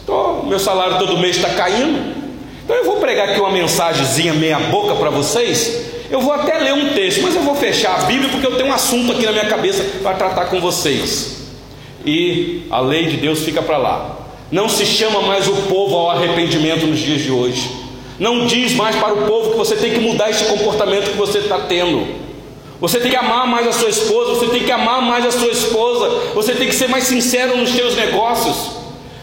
tô, 0.05 0.43
meu 0.43 0.59
salário 0.59 0.99
todo 0.99 1.17
mês 1.17 1.36
está 1.36 1.49
caindo. 1.49 2.23
Então 2.63 2.77
eu 2.77 2.86
vou 2.86 2.97
pregar 2.97 3.29
aqui 3.29 3.41
uma 3.41 3.51
mensagenzinha 3.51 4.34
meia 4.34 4.59
boca 4.59 4.95
para 4.95 5.09
vocês. 5.09 5.91
Eu 6.09 6.21
vou 6.21 6.31
até 6.31 6.57
ler 6.59 6.73
um 6.73 6.93
texto, 6.93 7.21
mas 7.21 7.36
eu 7.36 7.41
vou 7.41 7.55
fechar 7.55 7.99
a 7.99 8.03
Bíblia 8.03 8.29
porque 8.29 8.45
eu 8.45 8.55
tenho 8.55 8.69
um 8.69 8.73
assunto 8.73 9.11
aqui 9.11 9.25
na 9.25 9.34
minha 9.34 9.47
cabeça 9.47 9.84
para 10.01 10.15
tratar 10.15 10.45
com 10.45 10.61
vocês. 10.61 11.42
E 12.05 12.63
a 12.69 12.79
lei 12.79 13.07
de 13.07 13.17
Deus 13.17 13.39
fica 13.39 13.61
para 13.61 13.77
lá. 13.77 14.17
Não 14.51 14.69
se 14.69 14.85
chama 14.85 15.21
mais 15.21 15.47
o 15.47 15.53
povo 15.63 15.95
ao 15.95 16.11
arrependimento 16.11 16.85
nos 16.85 16.99
dias 16.99 17.21
de 17.21 17.31
hoje. 17.31 17.69
Não 18.19 18.45
diz 18.45 18.73
mais 18.73 18.95
para 18.95 19.13
o 19.13 19.25
povo 19.25 19.51
que 19.51 19.57
você 19.57 19.75
tem 19.75 19.91
que 19.91 19.99
mudar 19.99 20.29
esse 20.29 20.45
comportamento 20.45 21.11
que 21.11 21.17
você 21.17 21.39
está 21.39 21.59
tendo. 21.61 22.05
Você 22.79 22.99
tem 22.99 23.09
que 23.09 23.15
amar 23.15 23.47
mais 23.47 23.65
a 23.65 23.71
sua 23.71 23.89
esposa, 23.89 24.35
você 24.35 24.47
tem 24.47 24.63
que 24.63 24.71
amar 24.71 25.01
mais 25.01 25.25
a 25.25 25.31
sua 25.31 25.49
esposa, 25.49 26.33
você 26.35 26.53
tem 26.53 26.67
que 26.67 26.75
ser 26.75 26.89
mais 26.89 27.05
sincero 27.05 27.57
nos 27.57 27.69
seus 27.69 27.95
negócios. 27.95 28.71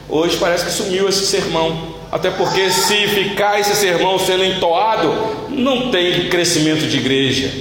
Hoje 0.08 0.36
parece 0.38 0.64
que 0.64 0.72
sumiu 0.72 1.08
esse 1.08 1.26
sermão, 1.26 1.94
até 2.10 2.30
porque 2.30 2.70
se 2.70 3.06
ficar 3.08 3.60
esse 3.60 3.76
sermão 3.76 4.18
sendo 4.18 4.44
entoado, 4.44 5.14
não 5.50 5.90
tem 5.90 6.28
crescimento 6.28 6.88
de 6.88 6.96
igreja. 6.96 7.52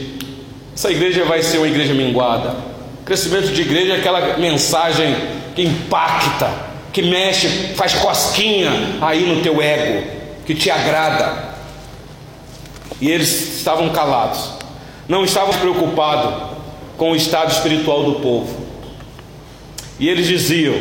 Essa 0.74 0.90
igreja 0.90 1.26
vai 1.26 1.44
ser 1.44 1.58
uma 1.58 1.68
igreja 1.68 1.94
minguada. 1.94 2.69
Crescimento 3.10 3.48
de 3.52 3.62
igreja 3.62 3.96
é 3.96 3.98
aquela 3.98 4.38
mensagem 4.38 5.14
que 5.54 5.64
impacta, 5.64 6.50
que 6.94 7.02
mexe, 7.02 7.74
faz 7.76 7.94
cosquinha 7.94 8.72
aí 9.02 9.26
no 9.26 9.42
teu 9.42 9.62
ego, 9.62 10.08
que 10.46 10.56
te 10.56 10.72
agrada. 10.72 11.50
E 13.02 13.10
eles 13.10 13.58
estavam 13.58 13.90
calados 13.90 14.60
não 15.10 15.26
estavam 15.26 15.56
preocupados 15.56 16.60
com 16.96 17.12
o 17.12 17.16
estado 17.16 17.52
espiritual 17.52 18.04
do 18.04 18.20
povo. 18.20 18.56
E 20.00 20.08
eles 20.08 20.28
diziam: 20.28 20.76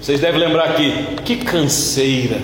vocês 0.00 0.18
devem 0.18 0.40
lembrar 0.40 0.70
aqui, 0.70 0.90
que 1.24 1.36
canseira, 1.36 2.40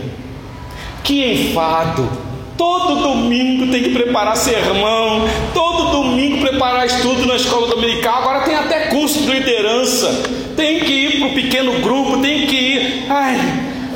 que 1.02 1.24
enfado. 1.24 2.23
Todo 2.56 3.02
domingo 3.02 3.70
tem 3.70 3.82
que 3.82 3.90
preparar 3.90 4.36
sermão, 4.36 5.28
todo 5.52 5.90
domingo 5.90 6.40
preparar 6.40 6.86
estudo 6.86 7.26
na 7.26 7.36
escola 7.36 7.66
dominical. 7.66 8.22
Agora 8.22 8.40
tem 8.40 8.54
até 8.54 8.86
curso 8.86 9.20
de 9.20 9.30
liderança, 9.30 10.22
tem 10.56 10.80
que 10.80 10.92
ir 10.92 11.18
para 11.18 11.28
o 11.28 11.34
pequeno 11.34 11.80
grupo, 11.80 12.18
tem 12.22 12.46
que 12.46 12.56
ir. 12.56 13.06
Ai, 13.08 13.36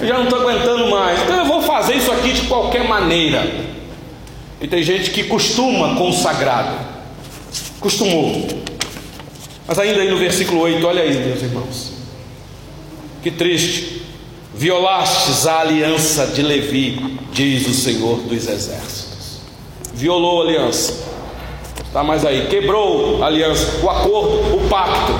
já 0.03 0.15
não 0.15 0.25
estou 0.25 0.41
aguentando 0.41 0.91
mais. 0.91 1.23
Então 1.23 1.37
eu 1.37 1.45
vou 1.45 1.63
fazer 1.63 1.95
isso 1.95 2.11
aqui 2.11 2.33
de 2.33 2.43
qualquer 2.43 2.89
maneira. 2.89 3.69
E 4.61 4.67
tem 4.67 4.83
gente 4.83 5.11
que 5.11 5.25
costuma 5.25 5.95
com 5.95 6.09
o 6.09 6.13
sagrado 6.13 6.99
costumou. 7.81 8.47
Mas 9.67 9.79
ainda 9.79 10.01
aí 10.01 10.11
no 10.11 10.19
versículo 10.19 10.61
8, 10.61 10.87
olha 10.87 11.03
aí, 11.03 11.15
meus 11.25 11.43
irmãos. 11.43 11.93
Que 13.23 13.31
triste. 13.31 13.98
Violastes 14.55 15.47
a 15.47 15.61
aliança 15.61 16.27
de 16.27 16.43
Levi, 16.43 17.19
diz 17.33 17.67
o 17.67 17.75
Senhor 17.75 18.19
dos 18.21 18.49
Exércitos. 18.49 19.41
Violou 19.95 20.43
a 20.43 20.45
aliança. 20.45 20.95
Está 21.87 22.03
mais 22.03 22.25
aí. 22.25 22.47
Quebrou 22.49 23.23
a 23.23 23.27
aliança, 23.27 23.81
o 23.83 23.91
acordo, 23.91 24.57
o 24.57 24.69
pacto. 24.69 25.13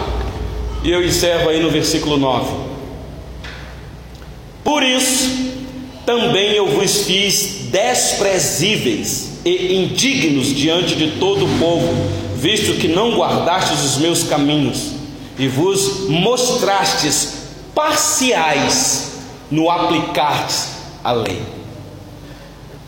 E 0.83 0.91
eu 0.91 1.05
encerro 1.05 1.49
aí 1.51 1.63
no 1.63 1.71
versículo 1.71 2.17
9. 2.17 2.69
Por 4.65 4.83
isso, 4.83 5.31
também 6.05 6.53
eu 6.53 6.67
vos 6.67 7.03
fiz 7.03 7.69
desprezíveis 7.71 9.39
e 9.45 9.75
indignos 9.77 10.55
diante 10.55 10.95
de 10.95 11.19
todo 11.19 11.45
o 11.45 11.59
povo 11.59 12.29
visto 12.39 12.79
que 12.79 12.87
não 12.87 13.17
guardastes 13.17 13.83
os 13.85 13.97
meus 13.97 14.23
caminhos 14.23 14.93
e 15.39 15.49
vos 15.49 16.09
mostrastes 16.09 17.35
parciais 17.75 19.08
no 19.51 19.71
aplicardes 19.71 20.71
a 21.03 21.13
lei. 21.13 21.43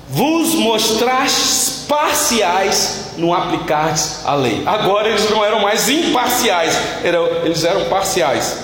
Vos 0.08 0.54
mostrastes 0.54 1.84
parciais 1.88 3.12
no 3.16 3.32
aplicardes 3.32 4.24
a 4.24 4.34
lei. 4.34 4.62
Agora 4.66 5.08
eles 5.08 5.30
não 5.30 5.44
eram 5.44 5.61
mais 5.61 5.88
imparciais, 5.88 6.76
eram, 7.04 7.26
eles 7.44 7.64
eram 7.64 7.84
parciais. 7.84 8.58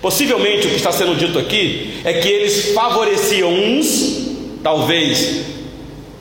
Possivelmente 0.00 0.66
o 0.66 0.70
que 0.70 0.76
está 0.76 0.92
sendo 0.92 1.14
dito 1.16 1.38
aqui 1.38 2.00
é 2.04 2.14
que 2.14 2.28
eles 2.28 2.72
favoreciam 2.74 3.52
uns, 3.52 4.26
talvez 4.62 5.46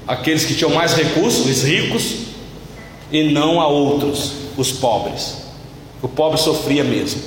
aqueles 0.07 0.45
que 0.45 0.55
tinham 0.55 0.71
mais 0.71 0.93
recursos, 0.93 1.45
os 1.45 1.63
ricos, 1.63 2.25
e 3.11 3.31
não 3.31 3.59
a 3.59 3.67
outros, 3.67 4.33
os 4.57 4.71
pobres. 4.71 5.37
O 6.01 6.07
pobre 6.07 6.39
sofria 6.39 6.83
mesmo. 6.83 7.21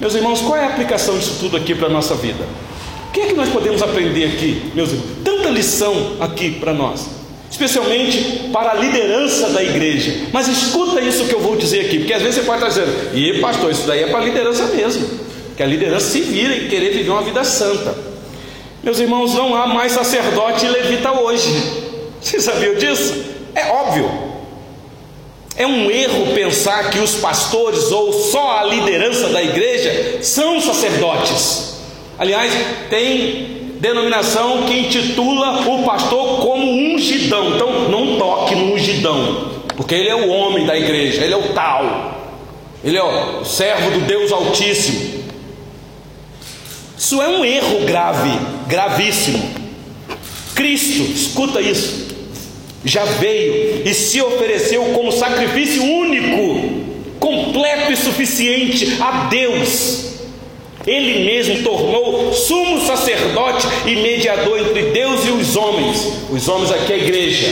Meus 0.00 0.14
irmãos, 0.14 0.40
qual 0.40 0.56
é 0.56 0.64
a 0.64 0.68
aplicação 0.68 1.18
disso 1.18 1.36
tudo 1.40 1.56
aqui 1.56 1.74
para 1.74 1.86
a 1.86 1.90
nossa 1.90 2.14
vida? 2.14 2.46
O 3.10 3.12
que 3.12 3.22
é 3.22 3.26
que 3.26 3.34
nós 3.34 3.48
podemos 3.48 3.82
aprender 3.82 4.24
aqui, 4.26 4.70
meus 4.72 4.90
irmãos? 4.90 5.08
Tanta 5.24 5.48
lição 5.48 6.16
aqui 6.20 6.52
para 6.52 6.72
nós, 6.72 7.08
especialmente 7.50 8.48
para 8.52 8.70
a 8.70 8.74
liderança 8.74 9.48
da 9.48 9.60
igreja. 9.60 10.28
Mas 10.32 10.46
escuta 10.46 11.00
isso 11.00 11.24
que 11.24 11.34
eu 11.34 11.40
vou 11.40 11.56
dizer 11.56 11.86
aqui, 11.86 11.98
porque 11.98 12.14
às 12.14 12.22
vezes 12.22 12.36
você 12.36 12.46
pode 12.46 12.64
estar 12.64 12.68
dizendo, 12.68 13.16
e 13.16 13.40
pastor, 13.40 13.72
isso 13.72 13.84
daí 13.84 14.04
é 14.04 14.06
para 14.06 14.20
a 14.20 14.24
liderança 14.24 14.64
mesmo, 14.66 15.08
que 15.56 15.62
a 15.62 15.66
liderança 15.66 16.06
se 16.06 16.20
vira 16.20 16.54
e 16.54 16.68
querer 16.68 16.92
viver 16.92 17.10
uma 17.10 17.22
vida 17.22 17.42
santa. 17.42 17.98
Meus 18.80 19.00
irmãos, 19.00 19.34
não 19.34 19.56
há 19.56 19.66
mais 19.66 19.90
sacerdote 19.90 20.68
levita 20.68 21.10
hoje. 21.10 21.50
Você 22.22 22.40
sabia 22.40 22.76
disso? 22.76 23.24
É 23.56 23.72
óbvio. 23.72 24.08
É 25.56 25.66
um 25.66 25.90
erro 25.90 26.32
pensar 26.32 26.90
que 26.90 27.00
os 27.00 27.16
pastores 27.16 27.90
ou 27.90 28.12
só 28.12 28.60
a 28.60 28.64
liderança 28.66 29.30
da 29.30 29.42
igreja 29.42 30.22
são 30.22 30.60
sacerdotes. 30.60 31.69
Aliás, 32.20 32.52
tem 32.90 33.72
denominação 33.80 34.64
que 34.64 34.78
intitula 34.78 35.66
o 35.66 35.82
pastor 35.84 36.40
como 36.40 36.70
ungidão. 36.70 37.56
Então, 37.56 37.88
não 37.88 38.18
toque 38.18 38.54
no 38.54 38.74
ungidão, 38.74 39.62
porque 39.76 39.94
ele 39.94 40.10
é 40.10 40.14
o 40.14 40.28
homem 40.28 40.66
da 40.66 40.78
igreja, 40.78 41.24
ele 41.24 41.32
é 41.32 41.36
o 41.36 41.54
tal, 41.54 42.20
ele 42.84 42.98
é 42.98 43.02
o 43.02 43.44
servo 43.44 43.90
do 43.90 44.00
Deus 44.06 44.30
Altíssimo. 44.30 45.24
Isso 46.96 47.22
é 47.22 47.28
um 47.28 47.42
erro 47.42 47.86
grave, 47.86 48.30
gravíssimo. 48.68 49.58
Cristo, 50.54 51.10
escuta 51.12 51.60
isso 51.60 52.10
já 52.84 53.04
veio 53.04 53.82
e 53.86 53.92
se 53.92 54.20
ofereceu 54.22 54.82
como 54.86 55.12
sacrifício 55.12 55.82
único, 55.82 56.80
completo 57.18 57.92
e 57.92 57.96
suficiente 57.96 58.96
a 59.00 59.28
Deus. 59.28 60.10
Ele 60.86 61.24
mesmo 61.24 61.62
tornou 61.62 62.32
sumo 62.32 62.80
sacerdote 62.86 63.66
e 63.86 63.96
mediador 63.96 64.58
entre 64.58 64.82
Deus 64.90 65.26
e 65.26 65.30
os 65.30 65.56
homens. 65.56 66.06
Os 66.30 66.48
homens 66.48 66.72
aqui 66.72 66.92
é 66.92 66.96
a 66.96 66.98
igreja. 66.98 67.46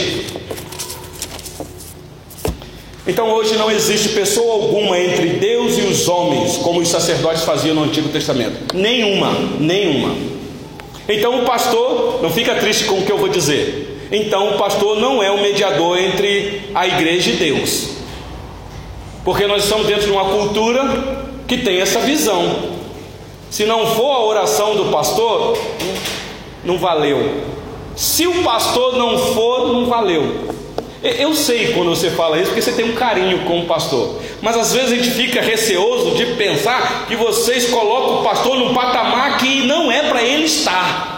Então 3.07 3.31
hoje 3.31 3.55
não 3.55 3.71
existe 3.71 4.09
pessoa 4.09 4.53
alguma 4.53 4.99
entre 4.99 5.29
Deus 5.29 5.77
e 5.77 5.81
os 5.81 6.07
homens, 6.07 6.57
como 6.57 6.79
os 6.79 6.89
sacerdotes 6.89 7.43
faziam 7.43 7.73
no 7.75 7.83
Antigo 7.83 8.09
Testamento. 8.09 8.75
Nenhuma, 8.75 9.31
nenhuma. 9.59 10.15
Então 11.07 11.41
o 11.41 11.45
pastor, 11.45 12.19
não 12.21 12.29
fica 12.29 12.55
triste 12.55 12.85
com 12.85 12.99
o 12.99 13.05
que 13.05 13.11
eu 13.11 13.17
vou 13.17 13.29
dizer. 13.29 14.07
Então 14.11 14.55
o 14.55 14.57
pastor 14.57 14.99
não 14.99 15.21
é 15.23 15.31
o 15.31 15.41
mediador 15.41 15.97
entre 15.97 16.69
a 16.73 16.87
igreja 16.87 17.31
e 17.31 17.33
Deus. 17.33 17.89
Porque 19.23 19.45
nós 19.47 19.63
estamos 19.63 19.87
dentro 19.87 20.05
de 20.05 20.11
uma 20.11 20.25
cultura 20.25 21.27
que 21.47 21.57
tem 21.57 21.79
essa 21.79 21.99
visão. 21.99 22.78
Se 23.49 23.65
não 23.65 23.95
for 23.95 24.11
a 24.11 24.25
oração 24.25 24.75
do 24.75 24.91
pastor, 24.91 25.57
não 26.63 26.77
valeu. 26.77 27.43
Se 27.95 28.27
o 28.27 28.43
pastor 28.43 28.97
não 28.97 29.17
for, 29.17 29.73
não 29.73 29.85
valeu. 29.87 30.49
Eu 31.01 31.33
sei 31.33 31.73
quando 31.73 31.89
você 31.89 32.11
fala 32.11 32.37
isso, 32.37 32.47
porque 32.47 32.61
você 32.61 32.73
tem 32.73 32.85
um 32.85 32.95
carinho 32.95 33.45
com 33.45 33.61
o 33.61 33.65
pastor. 33.65 34.19
Mas 34.41 34.57
às 34.57 34.73
vezes 34.73 34.91
a 34.91 34.95
gente 34.95 35.11
fica 35.11 35.41
receoso 35.41 36.11
de 36.15 36.25
pensar 36.35 37.05
que 37.07 37.15
vocês 37.15 37.69
colocam 37.69 38.19
o 38.19 38.23
pastor 38.23 38.57
num 38.57 38.73
patamar 38.73 39.37
que 39.37 39.65
não 39.65 39.91
é 39.91 40.03
para 40.03 40.21
ele 40.21 40.45
estar. 40.45 41.09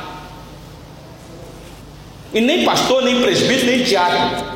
E 2.34 2.40
nem 2.40 2.64
pastor, 2.64 3.04
nem 3.04 3.22
presbítero, 3.22 3.66
nem 3.66 3.84
diácono. 3.84 4.51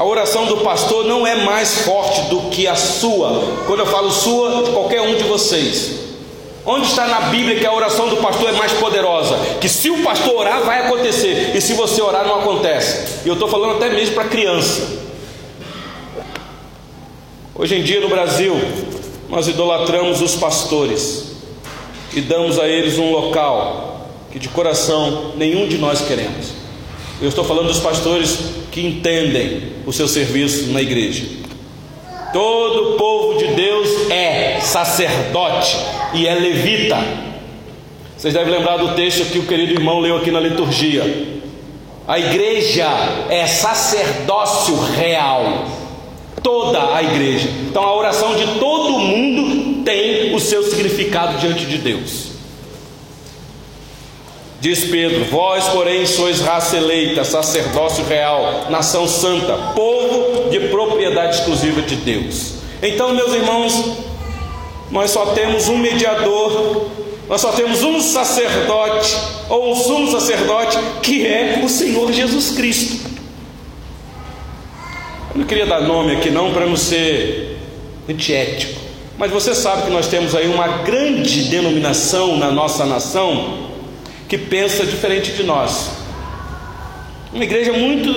A 0.00 0.04
oração 0.06 0.46
do 0.46 0.56
pastor 0.62 1.04
não 1.04 1.26
é 1.26 1.44
mais 1.44 1.82
forte 1.82 2.22
do 2.30 2.48
que 2.48 2.66
a 2.66 2.74
sua. 2.74 3.42
Quando 3.66 3.80
eu 3.80 3.86
falo 3.86 4.10
sua, 4.10 4.64
de 4.64 4.70
qualquer 4.70 5.02
um 5.02 5.14
de 5.14 5.24
vocês. 5.24 5.90
Onde 6.64 6.86
está 6.86 7.06
na 7.06 7.20
Bíblia 7.28 7.60
que 7.60 7.66
a 7.66 7.74
oração 7.74 8.08
do 8.08 8.16
pastor 8.16 8.48
é 8.48 8.52
mais 8.52 8.72
poderosa? 8.72 9.36
Que 9.60 9.68
se 9.68 9.90
o 9.90 10.02
pastor 10.02 10.36
orar, 10.36 10.62
vai 10.62 10.86
acontecer. 10.86 11.54
E 11.54 11.60
se 11.60 11.74
você 11.74 12.00
orar, 12.00 12.26
não 12.26 12.40
acontece. 12.40 13.26
E 13.26 13.28
eu 13.28 13.34
estou 13.34 13.46
falando 13.46 13.76
até 13.76 13.90
mesmo 13.90 14.14
para 14.14 14.24
criança. 14.24 14.88
Hoje 17.54 17.76
em 17.76 17.82
dia 17.82 18.00
no 18.00 18.08
Brasil, 18.08 18.58
nós 19.28 19.48
idolatramos 19.48 20.22
os 20.22 20.34
pastores 20.34 21.32
e 22.14 22.22
damos 22.22 22.58
a 22.58 22.66
eles 22.66 22.96
um 22.96 23.10
local 23.10 24.08
que 24.32 24.38
de 24.38 24.48
coração 24.48 25.32
nenhum 25.36 25.68
de 25.68 25.76
nós 25.76 26.00
queremos. 26.00 26.59
Eu 27.20 27.28
estou 27.28 27.44
falando 27.44 27.66
dos 27.66 27.80
pastores 27.80 28.38
que 28.72 28.80
entendem 28.80 29.62
o 29.84 29.92
seu 29.92 30.08
serviço 30.08 30.72
na 30.72 30.80
igreja. 30.80 31.24
Todo 32.32 32.96
povo 32.96 33.38
de 33.38 33.48
Deus 33.48 34.10
é 34.10 34.58
sacerdote 34.60 35.76
e 36.14 36.26
é 36.26 36.34
levita. 36.34 36.96
Vocês 38.16 38.32
devem 38.32 38.50
lembrar 38.50 38.78
do 38.78 38.94
texto 38.94 39.30
que 39.30 39.38
o 39.38 39.46
querido 39.46 39.74
irmão 39.74 40.00
leu 40.00 40.16
aqui 40.16 40.30
na 40.30 40.40
liturgia. 40.40 41.02
A 42.08 42.18
igreja 42.18 42.88
é 43.28 43.46
sacerdócio 43.46 44.76
real. 44.76 45.66
Toda 46.42 46.94
a 46.94 47.02
igreja. 47.02 47.50
Então 47.68 47.82
a 47.82 47.94
oração 47.96 48.34
de 48.34 48.58
todo 48.58 48.98
mundo 48.98 49.84
tem 49.84 50.34
o 50.34 50.40
seu 50.40 50.62
significado 50.62 51.36
diante 51.36 51.66
de 51.66 51.76
Deus. 51.76 52.29
Diz 54.60 54.84
Pedro: 54.84 55.24
Vós, 55.24 55.64
porém, 55.68 56.04
sois 56.04 56.40
raça 56.40 56.76
eleita, 56.76 57.24
sacerdócio 57.24 58.04
real, 58.04 58.66
nação 58.68 59.08
santa, 59.08 59.56
povo 59.74 60.50
de 60.50 60.60
propriedade 60.68 61.36
exclusiva 61.36 61.80
de 61.80 61.96
Deus. 61.96 62.56
Então, 62.82 63.14
meus 63.14 63.32
irmãos, 63.32 63.96
nós 64.90 65.10
só 65.10 65.26
temos 65.26 65.68
um 65.68 65.78
mediador, 65.78 66.86
nós 67.26 67.40
só 67.40 67.52
temos 67.52 67.82
um 67.82 68.00
sacerdote, 68.00 69.16
ou 69.48 69.72
um 69.72 69.74
sumo 69.74 70.10
sacerdote, 70.10 70.78
que 71.02 71.26
é 71.26 71.62
o 71.64 71.68
Senhor 71.68 72.12
Jesus 72.12 72.50
Cristo. 72.50 73.08
Eu 75.34 75.38
não 75.40 75.46
queria 75.46 75.64
dar 75.64 75.80
nome 75.80 76.16
aqui, 76.16 76.28
não, 76.28 76.52
para 76.52 76.66
não 76.66 76.76
ser 76.76 77.56
antiético, 78.06 78.78
mas 79.16 79.30
você 79.30 79.54
sabe 79.54 79.84
que 79.84 79.90
nós 79.90 80.06
temos 80.08 80.34
aí 80.34 80.48
uma 80.48 80.68
grande 80.82 81.44
denominação 81.44 82.36
na 82.36 82.50
nossa 82.50 82.84
nação 82.84 83.69
que 84.30 84.38
pensa 84.38 84.86
diferente 84.86 85.32
de 85.32 85.42
nós. 85.42 85.90
Uma 87.32 87.42
igreja 87.42 87.72
muito 87.72 88.12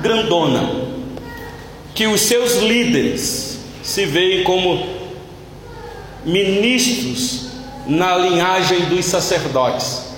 grandona, 0.00 0.66
que 1.94 2.06
os 2.06 2.22
seus 2.22 2.56
líderes 2.56 3.58
se 3.82 4.06
veem 4.06 4.44
como 4.44 4.86
ministros 6.24 7.48
na 7.86 8.16
linhagem 8.16 8.86
dos 8.86 9.04
sacerdotes. 9.04 10.08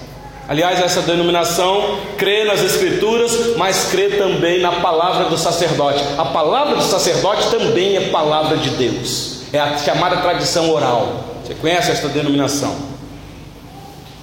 Aliás, 0.48 0.80
essa 0.80 1.03
denominação 1.03 1.98
crê 2.16 2.44
nas 2.44 2.61
Escrituras, 2.62 3.57
mas 3.57 3.88
crê 3.90 4.11
também 4.11 4.61
na 4.61 4.80
palavra 4.80 5.28
do 5.28 5.36
sacerdote. 5.36 6.03
A 6.16 6.26
palavra 6.26 6.76
do 6.76 6.82
sacerdote 6.84 7.51
também 7.51 7.96
é 7.96 8.09
palavra 8.11 8.57
de 8.57 8.70
Deus, 8.70 9.42
é 9.53 9.59
a 9.59 9.76
chamada 9.78 10.18
tradição 10.18 10.70
oral. 10.70 11.24
Você 11.44 11.55
conhece 11.55 11.90
esta 11.90 12.07
denominação? 12.09 12.89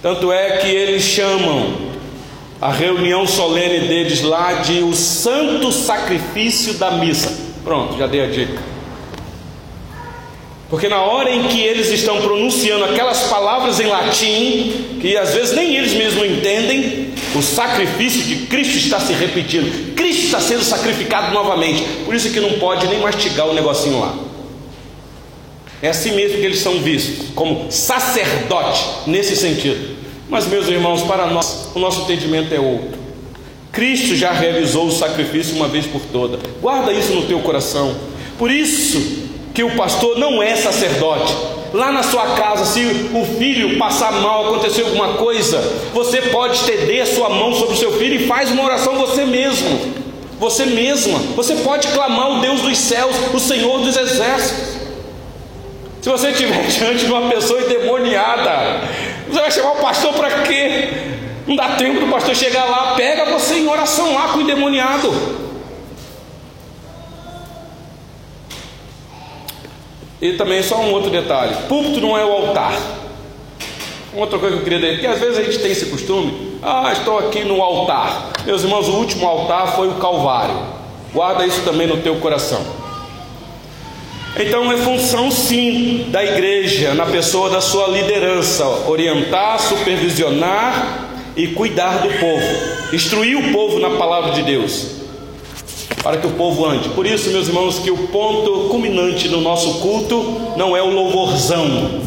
Tanto 0.08 0.32
é 0.32 0.60
que 0.60 0.70
eles 0.70 1.04
chamam 1.04 1.74
a 2.62 2.72
reunião 2.72 3.28
solene 3.28 3.90
deles 3.90 4.22
lá 4.22 4.54
de 4.54 4.80
o 4.80 4.94
santo 4.94 5.70
sacrifício 5.70 6.76
da 6.76 6.92
missa. 6.92 7.38
Pronto, 7.62 7.98
já 7.98 8.08
dei 8.08 8.24
a 8.24 8.28
dica. 8.28 8.58
Porque 10.70 10.88
na 10.88 11.02
hora 11.02 11.30
em 11.30 11.50
que 11.50 11.60
eles 11.60 11.90
estão 11.90 12.22
pronunciando 12.22 12.86
aquelas 12.86 13.24
palavras 13.24 13.82
em 13.82 13.88
latim, 13.88 14.98
que 15.02 15.18
às 15.18 15.34
vezes 15.34 15.54
nem 15.54 15.76
eles 15.76 15.92
mesmos 15.92 16.26
entendem, 16.26 17.10
o 17.36 17.42
sacrifício 17.42 18.24
de 18.24 18.48
Cristo 18.48 18.78
está 18.78 19.02
se 19.02 19.12
repetindo, 19.12 19.94
Cristo 19.94 20.24
está 20.24 20.40
sendo 20.40 20.64
sacrificado 20.64 21.34
novamente. 21.34 21.84
Por 22.06 22.16
isso 22.16 22.32
que 22.32 22.40
não 22.40 22.54
pode 22.54 22.88
nem 22.88 23.02
mastigar 23.02 23.46
o 23.46 23.54
negocinho 23.54 24.00
lá. 24.00 24.16
É 25.82 25.90
assim 25.90 26.14
mesmo 26.14 26.38
que 26.38 26.46
eles 26.46 26.60
são 26.60 26.80
vistos, 26.80 27.28
como 27.36 27.70
sacerdote, 27.70 28.86
nesse 29.06 29.36
sentido. 29.36 29.97
Mas, 30.30 30.46
meus 30.48 30.68
irmãos, 30.68 31.04
para 31.04 31.28
nós, 31.28 31.70
o 31.74 31.80
nosso 31.80 32.02
entendimento 32.02 32.54
é 32.54 32.60
outro. 32.60 32.98
Cristo 33.72 34.16
já 34.16 34.32
realizou 34.32 34.88
o 34.88 34.92
sacrifício 34.92 35.56
uma 35.56 35.68
vez 35.68 35.86
por 35.86 36.02
toda. 36.12 36.40
Guarda 36.62 36.92
isso 36.92 37.14
no 37.14 37.26
teu 37.28 37.40
coração. 37.40 37.96
Por 38.38 38.52
isso 38.52 39.28
que 39.54 39.64
o 39.64 39.76
pastor 39.76 40.18
não 40.18 40.42
é 40.42 40.56
sacerdote. 40.56 41.36
Lá 41.74 41.92
na 41.92 42.02
sua 42.02 42.26
casa, 42.36 42.66
se 42.66 42.82
o 43.14 43.26
filho 43.38 43.78
passar 43.78 44.12
mal, 44.14 44.48
acontecer 44.48 44.84
alguma 44.84 45.14
coisa, 45.14 45.62
você 45.94 46.22
pode 46.24 46.56
estender 46.56 47.02
a 47.02 47.06
sua 47.06 47.30
mão 47.30 47.54
sobre 47.54 47.76
o 47.76 47.78
seu 47.78 47.98
filho 47.98 48.16
e 48.16 48.28
faz 48.28 48.52
uma 48.52 48.64
oração 48.64 48.96
você 48.96 49.26
mesmo. 49.26 50.08
Você 50.40 50.66
mesma. 50.66 51.20
Você 51.36 51.56
pode 51.56 51.88
clamar 51.90 52.38
o 52.38 52.42
Deus 52.42 52.62
dos 52.62 52.78
céus, 52.78 53.16
o 53.34 53.40
Senhor 53.40 53.80
dos 53.82 53.96
exércitos. 53.96 54.78
Se 56.02 56.10
você 56.10 56.30
estiver 56.30 56.66
diante 56.70 57.06
de 57.06 57.12
uma 57.12 57.30
pessoa 57.30 57.62
endemoniada, 57.62 58.82
você 59.28 59.40
vai 59.40 59.52
chamar 59.52 59.72
o 59.72 59.82
pastor 59.82 60.14
para 60.14 60.42
quê? 60.42 60.90
Não 61.46 61.56
dá 61.56 61.76
tempo 61.76 62.00
do 62.00 62.08
pastor 62.12 62.36
chegar 62.36 62.66
lá, 62.66 62.94
pega 62.96 63.26
você 63.26 63.56
em 63.56 63.68
oração 63.68 64.14
lá 64.14 64.30
com 64.30 64.40
o 64.40 64.42
endemoniado. 64.42 65.48
E 70.22 70.34
também 70.34 70.64
só 70.64 70.80
um 70.82 70.92
outro 70.92 71.10
detalhe: 71.10 71.56
púlpito 71.68 72.02
não 72.02 72.18
é 72.18 72.26
o 72.26 72.32
altar. 72.32 72.74
Outra 74.14 74.40
coisa 74.40 74.56
que 74.56 74.62
eu 74.62 74.64
queria 74.64 74.80
dizer, 74.80 75.00
que 75.00 75.06
às 75.06 75.20
vezes 75.20 75.38
a 75.38 75.44
gente 75.44 75.60
tem 75.60 75.72
esse 75.72 75.86
costume, 75.88 76.60
ah, 76.64 76.92
estou 76.92 77.20
aqui 77.20 77.44
no 77.44 77.62
altar. 77.62 78.32
Meus 78.46 78.64
irmãos, 78.64 78.88
o 78.88 78.94
último 78.94 79.28
altar 79.28 79.76
foi 79.76 79.88
o 79.90 79.96
Calvário. 79.96 80.56
Guarda 81.14 81.46
isso 81.46 81.62
também 81.62 81.86
no 81.86 81.98
teu 81.98 82.16
coração. 82.16 82.77
Então 84.36 84.72
é 84.72 84.78
função 84.78 85.32
sim 85.32 86.08
da 86.10 86.24
igreja, 86.24 86.94
na 86.94 87.06
pessoa 87.06 87.50
da 87.50 87.62
sua 87.62 87.88
liderança, 87.88 88.66
orientar, 88.88 89.60
supervisionar 89.60 91.08
e 91.36 91.48
cuidar 91.48 92.00
do 92.00 92.10
povo, 92.20 92.94
instruir 92.94 93.38
o 93.38 93.52
povo 93.52 93.80
na 93.80 93.92
palavra 93.92 94.32
de 94.32 94.44
Deus, 94.44 94.88
para 96.04 96.18
que 96.18 96.28
o 96.28 96.32
povo 96.32 96.66
ande. 96.66 96.90
Por 96.90 97.06
isso, 97.06 97.30
meus 97.32 97.48
irmãos, 97.48 97.80
que 97.80 97.90
o 97.90 98.08
ponto 98.10 98.70
culminante 98.70 99.28
do 99.28 99.42
nosso 99.42 99.80
culto 99.80 100.54
não 100.56 100.78
é 100.78 100.82
o 100.82 100.90
louvorzão. 100.90 102.02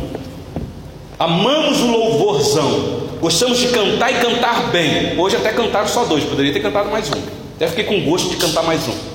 Amamos 1.18 1.80
o 1.80 1.90
louvorzão, 1.90 3.08
gostamos 3.20 3.58
de 3.58 3.68
cantar 3.68 4.12
e 4.12 4.20
cantar 4.20 4.70
bem. 4.70 5.18
Hoje 5.18 5.36
até 5.36 5.52
cantaram 5.52 5.88
só 5.88 6.04
dois, 6.04 6.24
poderia 6.24 6.52
ter 6.52 6.60
cantado 6.60 6.90
mais 6.90 7.08
um. 7.10 7.20
Até 7.56 7.66
fiquei 7.68 7.84
com 7.84 8.08
gosto 8.08 8.30
de 8.30 8.36
cantar 8.36 8.62
mais 8.62 8.86
um. 8.88 9.09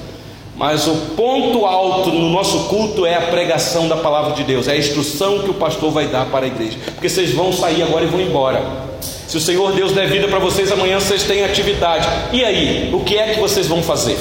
Mas 0.58 0.88
o 0.88 0.96
ponto 1.18 1.66
alto 1.66 2.12
no 2.12 2.30
nosso 2.30 2.66
culto 2.70 3.06
é 3.06 3.16
a 3.16 3.22
pregação 3.22 3.90
da 3.90 3.98
palavra 3.98 4.34
de 4.34 4.44
Deus, 4.44 4.68
é 4.68 4.72
a 4.72 4.78
instrução 4.78 5.40
que 5.40 5.50
o 5.50 5.54
pastor 5.54 5.92
vai 5.92 6.08
dar 6.08 6.26
para 6.28 6.46
a 6.46 6.48
igreja. 6.48 6.78
Porque 6.94 7.10
vocês 7.10 7.32
vão 7.32 7.52
sair 7.52 7.84
agora 7.84 8.06
e 8.06 8.08
vão 8.08 8.22
embora. 8.22 8.64
Se 9.02 9.36
o 9.36 9.42
Senhor 9.42 9.74
Deus 9.74 9.92
der 9.92 10.08
vida 10.08 10.30
para 10.30 10.40
vocês, 10.40 10.72
amanhã 10.72 10.98
vocês 11.00 11.24
têm 11.24 11.44
atividade. 11.44 12.08
E 12.32 12.44
aí, 12.46 12.90
o 12.94 13.02
que 13.02 13.18
é 13.18 13.34
que 13.34 13.40
vocês 13.40 13.68
vão 13.68 13.84
fazer? 13.84 14.18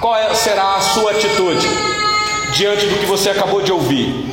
Qual 0.00 0.16
é, 0.16 0.34
será 0.34 0.76
a 0.76 0.80
sua 0.80 1.10
atitude 1.10 1.68
diante 2.56 2.86
do 2.86 2.98
que 2.98 3.06
você 3.06 3.28
acabou 3.28 3.60
de 3.60 3.70
ouvir? 3.70 4.24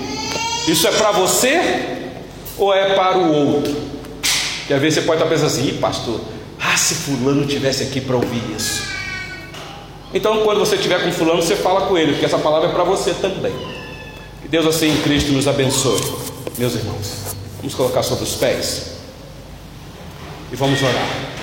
Isso 0.70 0.88
é 0.88 0.91
para 0.91 1.11
você 1.11 1.59
ou 2.57 2.74
é 2.74 2.93
para 2.93 3.17
o 3.17 3.53
outro? 3.53 3.76
Que 4.67 4.74
às 4.74 4.82
vezes 4.82 4.99
você 4.99 5.05
pode 5.05 5.22
estar 5.22 5.30
pensando 5.30 5.47
assim, 5.47 5.78
pastor, 5.82 6.22
ah, 6.61 6.78
se 6.78 6.93
fulano 6.93 7.45
tivesse 7.45 7.84
aqui 7.84 7.99
para 7.99 8.15
ouvir 8.15 8.41
isso. 8.55 8.98
Então, 10.14 10.43
quando 10.43 10.60
você 10.60 10.76
estiver 10.76 11.03
com 11.03 11.12
fulano, 11.12 11.41
você 11.41 11.55
fala 11.55 11.88
com 11.88 11.97
ele, 11.97 12.14
porque 12.14 12.26
essa 12.26 12.39
palavra 12.39 12.70
é 12.70 12.72
para 12.72 12.84
você 12.84 13.14
também. 13.14 13.53
Que 14.41 14.47
Deus 14.47 14.66
assim 14.66 14.89
em 14.89 15.01
Cristo 15.01 15.32
nos 15.32 15.47
abençoe, 15.47 16.01
meus 16.57 16.74
irmãos. 16.76 17.36
Vamos 17.57 17.76
colocar 17.76 18.01
sobre 18.01 18.24
os 18.24 18.36
pés 18.36 18.93
e 20.51 20.55
vamos 20.55 20.82
orar. 20.82 21.38